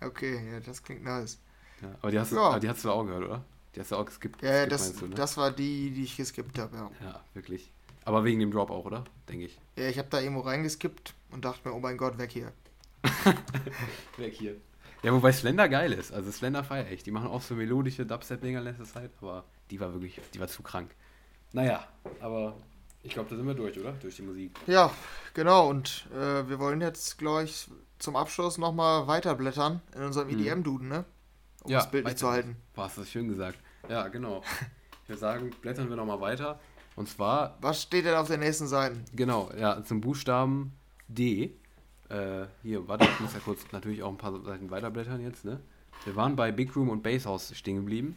[0.00, 1.38] Okay, ja, das klingt nice.
[1.80, 2.42] Ja, aber, die hast, du- Ja.
[2.42, 3.44] aber die hast du auch gehört, oder?
[3.74, 4.42] Die hast du auch geskippt.
[4.42, 5.14] Ja, geskippt, das, du, ne?
[5.14, 6.90] das war die, die ich geskippt habe, ja.
[7.02, 7.70] Ja, wirklich.
[8.04, 9.04] Aber wegen dem Drop auch, oder?
[9.28, 9.58] Denke ich.
[9.76, 12.52] Ja, ich habe da irgendwo reingeskippt und dachte mir, oh mein Gott, weg hier.
[14.18, 14.56] Weg hier.
[15.02, 16.12] Ja, wobei Slender geil ist.
[16.12, 17.02] Also Slender feier ich.
[17.02, 20.48] Die machen auch so melodische Dubstep-Dinger in letzter Zeit, aber die war wirklich, die war
[20.48, 20.90] zu krank.
[21.52, 21.86] Naja,
[22.20, 22.56] aber
[23.02, 23.92] ich glaube, da sind wir durch, oder?
[23.92, 24.52] Durch die Musik.
[24.66, 24.90] Ja,
[25.34, 25.68] genau.
[25.68, 30.40] Und äh, wir wollen jetzt, glaube ich, zum Abschluss nochmal weiterblättern in unserem Mhm.
[30.40, 31.04] EDM-Duden, ne?
[31.62, 32.56] Um Ja, das Bild nicht zu halten.
[32.74, 33.58] Boah, hast du das schön gesagt.
[33.88, 34.42] Ja, genau.
[35.04, 36.58] Ich würde sagen, blättern wir nochmal weiter.
[36.96, 39.04] Und zwar, Was steht denn auf den nächsten Seiten?
[39.12, 40.72] genau, ja, zum Buchstaben
[41.08, 41.52] D.
[42.08, 45.60] Äh, hier, warte, ich muss ja kurz natürlich auch ein paar Seiten weiterblättern jetzt, ne?
[46.04, 48.16] Wir waren bei Big Room und Basshouse stehen geblieben.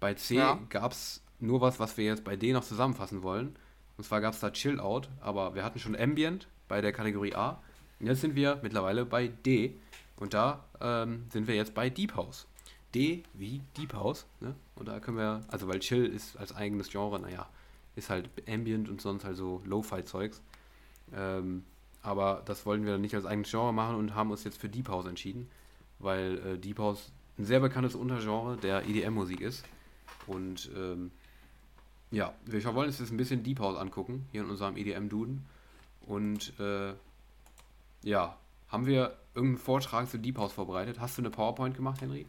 [0.00, 0.58] Bei C Ja.
[0.68, 3.56] gab es nur was, was wir jetzt bei D noch zusammenfassen wollen.
[3.96, 7.34] Und zwar gab es da Chill Out, aber wir hatten schon Ambient bei der Kategorie
[7.34, 7.60] A.
[8.00, 9.74] Und jetzt sind wir mittlerweile bei D.
[10.16, 12.46] Und da ähm, sind wir jetzt bei Deep House.
[12.94, 14.26] D wie Deep House.
[14.40, 14.54] Ne?
[14.74, 17.48] Und da können wir, also weil Chill ist als eigenes Genre, naja,
[17.94, 20.42] ist halt Ambient und sonst halt so Lo-Fi-Zeugs.
[21.14, 21.64] Ähm,
[22.02, 24.68] aber das wollten wir dann nicht als eigenes Genre machen und haben uns jetzt für
[24.68, 25.48] Deep House entschieden,
[25.98, 29.64] weil äh, Deep House ein sehr bekanntes Untergenre der EDM-Musik ist.
[30.30, 31.10] Und ähm,
[32.10, 35.44] ja, wir wollen uns jetzt ein bisschen Deep House angucken, hier in unserem EDM-Duden.
[36.06, 36.92] Und äh,
[38.02, 38.36] ja,
[38.68, 41.00] haben wir irgendeinen Vortrag zu Deep House vorbereitet?
[41.00, 42.26] Hast du eine PowerPoint gemacht, Henry?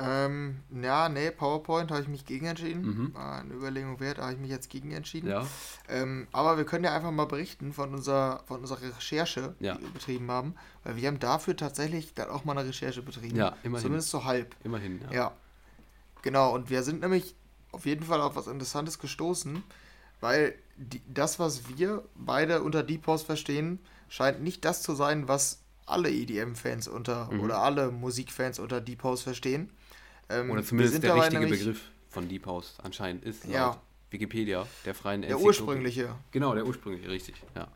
[0.00, 2.82] Ähm, ja, nee, PowerPoint habe ich mich gegen entschieden.
[2.82, 3.14] Mhm.
[3.14, 5.28] War eine Überlegung wert, habe ich mich jetzt gegen entschieden.
[5.28, 5.44] Ja.
[5.88, 9.74] Ähm, aber wir können ja einfach mal berichten von unserer, von unserer Recherche, Ja.
[9.74, 10.54] die wir betrieben haben.
[10.84, 13.34] Weil wir haben dafür tatsächlich dann auch mal eine Recherche betrieben.
[13.36, 13.82] Ja, immerhin.
[13.82, 14.54] Zumindest so halb.
[14.62, 15.12] Immerhin, ja.
[15.12, 15.32] Ja.
[16.22, 17.34] Genau, und wir sind nämlich
[17.72, 19.62] auf jeden Fall auf was Interessantes gestoßen,
[20.20, 25.28] weil die, das, was wir beide unter Deep House verstehen, scheint nicht das zu sein,
[25.28, 27.40] was alle EDM-Fans unter Mhm.
[27.40, 29.70] oder alle Musikfans unter Deep House verstehen.
[30.28, 33.80] Ähm, Oder zumindest der richtige nämlich Begriff von Deep House anscheinend ist laut Ja.
[34.10, 36.14] Wikipedia, der freien Der ursprüngliche.
[36.30, 37.36] Genau, der ursprüngliche, richtig.
[37.54, 37.68] Ja.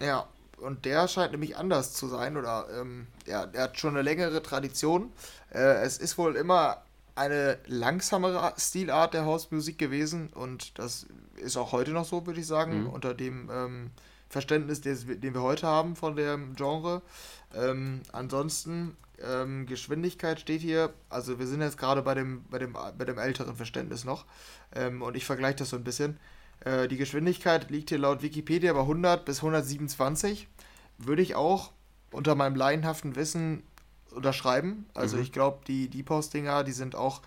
[0.00, 0.28] Ja,
[0.58, 4.42] und der scheint nämlich anders zu sein oder ähm, ja, der hat schon eine längere
[4.42, 5.12] Tradition.
[5.52, 6.82] Äh, es ist wohl immer
[7.20, 11.06] eine langsamere Stilart der Hausmusik gewesen und das
[11.36, 12.86] ist auch heute noch so, würde ich sagen, Mhm.
[12.88, 13.90] unter dem ähm,
[14.28, 17.02] Verständnis, des, den wir heute haben von dem Genre.
[17.54, 22.72] Ähm, ansonsten, ähm, Geschwindigkeit steht hier, also wir sind jetzt gerade bei dem, bei dem,
[22.72, 24.24] bei dem älteren Verständnis noch
[24.74, 26.18] ähm, und ich vergleiche das so ein bisschen.
[26.64, 30.48] Äh, die Geschwindigkeit liegt hier laut Wikipedia bei 100 bis 127.
[30.98, 31.72] Würde ich auch
[32.12, 33.62] unter meinem laienhaften Wissen
[34.12, 34.86] unterschreiben.
[34.94, 35.22] Also Mhm.
[35.22, 37.20] ich glaube, die Deep House-Dinger, die sind auch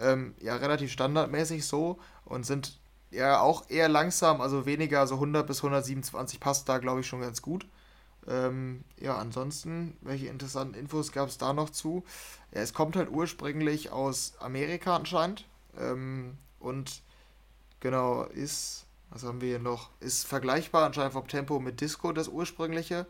[0.00, 2.78] ähm, ja relativ standardmäßig so und sind
[3.10, 7.20] ja auch eher langsam, also weniger, so 100 bis 127 passt da, glaube ich, schon
[7.20, 7.66] ganz gut.
[8.28, 12.04] Ähm, ja, ansonsten, welche interessanten Infos gab es da noch zu?
[12.54, 15.46] Ja, es kommt halt ursprünglich aus Amerika anscheinend.
[15.78, 17.02] Ähm, und
[17.80, 19.90] genau, ist, was haben wir hier noch?
[20.00, 23.06] Ist vergleichbar anscheinend vom Tempo mit Disco, das ursprüngliche.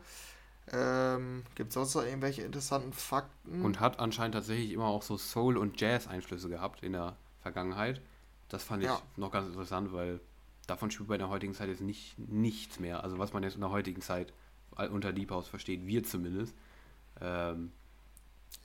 [0.73, 3.63] Ähm, Gibt es sonst noch irgendwelche interessanten Fakten?
[3.65, 8.01] Und hat anscheinend tatsächlich immer auch so Soul- und Jazz-Einflüsse gehabt in der Vergangenheit.
[8.49, 9.01] Das fand ich Ja.
[9.17, 10.21] noch ganz interessant, weil
[10.67, 13.03] davon spielt bei der heutigen Zeit jetzt nicht nichts mehr.
[13.05, 14.33] Also was man jetzt in der heutigen Zeit
[14.93, 16.55] unter Deep House versteht, wir zumindest.
[17.21, 17.73] Ähm,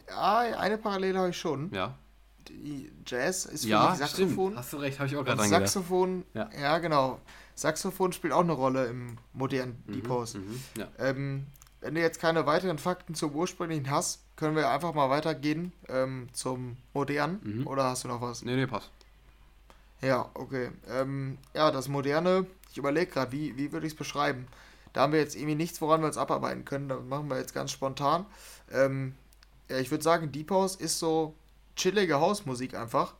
[0.10, 1.72] ja, eine Parallele habe ich schon.
[1.74, 1.98] ja.
[2.50, 4.32] Die Jazz ist für Ja, mich Saxophon.
[4.48, 4.58] stimmt.
[4.58, 5.62] Hast du recht, habe ich auch gerade dran gedacht.
[5.70, 6.50] Saxophon, Ja.
[6.60, 6.78] ja.
[6.80, 7.22] genau.
[7.56, 10.34] Saxophon spielt auch eine Rolle im modernen Deep House.
[10.34, 10.90] Mhm, ja.
[11.00, 11.48] Ähm,
[11.84, 16.30] wenn du jetzt keine weiteren Fakten zum ursprünglichen hast, können wir einfach mal weitergehen ähm,
[16.34, 17.40] zum modernen.
[17.44, 17.68] Mhm.
[17.68, 18.44] Oder hast du noch was?
[18.44, 18.90] Nee, nee, passt.
[20.02, 20.72] Ja, okay.
[20.90, 24.48] Ähm, ja, das moderne, ich überlege gerade, wie, wie würde ich es beschreiben?
[24.94, 26.90] Da haben wir jetzt irgendwie nichts, woran wir uns abarbeiten können.
[26.90, 28.26] Das machen wir jetzt ganz spontan.
[28.72, 29.16] Ähm,
[29.70, 31.36] ja, ich würde sagen, Deep House ist so
[31.76, 33.14] chillige Hausmusik einfach.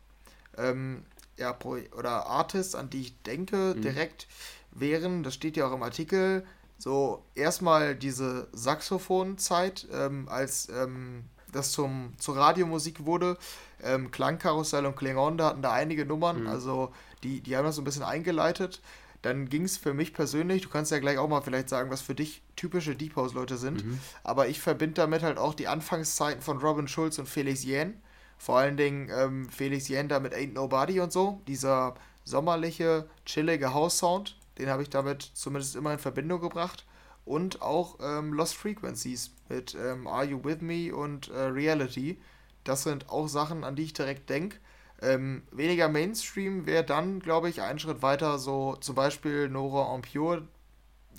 [0.58, 1.04] Ähm,
[1.38, 1.58] ja,
[1.98, 3.82] oder Artists, an die ich denke, Mhm.
[3.82, 4.28] direkt
[4.72, 6.46] wären, das steht ja auch im Artikel,
[6.78, 13.38] so erstmal diese Saxophonzeit, ähm, als ähm, das zum, zur Radiomusik wurde.
[13.84, 16.48] Ähm, Klangkarussell und Klingon, da hatten da einige Nummern, Mhm.
[16.48, 16.92] also
[17.24, 18.82] die, die haben das so ein bisschen eingeleitet.
[19.22, 22.02] Dann ging es für mich persönlich, du kannst ja gleich auch mal vielleicht sagen, was
[22.02, 24.00] für dich typische Deep House-Leute sind, Mhm.
[24.24, 28.02] aber ich verbinde damit halt auch die Anfangszeiten von Robin Schulz und Felix Jähn.
[28.38, 31.42] Vor allen Dingen ähm, Felix Jähn da mit Ain't Nobody und so.
[31.48, 31.94] Dieser
[32.26, 36.86] sommerliche, chillige House-Sound, den habe ich damit zumindest immer in Verbindung gebracht.
[37.26, 42.20] Und auch ähm, Lost Frequencies mit ähm, Are You With Me und äh, Reality.
[42.66, 44.58] Das sind auch Sachen, an die ich direkt denke.
[45.02, 50.02] Ähm, weniger Mainstream wäre dann, glaube ich, einen Schritt weiter, so zum Beispiel Nora En
[50.02, 50.48] Pure,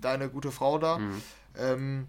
[0.00, 0.98] deine gute Frau da.
[0.98, 1.22] Mhm.
[1.58, 2.08] Ähm,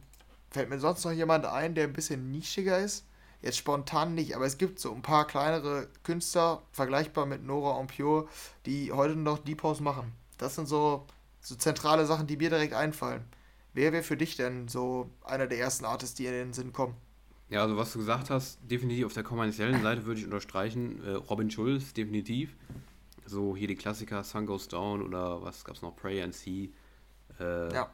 [0.52, 3.06] fällt mir sonst noch jemand ein, der ein bisschen nischiger ist?
[3.42, 7.88] Jetzt spontan nicht, aber es gibt so ein paar kleinere Künstler, vergleichbar mit Nora En
[7.88, 8.28] Pure,
[8.66, 10.14] die heute noch Deep House machen.
[10.38, 11.06] Das sind so,
[11.46, 13.24] so zentrale Sachen, die mir direkt einfallen.
[13.74, 16.96] Wer wäre für dich denn so einer der ersten Artists, die in den Sinn kommen?
[17.50, 21.04] Ja, also was du gesagt hast, definitiv auf der kommerziellen Seite würde ich unterstreichen.
[21.06, 22.56] Äh, Robin Schulz, definitiv.
[23.28, 25.96] So hier die Klassiker, Sun Goes Down oder was gab's noch?
[25.96, 26.72] Pray and See.
[27.40, 27.92] Äh, Ja.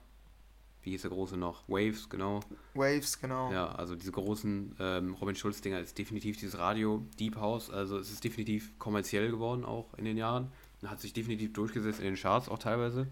[0.84, 1.68] Wie hieß der große noch?
[1.68, 2.40] Waves, genau.
[2.74, 3.52] Waves, genau.
[3.52, 7.70] Ja, also diese großen ähm, Robin Schulz-Dinger ist definitiv dieses Radio Deep House.
[7.70, 10.52] Also es ist definitiv kommerziell geworden auch in den Jahren.
[10.82, 13.06] Und hat sich definitiv durchgesetzt in den Charts auch teilweise.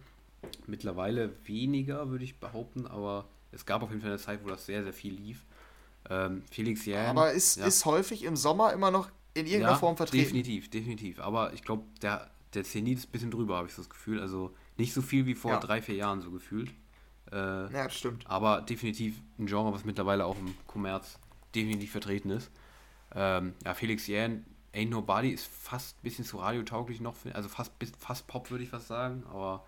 [0.67, 4.65] Mittlerweile weniger, würde ich behaupten, aber es gab auf jeden Fall eine Zeit, wo das
[4.65, 5.45] sehr, sehr viel lief.
[6.09, 7.05] Ähm, Felix Jähn.
[7.07, 7.65] aber ist, ja.
[7.65, 10.23] ist häufig im Sommer immer noch in irgendeiner Ja, Form vertreten.
[10.23, 11.19] Definitiv, definitiv.
[11.19, 14.19] Aber ich glaube, der, der Zenit ist ein bisschen drüber, habe ich so das Gefühl.
[14.21, 15.59] Also nicht so viel wie vor Ja.
[15.59, 16.71] drei, vier Jahren so gefühlt.
[17.31, 18.25] Äh, Ja, das stimmt.
[18.27, 21.19] aber definitiv ein Genre, was mittlerweile auch im Kommerz
[21.53, 22.49] definitiv vertreten ist.
[23.13, 27.71] Ähm, ja, Felix Jähn, Ain't Nobody ist fast ein bisschen zu radiotauglich noch, also fast,
[27.97, 29.65] fast Pop würde ich was sagen, aber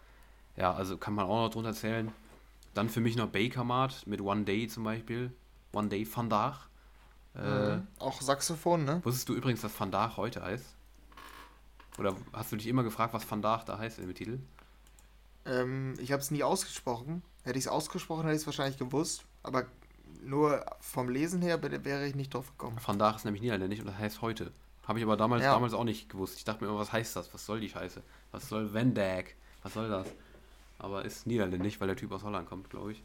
[0.58, 2.12] ja, also kann man auch noch drunter zählen.
[2.74, 5.32] Dann für mich noch Baker Mart mit One Day zum Beispiel.
[5.74, 6.68] One Day Vandaag.
[7.36, 7.88] Äh, Mhm.
[8.00, 9.02] Auch Saxophon, ne?
[9.04, 10.66] Wusstest du übrigens, was Vandaag heute heißt?
[11.98, 14.40] Oder hast du dich immer gefragt, was Vandaag da heißt in dem Titel?
[15.46, 17.22] Ähm, ich habe es nie ausgesprochen.
[17.44, 19.24] Hätte ich es ausgesprochen, hätte ich es wahrscheinlich gewusst.
[19.44, 19.66] Aber
[20.24, 22.78] nur vom Lesen her wäre ich nicht drauf gekommen.
[22.86, 24.52] Vandaag ist nämlich niederländisch und das heißt heute.
[24.88, 25.54] Habe ich aber damals, Ja.
[25.54, 26.38] damals auch nicht gewusst.
[26.38, 27.34] Ich dachte mir immer, was heißt das?
[27.34, 28.02] Was soll die Scheiße?
[28.32, 29.36] Was soll Vandag?
[29.64, 30.08] Was soll das?
[30.82, 33.04] Aber ist niederländisch, weil der Typ aus Holland kommt, glaube ich.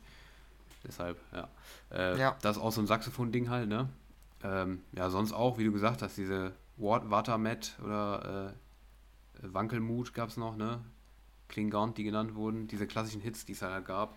[0.83, 1.49] Deshalb, ja.
[1.91, 2.37] Äh, Ja.
[2.41, 3.89] Das ist auch so ein Saxophon-Ding halt, ne?
[4.43, 8.55] Ähm, ja, sonst auch, wie du gesagt hast, diese Watermet oder
[9.43, 10.81] äh, Wankelmut gab es noch, ne?
[11.49, 12.66] Klingant, die genannt wurden.
[12.66, 14.16] Diese klassischen Hits, die es halt gab.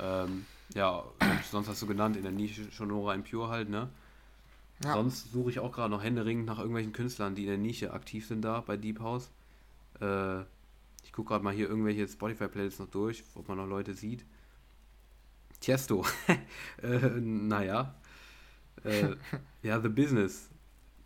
[0.00, 0.44] Ähm,
[0.74, 1.04] ja,
[1.50, 3.88] sonst hast du genannt, in der Nische schon Nora Impure halt, ne?
[4.82, 4.94] Ja.
[4.94, 8.26] Sonst suche ich auch gerade noch händeringend nach irgendwelchen Künstlern, die in der Nische aktiv
[8.26, 9.30] sind da bei Deep House.
[10.00, 10.42] Äh,
[11.18, 14.24] gucke gerade mal hier irgendwelche Spotify-Playlists noch durch, ob man noch Leute sieht.
[15.58, 16.06] Tiesto.
[16.82, 17.96] äh, naja.
[18.84, 19.16] Äh,
[19.64, 20.48] ja, The Business.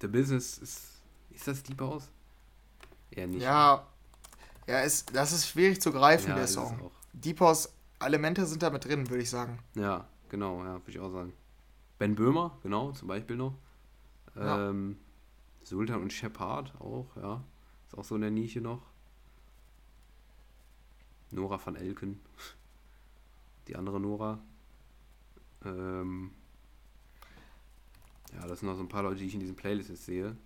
[0.03, 1.03] The Business ist.
[1.31, 2.11] Ist das Deep House?
[3.11, 3.41] Eher nicht.
[3.41, 3.87] Ja.
[4.67, 6.91] Ja, ist, das ist schwierig zu greifen, ja, der Song.
[7.15, 9.61] Deep House Elemente sind da mit drin, würde ich sagen.
[9.75, 11.33] Ja, genau, ja, würde ich auch sagen.
[11.99, 13.55] Ben Böhmer, genau, zum Beispiel noch.
[14.37, 14.69] Ja.
[14.69, 14.99] Ähm,
[15.63, 17.43] Sultan und Shepard auch, ja.
[17.87, 18.92] Ist auch so in der Nische noch.
[21.33, 22.21] Nora van Elken.
[23.69, 24.39] Die andere Nora.
[25.65, 26.31] Ähm,
[28.35, 30.37] ja, das sind noch so ein paar Leute, die ich in diesen Playlists sehe.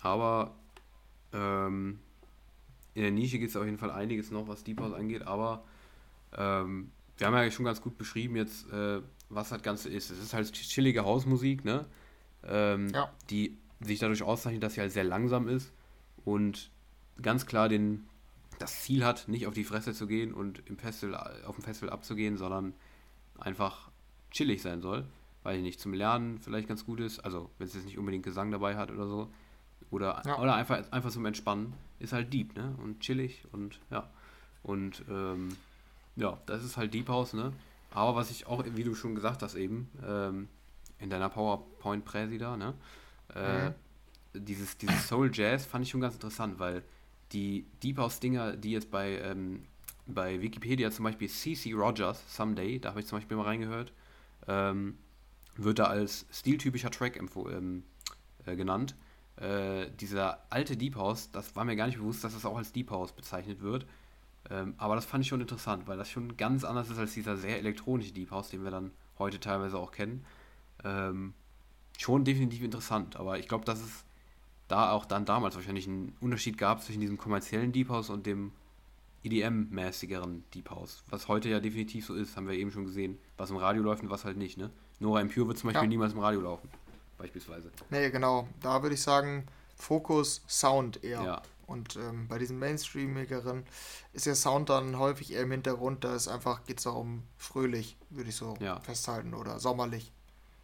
[0.00, 0.54] Aber
[1.32, 1.98] ähm,
[2.94, 5.64] in der Nische gibt es auf jeden Fall einiges noch, was Deep House angeht, aber
[6.36, 10.10] ähm, wir haben ja schon ganz gut beschrieben jetzt, äh, was das Ganze ist.
[10.10, 11.86] Es ist halt chillige Hausmusik, ne?
[12.44, 13.12] Ähm, ja.
[13.30, 15.72] Die sich dadurch auszeichnet, dass sie halt sehr langsam ist
[16.24, 16.70] und
[17.22, 18.07] ganz klar den,
[18.58, 21.90] das Ziel hat, nicht auf die Fresse zu gehen und im Festival, auf dem Festival
[21.90, 22.74] abzugehen, sondern
[23.38, 23.90] einfach
[24.30, 25.04] chillig sein soll.
[25.42, 28.24] Weil ich nicht zum Lernen vielleicht ganz gut ist, also wenn es jetzt nicht unbedingt
[28.24, 29.30] Gesang dabei hat oder so.
[29.90, 30.38] Oder, ja.
[30.38, 31.72] oder einfach, einfach zum Entspannen.
[31.98, 32.76] Ist halt deep, ne?
[32.82, 34.10] Und chillig und ja.
[34.62, 35.56] Und ähm,
[36.16, 37.52] ja, das ist halt Deep House, ne?
[37.90, 40.48] Aber was ich auch, wie du schon gesagt hast eben, ähm,
[40.98, 42.74] in deiner PowerPoint-Präsi da, ne?
[43.34, 43.74] Äh, mhm.
[44.34, 46.82] dieses, dieses Soul Jazz fand ich schon ganz interessant, weil
[47.32, 49.64] die Deep House-Dinger, die jetzt bei, ähm,
[50.06, 53.92] bei Wikipedia zum Beispiel CC Rogers, Someday, da habe ich zum Beispiel mal reingehört,
[54.46, 54.98] ähm,
[55.56, 57.84] wird da als stiltypischer Track ähm,
[58.46, 58.94] äh, genannt.
[59.36, 62.72] Äh, dieser alte Deep House, das war mir gar nicht bewusst, dass das auch als
[62.72, 63.86] Deep House bezeichnet wird.
[64.50, 67.36] Ähm, aber das fand ich schon interessant, weil das schon ganz anders ist als dieser
[67.36, 70.24] sehr elektronische Deep House, den wir dann heute teilweise auch kennen.
[70.84, 71.34] Ähm,
[71.98, 74.04] schon definitiv interessant, aber ich glaube, dass es
[74.68, 78.52] da auch dann damals wahrscheinlich einen Unterschied gab zwischen diesem kommerziellen Deep House und dem
[79.24, 81.02] EDM-mäßigeren Deep House.
[81.10, 84.02] Was heute ja definitiv so ist, haben wir eben schon gesehen, was im Radio läuft
[84.02, 84.58] und was halt nicht.
[84.58, 84.70] Ne?
[85.00, 85.88] Nora Impure wird zum Beispiel ja.
[85.88, 86.68] niemals im Radio laufen,
[87.16, 87.70] beispielsweise.
[87.90, 88.46] Nee, genau.
[88.60, 89.46] Da würde ich sagen,
[89.76, 91.22] Fokus Sound eher.
[91.22, 91.42] Ja.
[91.66, 93.64] Und ähm, bei diesen Mainstreamigeren
[94.14, 96.02] ist der Sound dann häufig eher im Hintergrund.
[96.04, 98.80] Da ist einfach, geht es darum, fröhlich, würde ich so ja.
[98.80, 100.10] festhalten, oder sommerlich.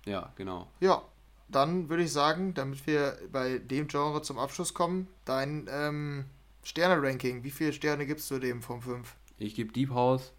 [0.07, 0.69] Ja, genau.
[0.81, 1.03] Ja,
[1.49, 6.25] dann würde ich sagen, damit wir bei dem Genre zum Abschluss kommen, dein ähm,
[6.63, 7.45] Sterne-Ranking.
[7.45, 9.15] Wie viele Sterne gibst du dem von 5?
[9.39, 10.33] Ich gebe Deep House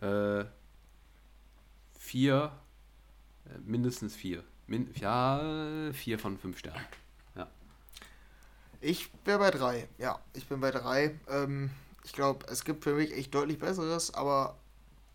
[0.00, 0.44] äh,
[1.98, 2.52] vier,
[3.46, 4.44] äh, mindestens vier.
[4.66, 6.84] Min ja, vier von fünf Sternen.
[8.80, 9.88] Ich wäre bei drei.
[9.98, 11.18] Ja, ich bin bei drei.
[11.28, 11.70] Ähm,
[12.04, 14.58] ich glaube, es gibt für mich echt deutlich Besseres, aber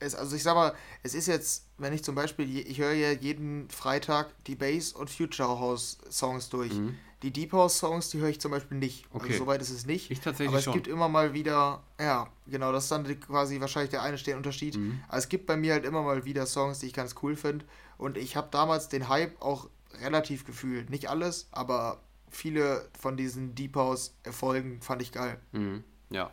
[0.02, 0.74] es, also ich sag mal,
[1.04, 5.10] es ist jetzt, wenn ich zum Beispiel, ich höre ja jeden Freitag die Bass- und
[5.10, 6.74] Future House Songs durch.
[6.74, 6.98] Mhm.
[7.22, 9.06] Die Deep House Songs, die höre ich zum Beispiel nicht.
[9.06, 9.34] Also okay.
[9.34, 10.10] Also soweit ist es nicht.
[10.10, 10.74] Ich tatsächlich Aber es schon.
[10.74, 14.76] gibt immer mal wieder, ja, genau, das ist dann quasi wahrscheinlich der eine Unterschied.
[14.76, 15.04] Mhm.
[15.08, 17.66] Aber es gibt bei mir halt immer mal wieder Songs, die ich ganz cool finde.
[18.00, 19.70] Und ich habe damals den Hype auch
[20.02, 20.90] relativ gefühlt.
[20.90, 25.40] Nicht alles, aber viele von diesen Deep House Erfolgen fand ich geil.
[25.52, 25.84] Mhm.
[26.10, 26.32] Ja.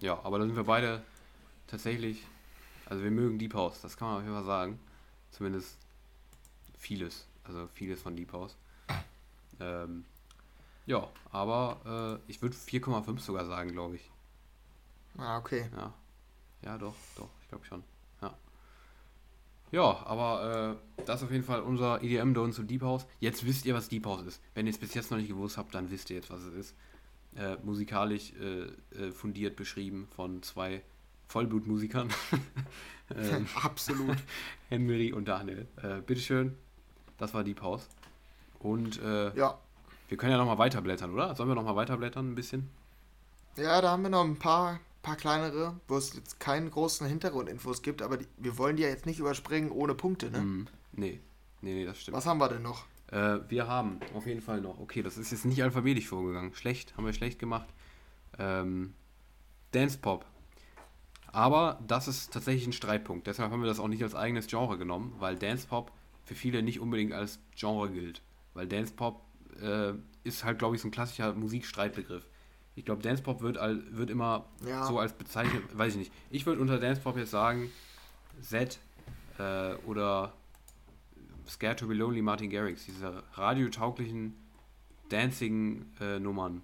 [0.00, 1.04] Ja, aber da sind wir beide
[1.68, 2.26] tatsächlich,
[2.86, 4.78] also wir mögen Deep House, das kann man auf jeden Fall sagen.
[5.30, 5.76] Zumindest
[6.78, 8.56] vieles, also vieles von Deep House.
[9.58, 10.04] Ähm,
[10.84, 14.10] ja, aber äh, ich würde 4,5 sogar sagen, glaube ich.
[15.16, 15.70] Ah, okay.
[15.74, 15.94] Ja.
[16.60, 17.82] Ja, doch, doch, ich glaube schon.
[19.72, 23.06] Ja, aber äh, das ist auf jeden Fall unser EDM Don zu Deep House.
[23.18, 24.40] Jetzt wisst ihr, was Deep House ist.
[24.54, 26.54] Wenn ihr es bis jetzt noch nicht gewusst habt, dann wisst ihr jetzt, was es
[26.54, 26.74] ist.
[27.34, 30.82] Äh, musikalisch äh, äh fundiert beschrieben von zwei
[31.28, 32.08] Vollblutmusikern.
[33.16, 34.16] ähm, Absolut.
[34.68, 35.66] Henry und Daniel.
[35.82, 36.56] Äh, bitteschön,
[37.18, 37.88] das war Deep House.
[38.58, 39.58] Und äh, ja.
[40.08, 41.34] wir können ja nochmal weiterblättern, oder?
[41.34, 42.68] Sollen wir nochmal weiterblättern ein bisschen?
[43.56, 47.82] Ja, da haben wir noch ein paar paar kleinere, wo es jetzt keinen großen Hintergrundinfos
[47.82, 50.40] gibt, aber die, wir wollen die ja jetzt nicht überspringen ohne Punkte, ne?
[50.40, 51.20] Mm, nee.
[51.60, 52.16] nee, nee, das stimmt.
[52.16, 52.86] Was haben wir denn noch?
[53.12, 56.52] Äh, wir haben auf jeden Fall noch, okay, das ist jetzt nicht alphabetisch vorgegangen.
[56.54, 57.68] Schlecht, haben wir schlecht gemacht.
[58.36, 58.94] Ähm,
[59.70, 60.24] Dance Pop.
[61.32, 63.26] Aber das ist tatsächlich ein Streitpunkt.
[63.26, 65.92] Deshalb haben wir das auch nicht als eigenes Genre genommen, weil Dance Pop
[66.24, 68.22] für viele nicht unbedingt als Genre gilt.
[68.54, 69.22] Weil Dance Pop
[69.60, 69.92] äh,
[70.24, 72.26] ist halt, glaube ich, so ein klassischer Musikstreitbegriff.
[72.76, 74.84] Ich glaube, Dancepop wird, wird immer ja.
[74.84, 76.12] so als bezeichnet, weiß ich nicht.
[76.30, 77.70] Ich würde unter Dancepop jetzt sagen,
[78.42, 78.78] Z
[79.38, 80.34] äh, oder
[81.48, 84.34] Scared to be Lonely Martin Garrix, diese radiotauglichen
[85.08, 86.60] dancigen äh, Nummern.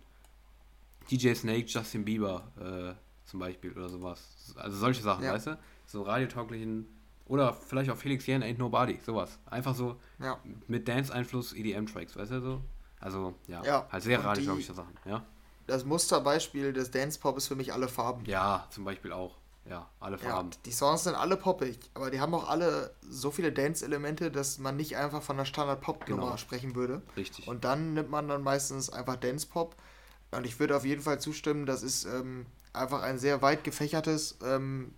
[1.10, 2.94] DJ Snake, Justin Bieber äh,
[3.32, 4.54] zum Beispiel oder sowas.
[4.56, 5.32] Also solche Sachen, Ja.
[5.32, 5.58] weißt du?
[5.86, 6.86] So radiotauglichen
[7.26, 9.38] oder vielleicht auch Felix Jan Ain't Nobody, sowas.
[9.46, 10.38] Einfach so Ja.
[10.68, 12.60] mit Dance-Einfluss EDM-Tracks, weißt du so?
[13.00, 15.24] Also, ja, Ja, halt sehr radiotaugliche Sachen, ja.
[15.66, 18.24] Das Musterbeispiel des Dance Pop ist für mich alle Farben.
[18.26, 19.38] Ja, zum Beispiel auch.
[19.64, 20.50] Ja, alle Ja, Farben.
[20.66, 24.76] die Songs sind alle poppig, aber die haben auch alle so viele Dance-Elemente, dass man
[24.76, 26.36] nicht einfach von einer Standard-Pop-Nummer Genau.
[26.36, 27.00] sprechen würde.
[27.16, 27.46] Richtig.
[27.48, 29.74] Und dann nimmt man dann meistens einfach Dance-Pop.
[30.32, 34.38] Und ich würde auf jeden Fall zustimmen, das ist ähm, einfach ein sehr weit gefächertes
[34.44, 34.92] ähm,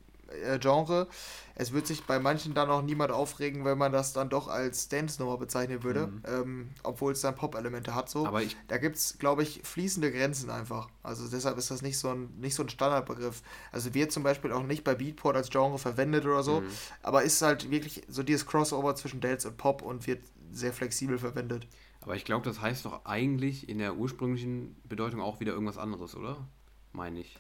[0.44, 1.08] äh, Genre.
[1.56, 4.88] Es wird sich bei manchen dann auch niemand aufregen, wenn man das dann doch als
[4.88, 8.08] Dance-Nummer bezeichnen würde, ähm, obwohl es dann Pop-Elemente hat.
[8.10, 8.22] So.
[8.22, 8.26] Mhm.
[8.26, 10.88] Aber ich, Da gibt es, glaube ich, fließende Grenzen einfach.
[11.04, 13.42] Also deshalb ist das nicht so ein, nicht so ein Standardbegriff.
[13.70, 16.66] Also wird zum Beispiel auch nicht bei Beatport als Genre verwendet oder so, Mhm.
[17.02, 20.22] aber ist halt wirklich so dieses Crossover zwischen Dance und Pop und wird
[20.52, 21.66] sehr flexibel verwendet.
[22.00, 26.14] aber ich glaube, das heißt doch eigentlich in der ursprünglichen Bedeutung auch wieder irgendwas anderes,
[26.16, 26.36] oder?
[26.92, 27.36] Meine ich.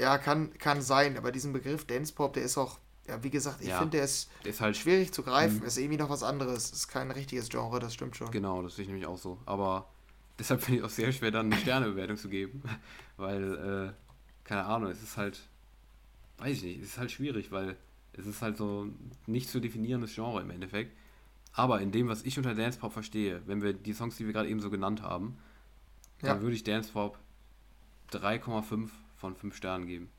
[0.00, 3.60] Ja, kann, kann sein, aber diesen Begriff Dance Pop, der ist auch, ja, wie gesagt,
[3.60, 3.78] ich Ja.
[3.78, 6.70] finde, der ist Der ist halt schwierig zu greifen, ist irgendwie noch was anderes.
[6.70, 8.30] Ist kein richtiges Genre, das stimmt schon.
[8.30, 9.38] Genau, das sehe ich nämlich auch so.
[9.46, 9.88] Aber
[10.38, 12.62] deshalb finde ich auch sehr schwer, dann eine Sternebewertung zu geben.
[13.16, 13.92] Weil, äh,
[14.44, 15.40] keine Ahnung, es ist halt,
[16.38, 17.76] weiß ich nicht, es ist halt schwierig, weil
[18.14, 20.96] es ist halt so ein nicht zu definierendes Genre im Endeffekt.
[21.52, 24.32] Aber in dem, was ich unter Dance Pop verstehe, wenn wir die Songs, die wir
[24.32, 25.36] gerade eben so genannt haben,
[26.22, 26.42] dann Ja.
[26.42, 27.18] würde ich Dance Pop
[28.12, 28.90] 3,5
[29.20, 30.10] von 5 Sternen geben.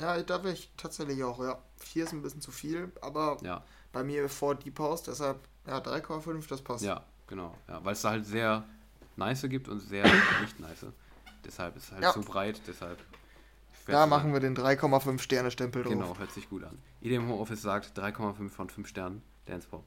[0.00, 1.58] Ja, da wäre ich tatsächlich auch, ja.
[1.76, 3.62] Vier ist ein bisschen zu viel, aber Ja,
[3.92, 6.82] bei mir vor Deep House, deshalb, ja, 3,5, das passt.
[6.82, 7.56] ja, genau.
[7.68, 8.64] Ja, weil es da halt sehr
[9.16, 10.04] nice gibt und sehr
[10.40, 10.86] nicht nice.
[11.44, 12.12] Deshalb ist es halt Ja.
[12.12, 12.98] so breit, deshalb.
[13.86, 15.92] Da machen wir den 3,5 Sterne Stempel drauf.
[15.92, 16.78] Genau, hört sich gut an.
[17.02, 19.22] EDM Homeoffice sagt 3,5 von 5 Sternen.
[19.46, 19.84] Dancepop.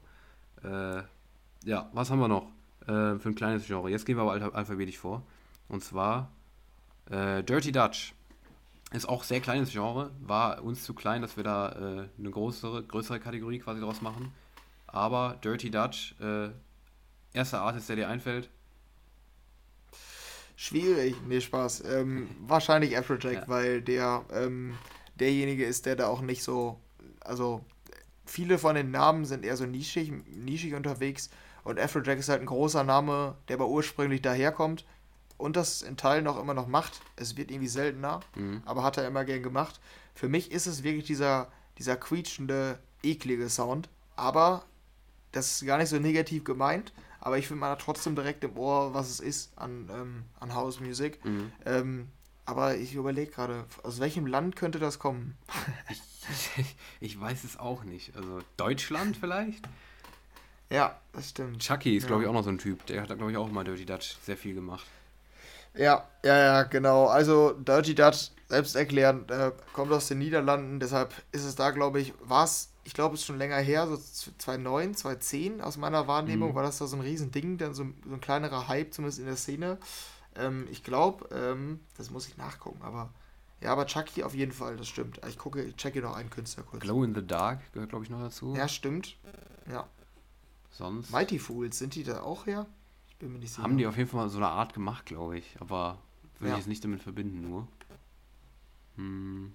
[0.62, 1.02] Äh,
[1.64, 2.46] ja, was haben wir noch
[2.82, 3.88] äh, für ein kleines Genre?
[3.90, 5.22] Jetzt gehen wir aber alpha- alphabetisch vor.
[5.68, 6.30] Und zwar
[7.10, 8.14] äh, Dirty Dutch.
[8.92, 10.10] Ist auch sehr kleines Genre.
[10.20, 14.32] War uns zu klein, dass wir da äh, eine größere, größere Kategorie quasi draus machen.
[14.86, 16.50] Aber Dirty Dutch, äh,
[17.32, 18.48] erster Artist, der dir einfällt.
[20.56, 21.84] Schwierig, nee, Spaß.
[21.84, 23.48] Ähm, wahrscheinlich Afrojack, Ja.
[23.48, 24.76] weil der ähm,
[25.16, 26.80] derjenige ist, der da auch nicht so,
[27.20, 27.64] also
[28.24, 31.28] viele von den Namen sind eher so nischig, nischig unterwegs
[31.64, 34.84] und Afrojack ist halt ein großer Name, der aber ursprünglich daherkommt
[35.38, 37.00] und das in Teilen auch immer noch macht.
[37.16, 38.62] Es wird irgendwie seltener, Mhm.
[38.64, 39.80] aber hat er immer gern gemacht.
[40.14, 44.64] Für mich ist es wirklich dieser, dieser quietschende, eklige Sound, aber
[45.32, 48.56] das ist gar nicht so negativ gemeint, aber ich finde, man hat trotzdem direkt im
[48.56, 51.22] Ohr, was es ist an, ähm, an House Music.
[51.24, 51.52] Mhm.
[51.66, 52.08] Ähm,
[52.46, 55.36] aber ich überlege gerade, aus welchem Land könnte das kommen?
[55.90, 56.00] Ich,
[57.00, 58.16] ich weiß es auch nicht.
[58.16, 59.64] Also Deutschland vielleicht?
[60.70, 61.60] Ja, das stimmt.
[61.62, 62.08] Chucky ist, Ja.
[62.08, 62.86] glaube ich, auch noch so ein Typ.
[62.86, 64.86] Der hat, glaube ich, auch mal Dirty Dutch sehr viel gemacht.
[65.76, 67.06] Ja, ja, ja, genau.
[67.06, 72.00] Also Dirty Dutch, selbst erklären, äh, kommt aus den Niederlanden, deshalb ist es da, glaube
[72.00, 76.06] ich, war es, ich glaube, es ist schon länger her, so 2009, 2010 aus meiner
[76.06, 76.54] Wahrnehmung, Mhm.
[76.54, 79.36] war das da so ein Riesending, dann so, so ein kleinerer Hype, zumindest in der
[79.36, 79.78] Szene.
[80.36, 83.10] Ähm, ich glaube, ähm, das muss ich nachgucken, aber
[83.60, 85.20] ja, aber Chucky auf jeden Fall, das stimmt.
[85.26, 86.82] Ich gucke, ich checke noch einen Künstler kurz.
[86.82, 88.54] Glow in the Dark gehört, glaube ich, noch dazu.
[88.54, 89.16] Ja, stimmt.
[89.70, 89.86] Ja.
[90.70, 92.66] Sonst Mighty Fools, sind die da auch her?
[93.16, 93.62] Ich bin mir nicht sicher.
[93.62, 95.56] haben die auf jeden Fall mal so eine Art gemacht, glaube ich.
[95.58, 95.98] Aber
[96.38, 96.52] würde Ja.
[96.54, 97.66] ich jetzt nicht damit verbinden, nur.
[98.96, 99.54] Hm.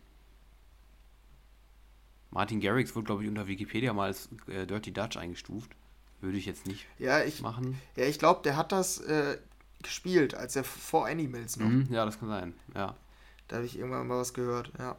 [2.31, 5.75] Martin Garrix wurde, glaube ich, unter Wikipedia mal als äh, Dirty Dutch eingestuft.
[6.21, 7.79] Würde ich jetzt nicht ja, ich, machen.
[7.95, 9.37] ja, ich glaube, der hat das äh,
[9.83, 11.67] gespielt, als er vor Animals noch.
[11.67, 12.53] Mhm, ja, das kann sein.
[12.73, 12.95] Ja.
[13.47, 14.95] Da habe ich irgendwann mal was gehört, ja.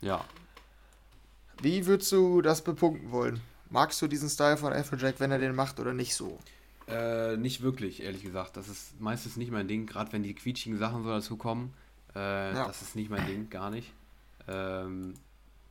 [0.00, 0.24] Ja.
[1.60, 3.40] Wie würdest du das bepunkten wollen?
[3.70, 6.38] Magst du diesen Style von Afrojack, wenn er den macht oder nicht so?
[6.90, 8.56] Äh, nicht wirklich, ehrlich gesagt.
[8.56, 11.72] Das ist meistens nicht mein Ding, gerade wenn die quietschigen Sachen so dazu kommen.
[12.14, 12.66] Äh, Ja.
[12.66, 13.92] Das ist nicht mein Ding, gar nicht.
[14.48, 15.14] Ähm,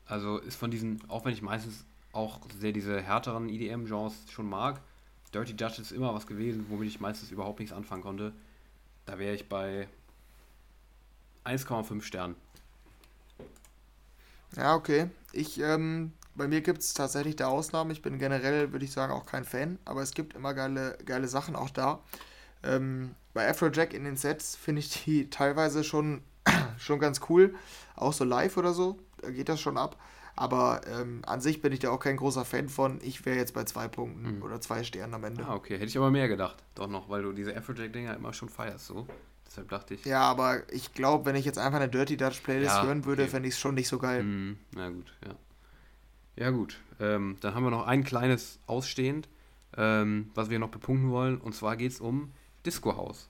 [0.06, 4.82] also ist von diesen, auch wenn ich meistens auch sehr diese härteren EDM-Genres schon mag,
[5.34, 8.34] Dirty Dutch ist immer was gewesen, womit ich meistens überhaupt nichts anfangen konnte.
[9.06, 9.88] Da wäre ich bei
[11.46, 12.36] 1,5 Sternen.
[14.56, 15.10] Ja, okay.
[15.32, 17.92] Ich, ähm, bei mir gibt es tatsächlich da Ausnahmen.
[17.92, 21.28] Ich bin generell, würde ich sagen, auch kein Fan, aber es gibt immer geile, geile
[21.28, 22.00] Sachen auch da.
[22.64, 26.22] Ähm, bei Afrojack in den Sets finde ich die teilweise schon,
[26.78, 27.56] schon ganz cool.
[27.96, 29.98] Auch so live oder so, da geht das schon ab.
[30.36, 33.00] Aber ähm, an sich bin ich da auch kein großer Fan von.
[33.04, 34.42] Ich wäre jetzt bei zwei Punkten Mhm.
[34.44, 35.44] oder zwei Sternen am Ende.
[35.46, 35.74] Ah, okay.
[35.76, 36.56] Hätte ich aber mehr gedacht.
[36.76, 39.06] Doch noch, weil du diese Afrojack-Dinger immer schon feierst, so.
[39.46, 40.06] Deshalb dachte ich.
[40.06, 43.24] Ja, aber ich glaube, wenn ich jetzt einfach eine Dirty Dutch Playlist Ja, hören würde,
[43.24, 43.32] okay.
[43.32, 44.24] fände ich es schon nicht so geil.
[44.24, 45.34] Mhm, na gut, ja.
[46.40, 49.28] Ja gut, ähm, dann haben wir noch ein kleines ausstehend.
[49.78, 51.38] ähm, was wir noch bepunkten wollen.
[51.40, 52.32] Und zwar geht es um
[52.66, 53.30] Disco House.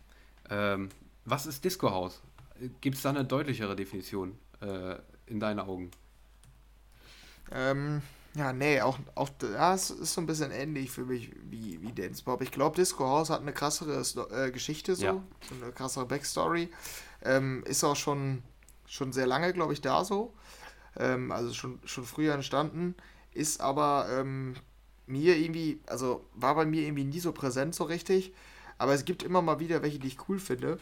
[0.49, 0.88] Ähm,
[1.26, 2.22] was ist Disco House?
[2.80, 4.95] Gibt es da eine deutlichere Definition äh,
[5.27, 5.91] in deinen Augen?
[7.52, 8.02] Ähm,
[8.36, 12.23] ja, nee, auch, auch das ist so ein bisschen ähnlich für mich wie, wie Dance
[12.23, 12.41] Pop.
[12.41, 15.23] Ich glaube, Disco House hat eine krassere äh, Geschichte so, Ja.
[15.49, 16.69] so eine krassere Backstory.
[17.23, 18.44] Ähm, ist auch schon,
[18.88, 20.34] schon sehr lange, glaube ich, da so.
[21.00, 22.94] Ähm, also schon, schon früher entstanden.
[23.34, 24.56] Ist aber ähm,
[25.08, 28.34] mir irgendwie, also war bei mir irgendwie nie so präsent so richtig.
[28.78, 30.80] Aber es gibt immer mal wieder welche, die ich cool finde.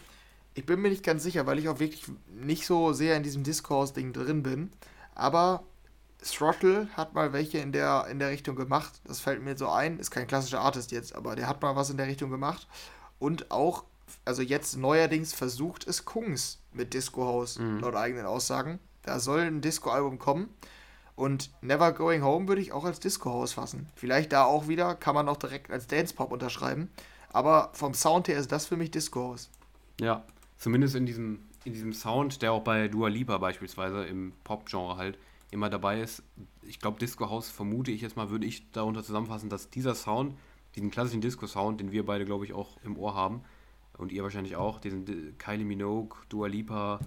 [0.53, 2.03] Ich bin mir nicht ganz sicher, weil ich auch wirklich
[2.35, 4.71] nicht so sehr in diesem Discourse-Ding drin bin.
[5.15, 5.63] Aber
[6.23, 8.99] Throttle hat mal welche in der, in der Richtung gemacht.
[9.05, 9.99] Das fällt mir so ein.
[9.99, 12.67] Ist kein klassischer Artist jetzt, aber der hat mal was in der Richtung gemacht.
[13.19, 13.83] Und auch,
[14.25, 17.79] also jetzt neuerdings versucht es Kungs mit Disco House, Mhm.
[17.79, 18.79] laut eigenen Aussagen.
[19.07, 20.49] Da soll ein Disco-Album kommen.
[21.15, 23.87] Und Never Going Home würde ich auch als Disco House fassen.
[23.95, 26.91] Vielleicht da auch wieder, kann man auch direkt als Dance Pop unterschreiben.
[27.29, 29.49] Aber vom Sound her ist das für mich Disco House.
[29.99, 30.23] Ja,
[30.57, 35.17] zumindest in diesem, in diesem Sound, der auch bei Dua Lipa beispielsweise im Pop-Genre halt
[35.49, 36.21] immer dabei ist.
[36.61, 40.35] Ich glaube, Disco House vermute ich jetzt mal, würde ich darunter zusammenfassen, dass dieser Sound,
[40.75, 43.41] diesen klassischen Disco-Sound, den wir beide, glaube ich, auch im Ohr haben,
[43.97, 46.99] und ihr wahrscheinlich auch, diesen Di- Kylie Minogue, Dua Lipa,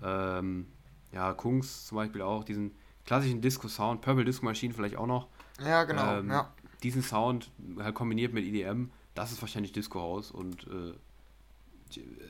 [0.00, 0.66] ähm,
[1.12, 2.74] ja, Kungs zum Beispiel auch, diesen
[3.04, 5.28] klassischen Disco-Sound, Purple Disco Machine vielleicht auch noch,
[5.64, 6.18] Ja, genau.
[6.18, 6.52] ähm, ja.
[6.82, 10.94] diesen Sound halt kombiniert mit EDM, das ist wahrscheinlich Disco House und äh,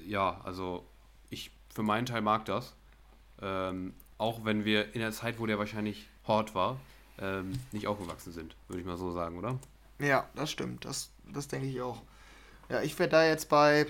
[0.06, 0.86] ja, also
[1.30, 2.74] ich für meinen Teil mag das.
[3.40, 6.76] Ähm, auch wenn wir in der Zeit, wo der wahrscheinlich hot war,
[7.18, 9.58] ähm, nicht aufgewachsen sind, würde ich mal so sagen, oder?
[10.00, 10.84] Ja, das stimmt.
[10.84, 12.02] Das, das denke ich auch.
[12.68, 13.86] Ja, ich wäre da jetzt bei,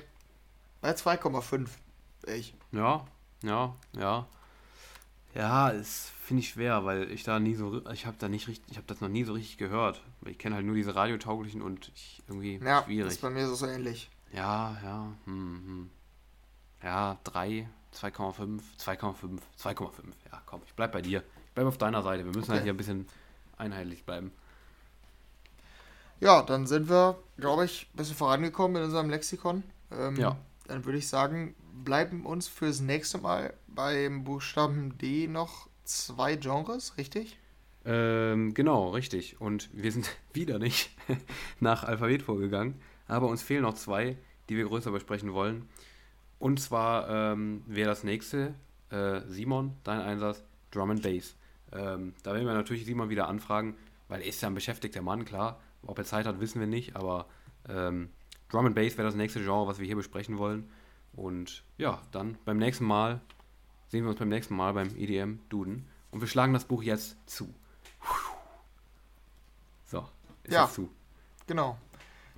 [0.80, 1.68] bei 2,5.
[2.22, 2.54] wär Ich.
[2.72, 3.06] Ja,
[3.42, 4.26] ja, ja.
[5.38, 8.72] Ja, es finde ich schwer, weil ich da nie so, ich habe da nicht richtig,
[8.72, 10.02] ich habe das noch nie so richtig gehört.
[10.26, 13.12] Ich kenne halt nur diese radiotauglichen und ich, irgendwie Ja, schwierig.
[13.12, 14.10] ist bei mir so, so ähnlich.
[14.32, 15.90] Ja, ja, hm, hm.
[16.82, 19.90] Ja, 3, 2,5, 2,5, 2,5.
[20.32, 21.20] Ja, komm, ich bleib bei dir.
[21.46, 22.24] Ich bleib auf deiner Seite.
[22.24, 22.64] Wir müssen halt Okay.
[22.64, 23.06] hier ein bisschen
[23.56, 24.32] einheitlich bleiben.
[26.20, 29.62] Ja, dann sind wir, glaube ich, ein bisschen vorangekommen in unserem Lexikon.
[29.92, 30.36] Ähm, Ja.
[30.66, 36.96] Dann würde ich sagen, bleiben uns fürs nächste Mal beim Buchstaben D noch zwei Genres,
[36.98, 37.38] richtig?
[37.84, 39.40] Ähm, genau, richtig.
[39.40, 40.90] Und wir sind wieder nicht
[41.60, 42.74] nach Alphabet vorgegangen,
[43.06, 44.16] aber uns fehlen noch zwei,
[44.48, 45.68] die wir größer besprechen wollen.
[46.38, 48.54] Und zwar ähm, wäre das nächste,
[48.90, 51.34] äh, Simon, dein Einsatz, Drum and Bass.
[51.72, 53.74] Ähm, da werden wir natürlich Simon wieder anfragen,
[54.08, 55.60] weil er ist ja ein beschäftigter Mann, klar.
[55.82, 57.26] Ob er Zeit hat, wissen wir nicht, aber
[57.68, 58.10] ähm,
[58.48, 60.68] Drum and Bass wäre das nächste Genre, was wir hier besprechen wollen.
[61.18, 63.20] Und ja, dann beim nächsten Mal
[63.88, 65.86] sehen wir uns beim nächsten Mal beim EDM Duden.
[66.12, 67.52] Und wir schlagen das Buch jetzt zu.
[69.86, 70.06] So,
[70.44, 70.68] ist Ja.
[70.68, 70.88] zu.
[71.46, 71.76] Genau.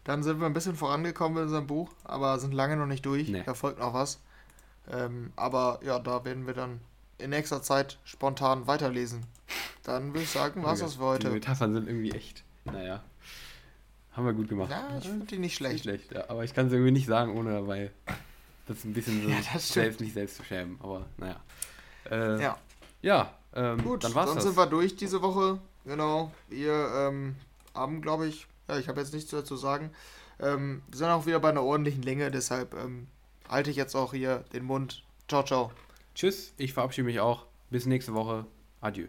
[0.04, 3.28] Dann sind wir ein bisschen vorangekommen in unserem Buch, aber sind lange noch nicht durch.
[3.28, 3.42] Nee.
[3.44, 4.20] Da folgt noch was.
[4.90, 6.80] Ähm, aber ja, da werden wir dann
[7.18, 9.26] in nächster Zeit spontan weiterlesen.
[9.82, 11.30] Dann würde ich sagen, war's das für Die heute.
[11.30, 12.44] Metaphern sind irgendwie echt.
[12.64, 13.02] Naja.
[14.12, 14.70] Haben wir gut gemacht.
[14.70, 15.82] Ja, ich finde die nicht Nicht schlecht.
[15.84, 16.28] schlecht, ja.
[16.30, 17.90] Aber ich kann es irgendwie nicht sagen, ohne dabei
[18.70, 20.78] das ein bisschen so Ja, selbst nicht selbst zu schämen.
[20.80, 21.40] Aber naja.
[22.10, 22.58] Äh, Ja,
[23.02, 24.44] ja ähm, gut, dann war's dann das.
[24.44, 25.60] sind wir durch diese Woche.
[25.84, 26.30] Genau.
[26.48, 27.36] Wir ähm,
[27.74, 29.90] haben, glaube ich, ja, ich habe jetzt nichts dazu sagen.
[30.38, 33.08] Ähm, wir sind auch wieder bei einer ordentlichen Länge, deshalb ähm,
[33.48, 35.02] halte ich jetzt auch hier den Mund.
[35.28, 35.72] Ciao, ciao.
[36.14, 37.46] Tschüss, ich verabschiede mich auch.
[37.70, 38.46] Bis nächste Woche.
[38.80, 39.06] Adieu.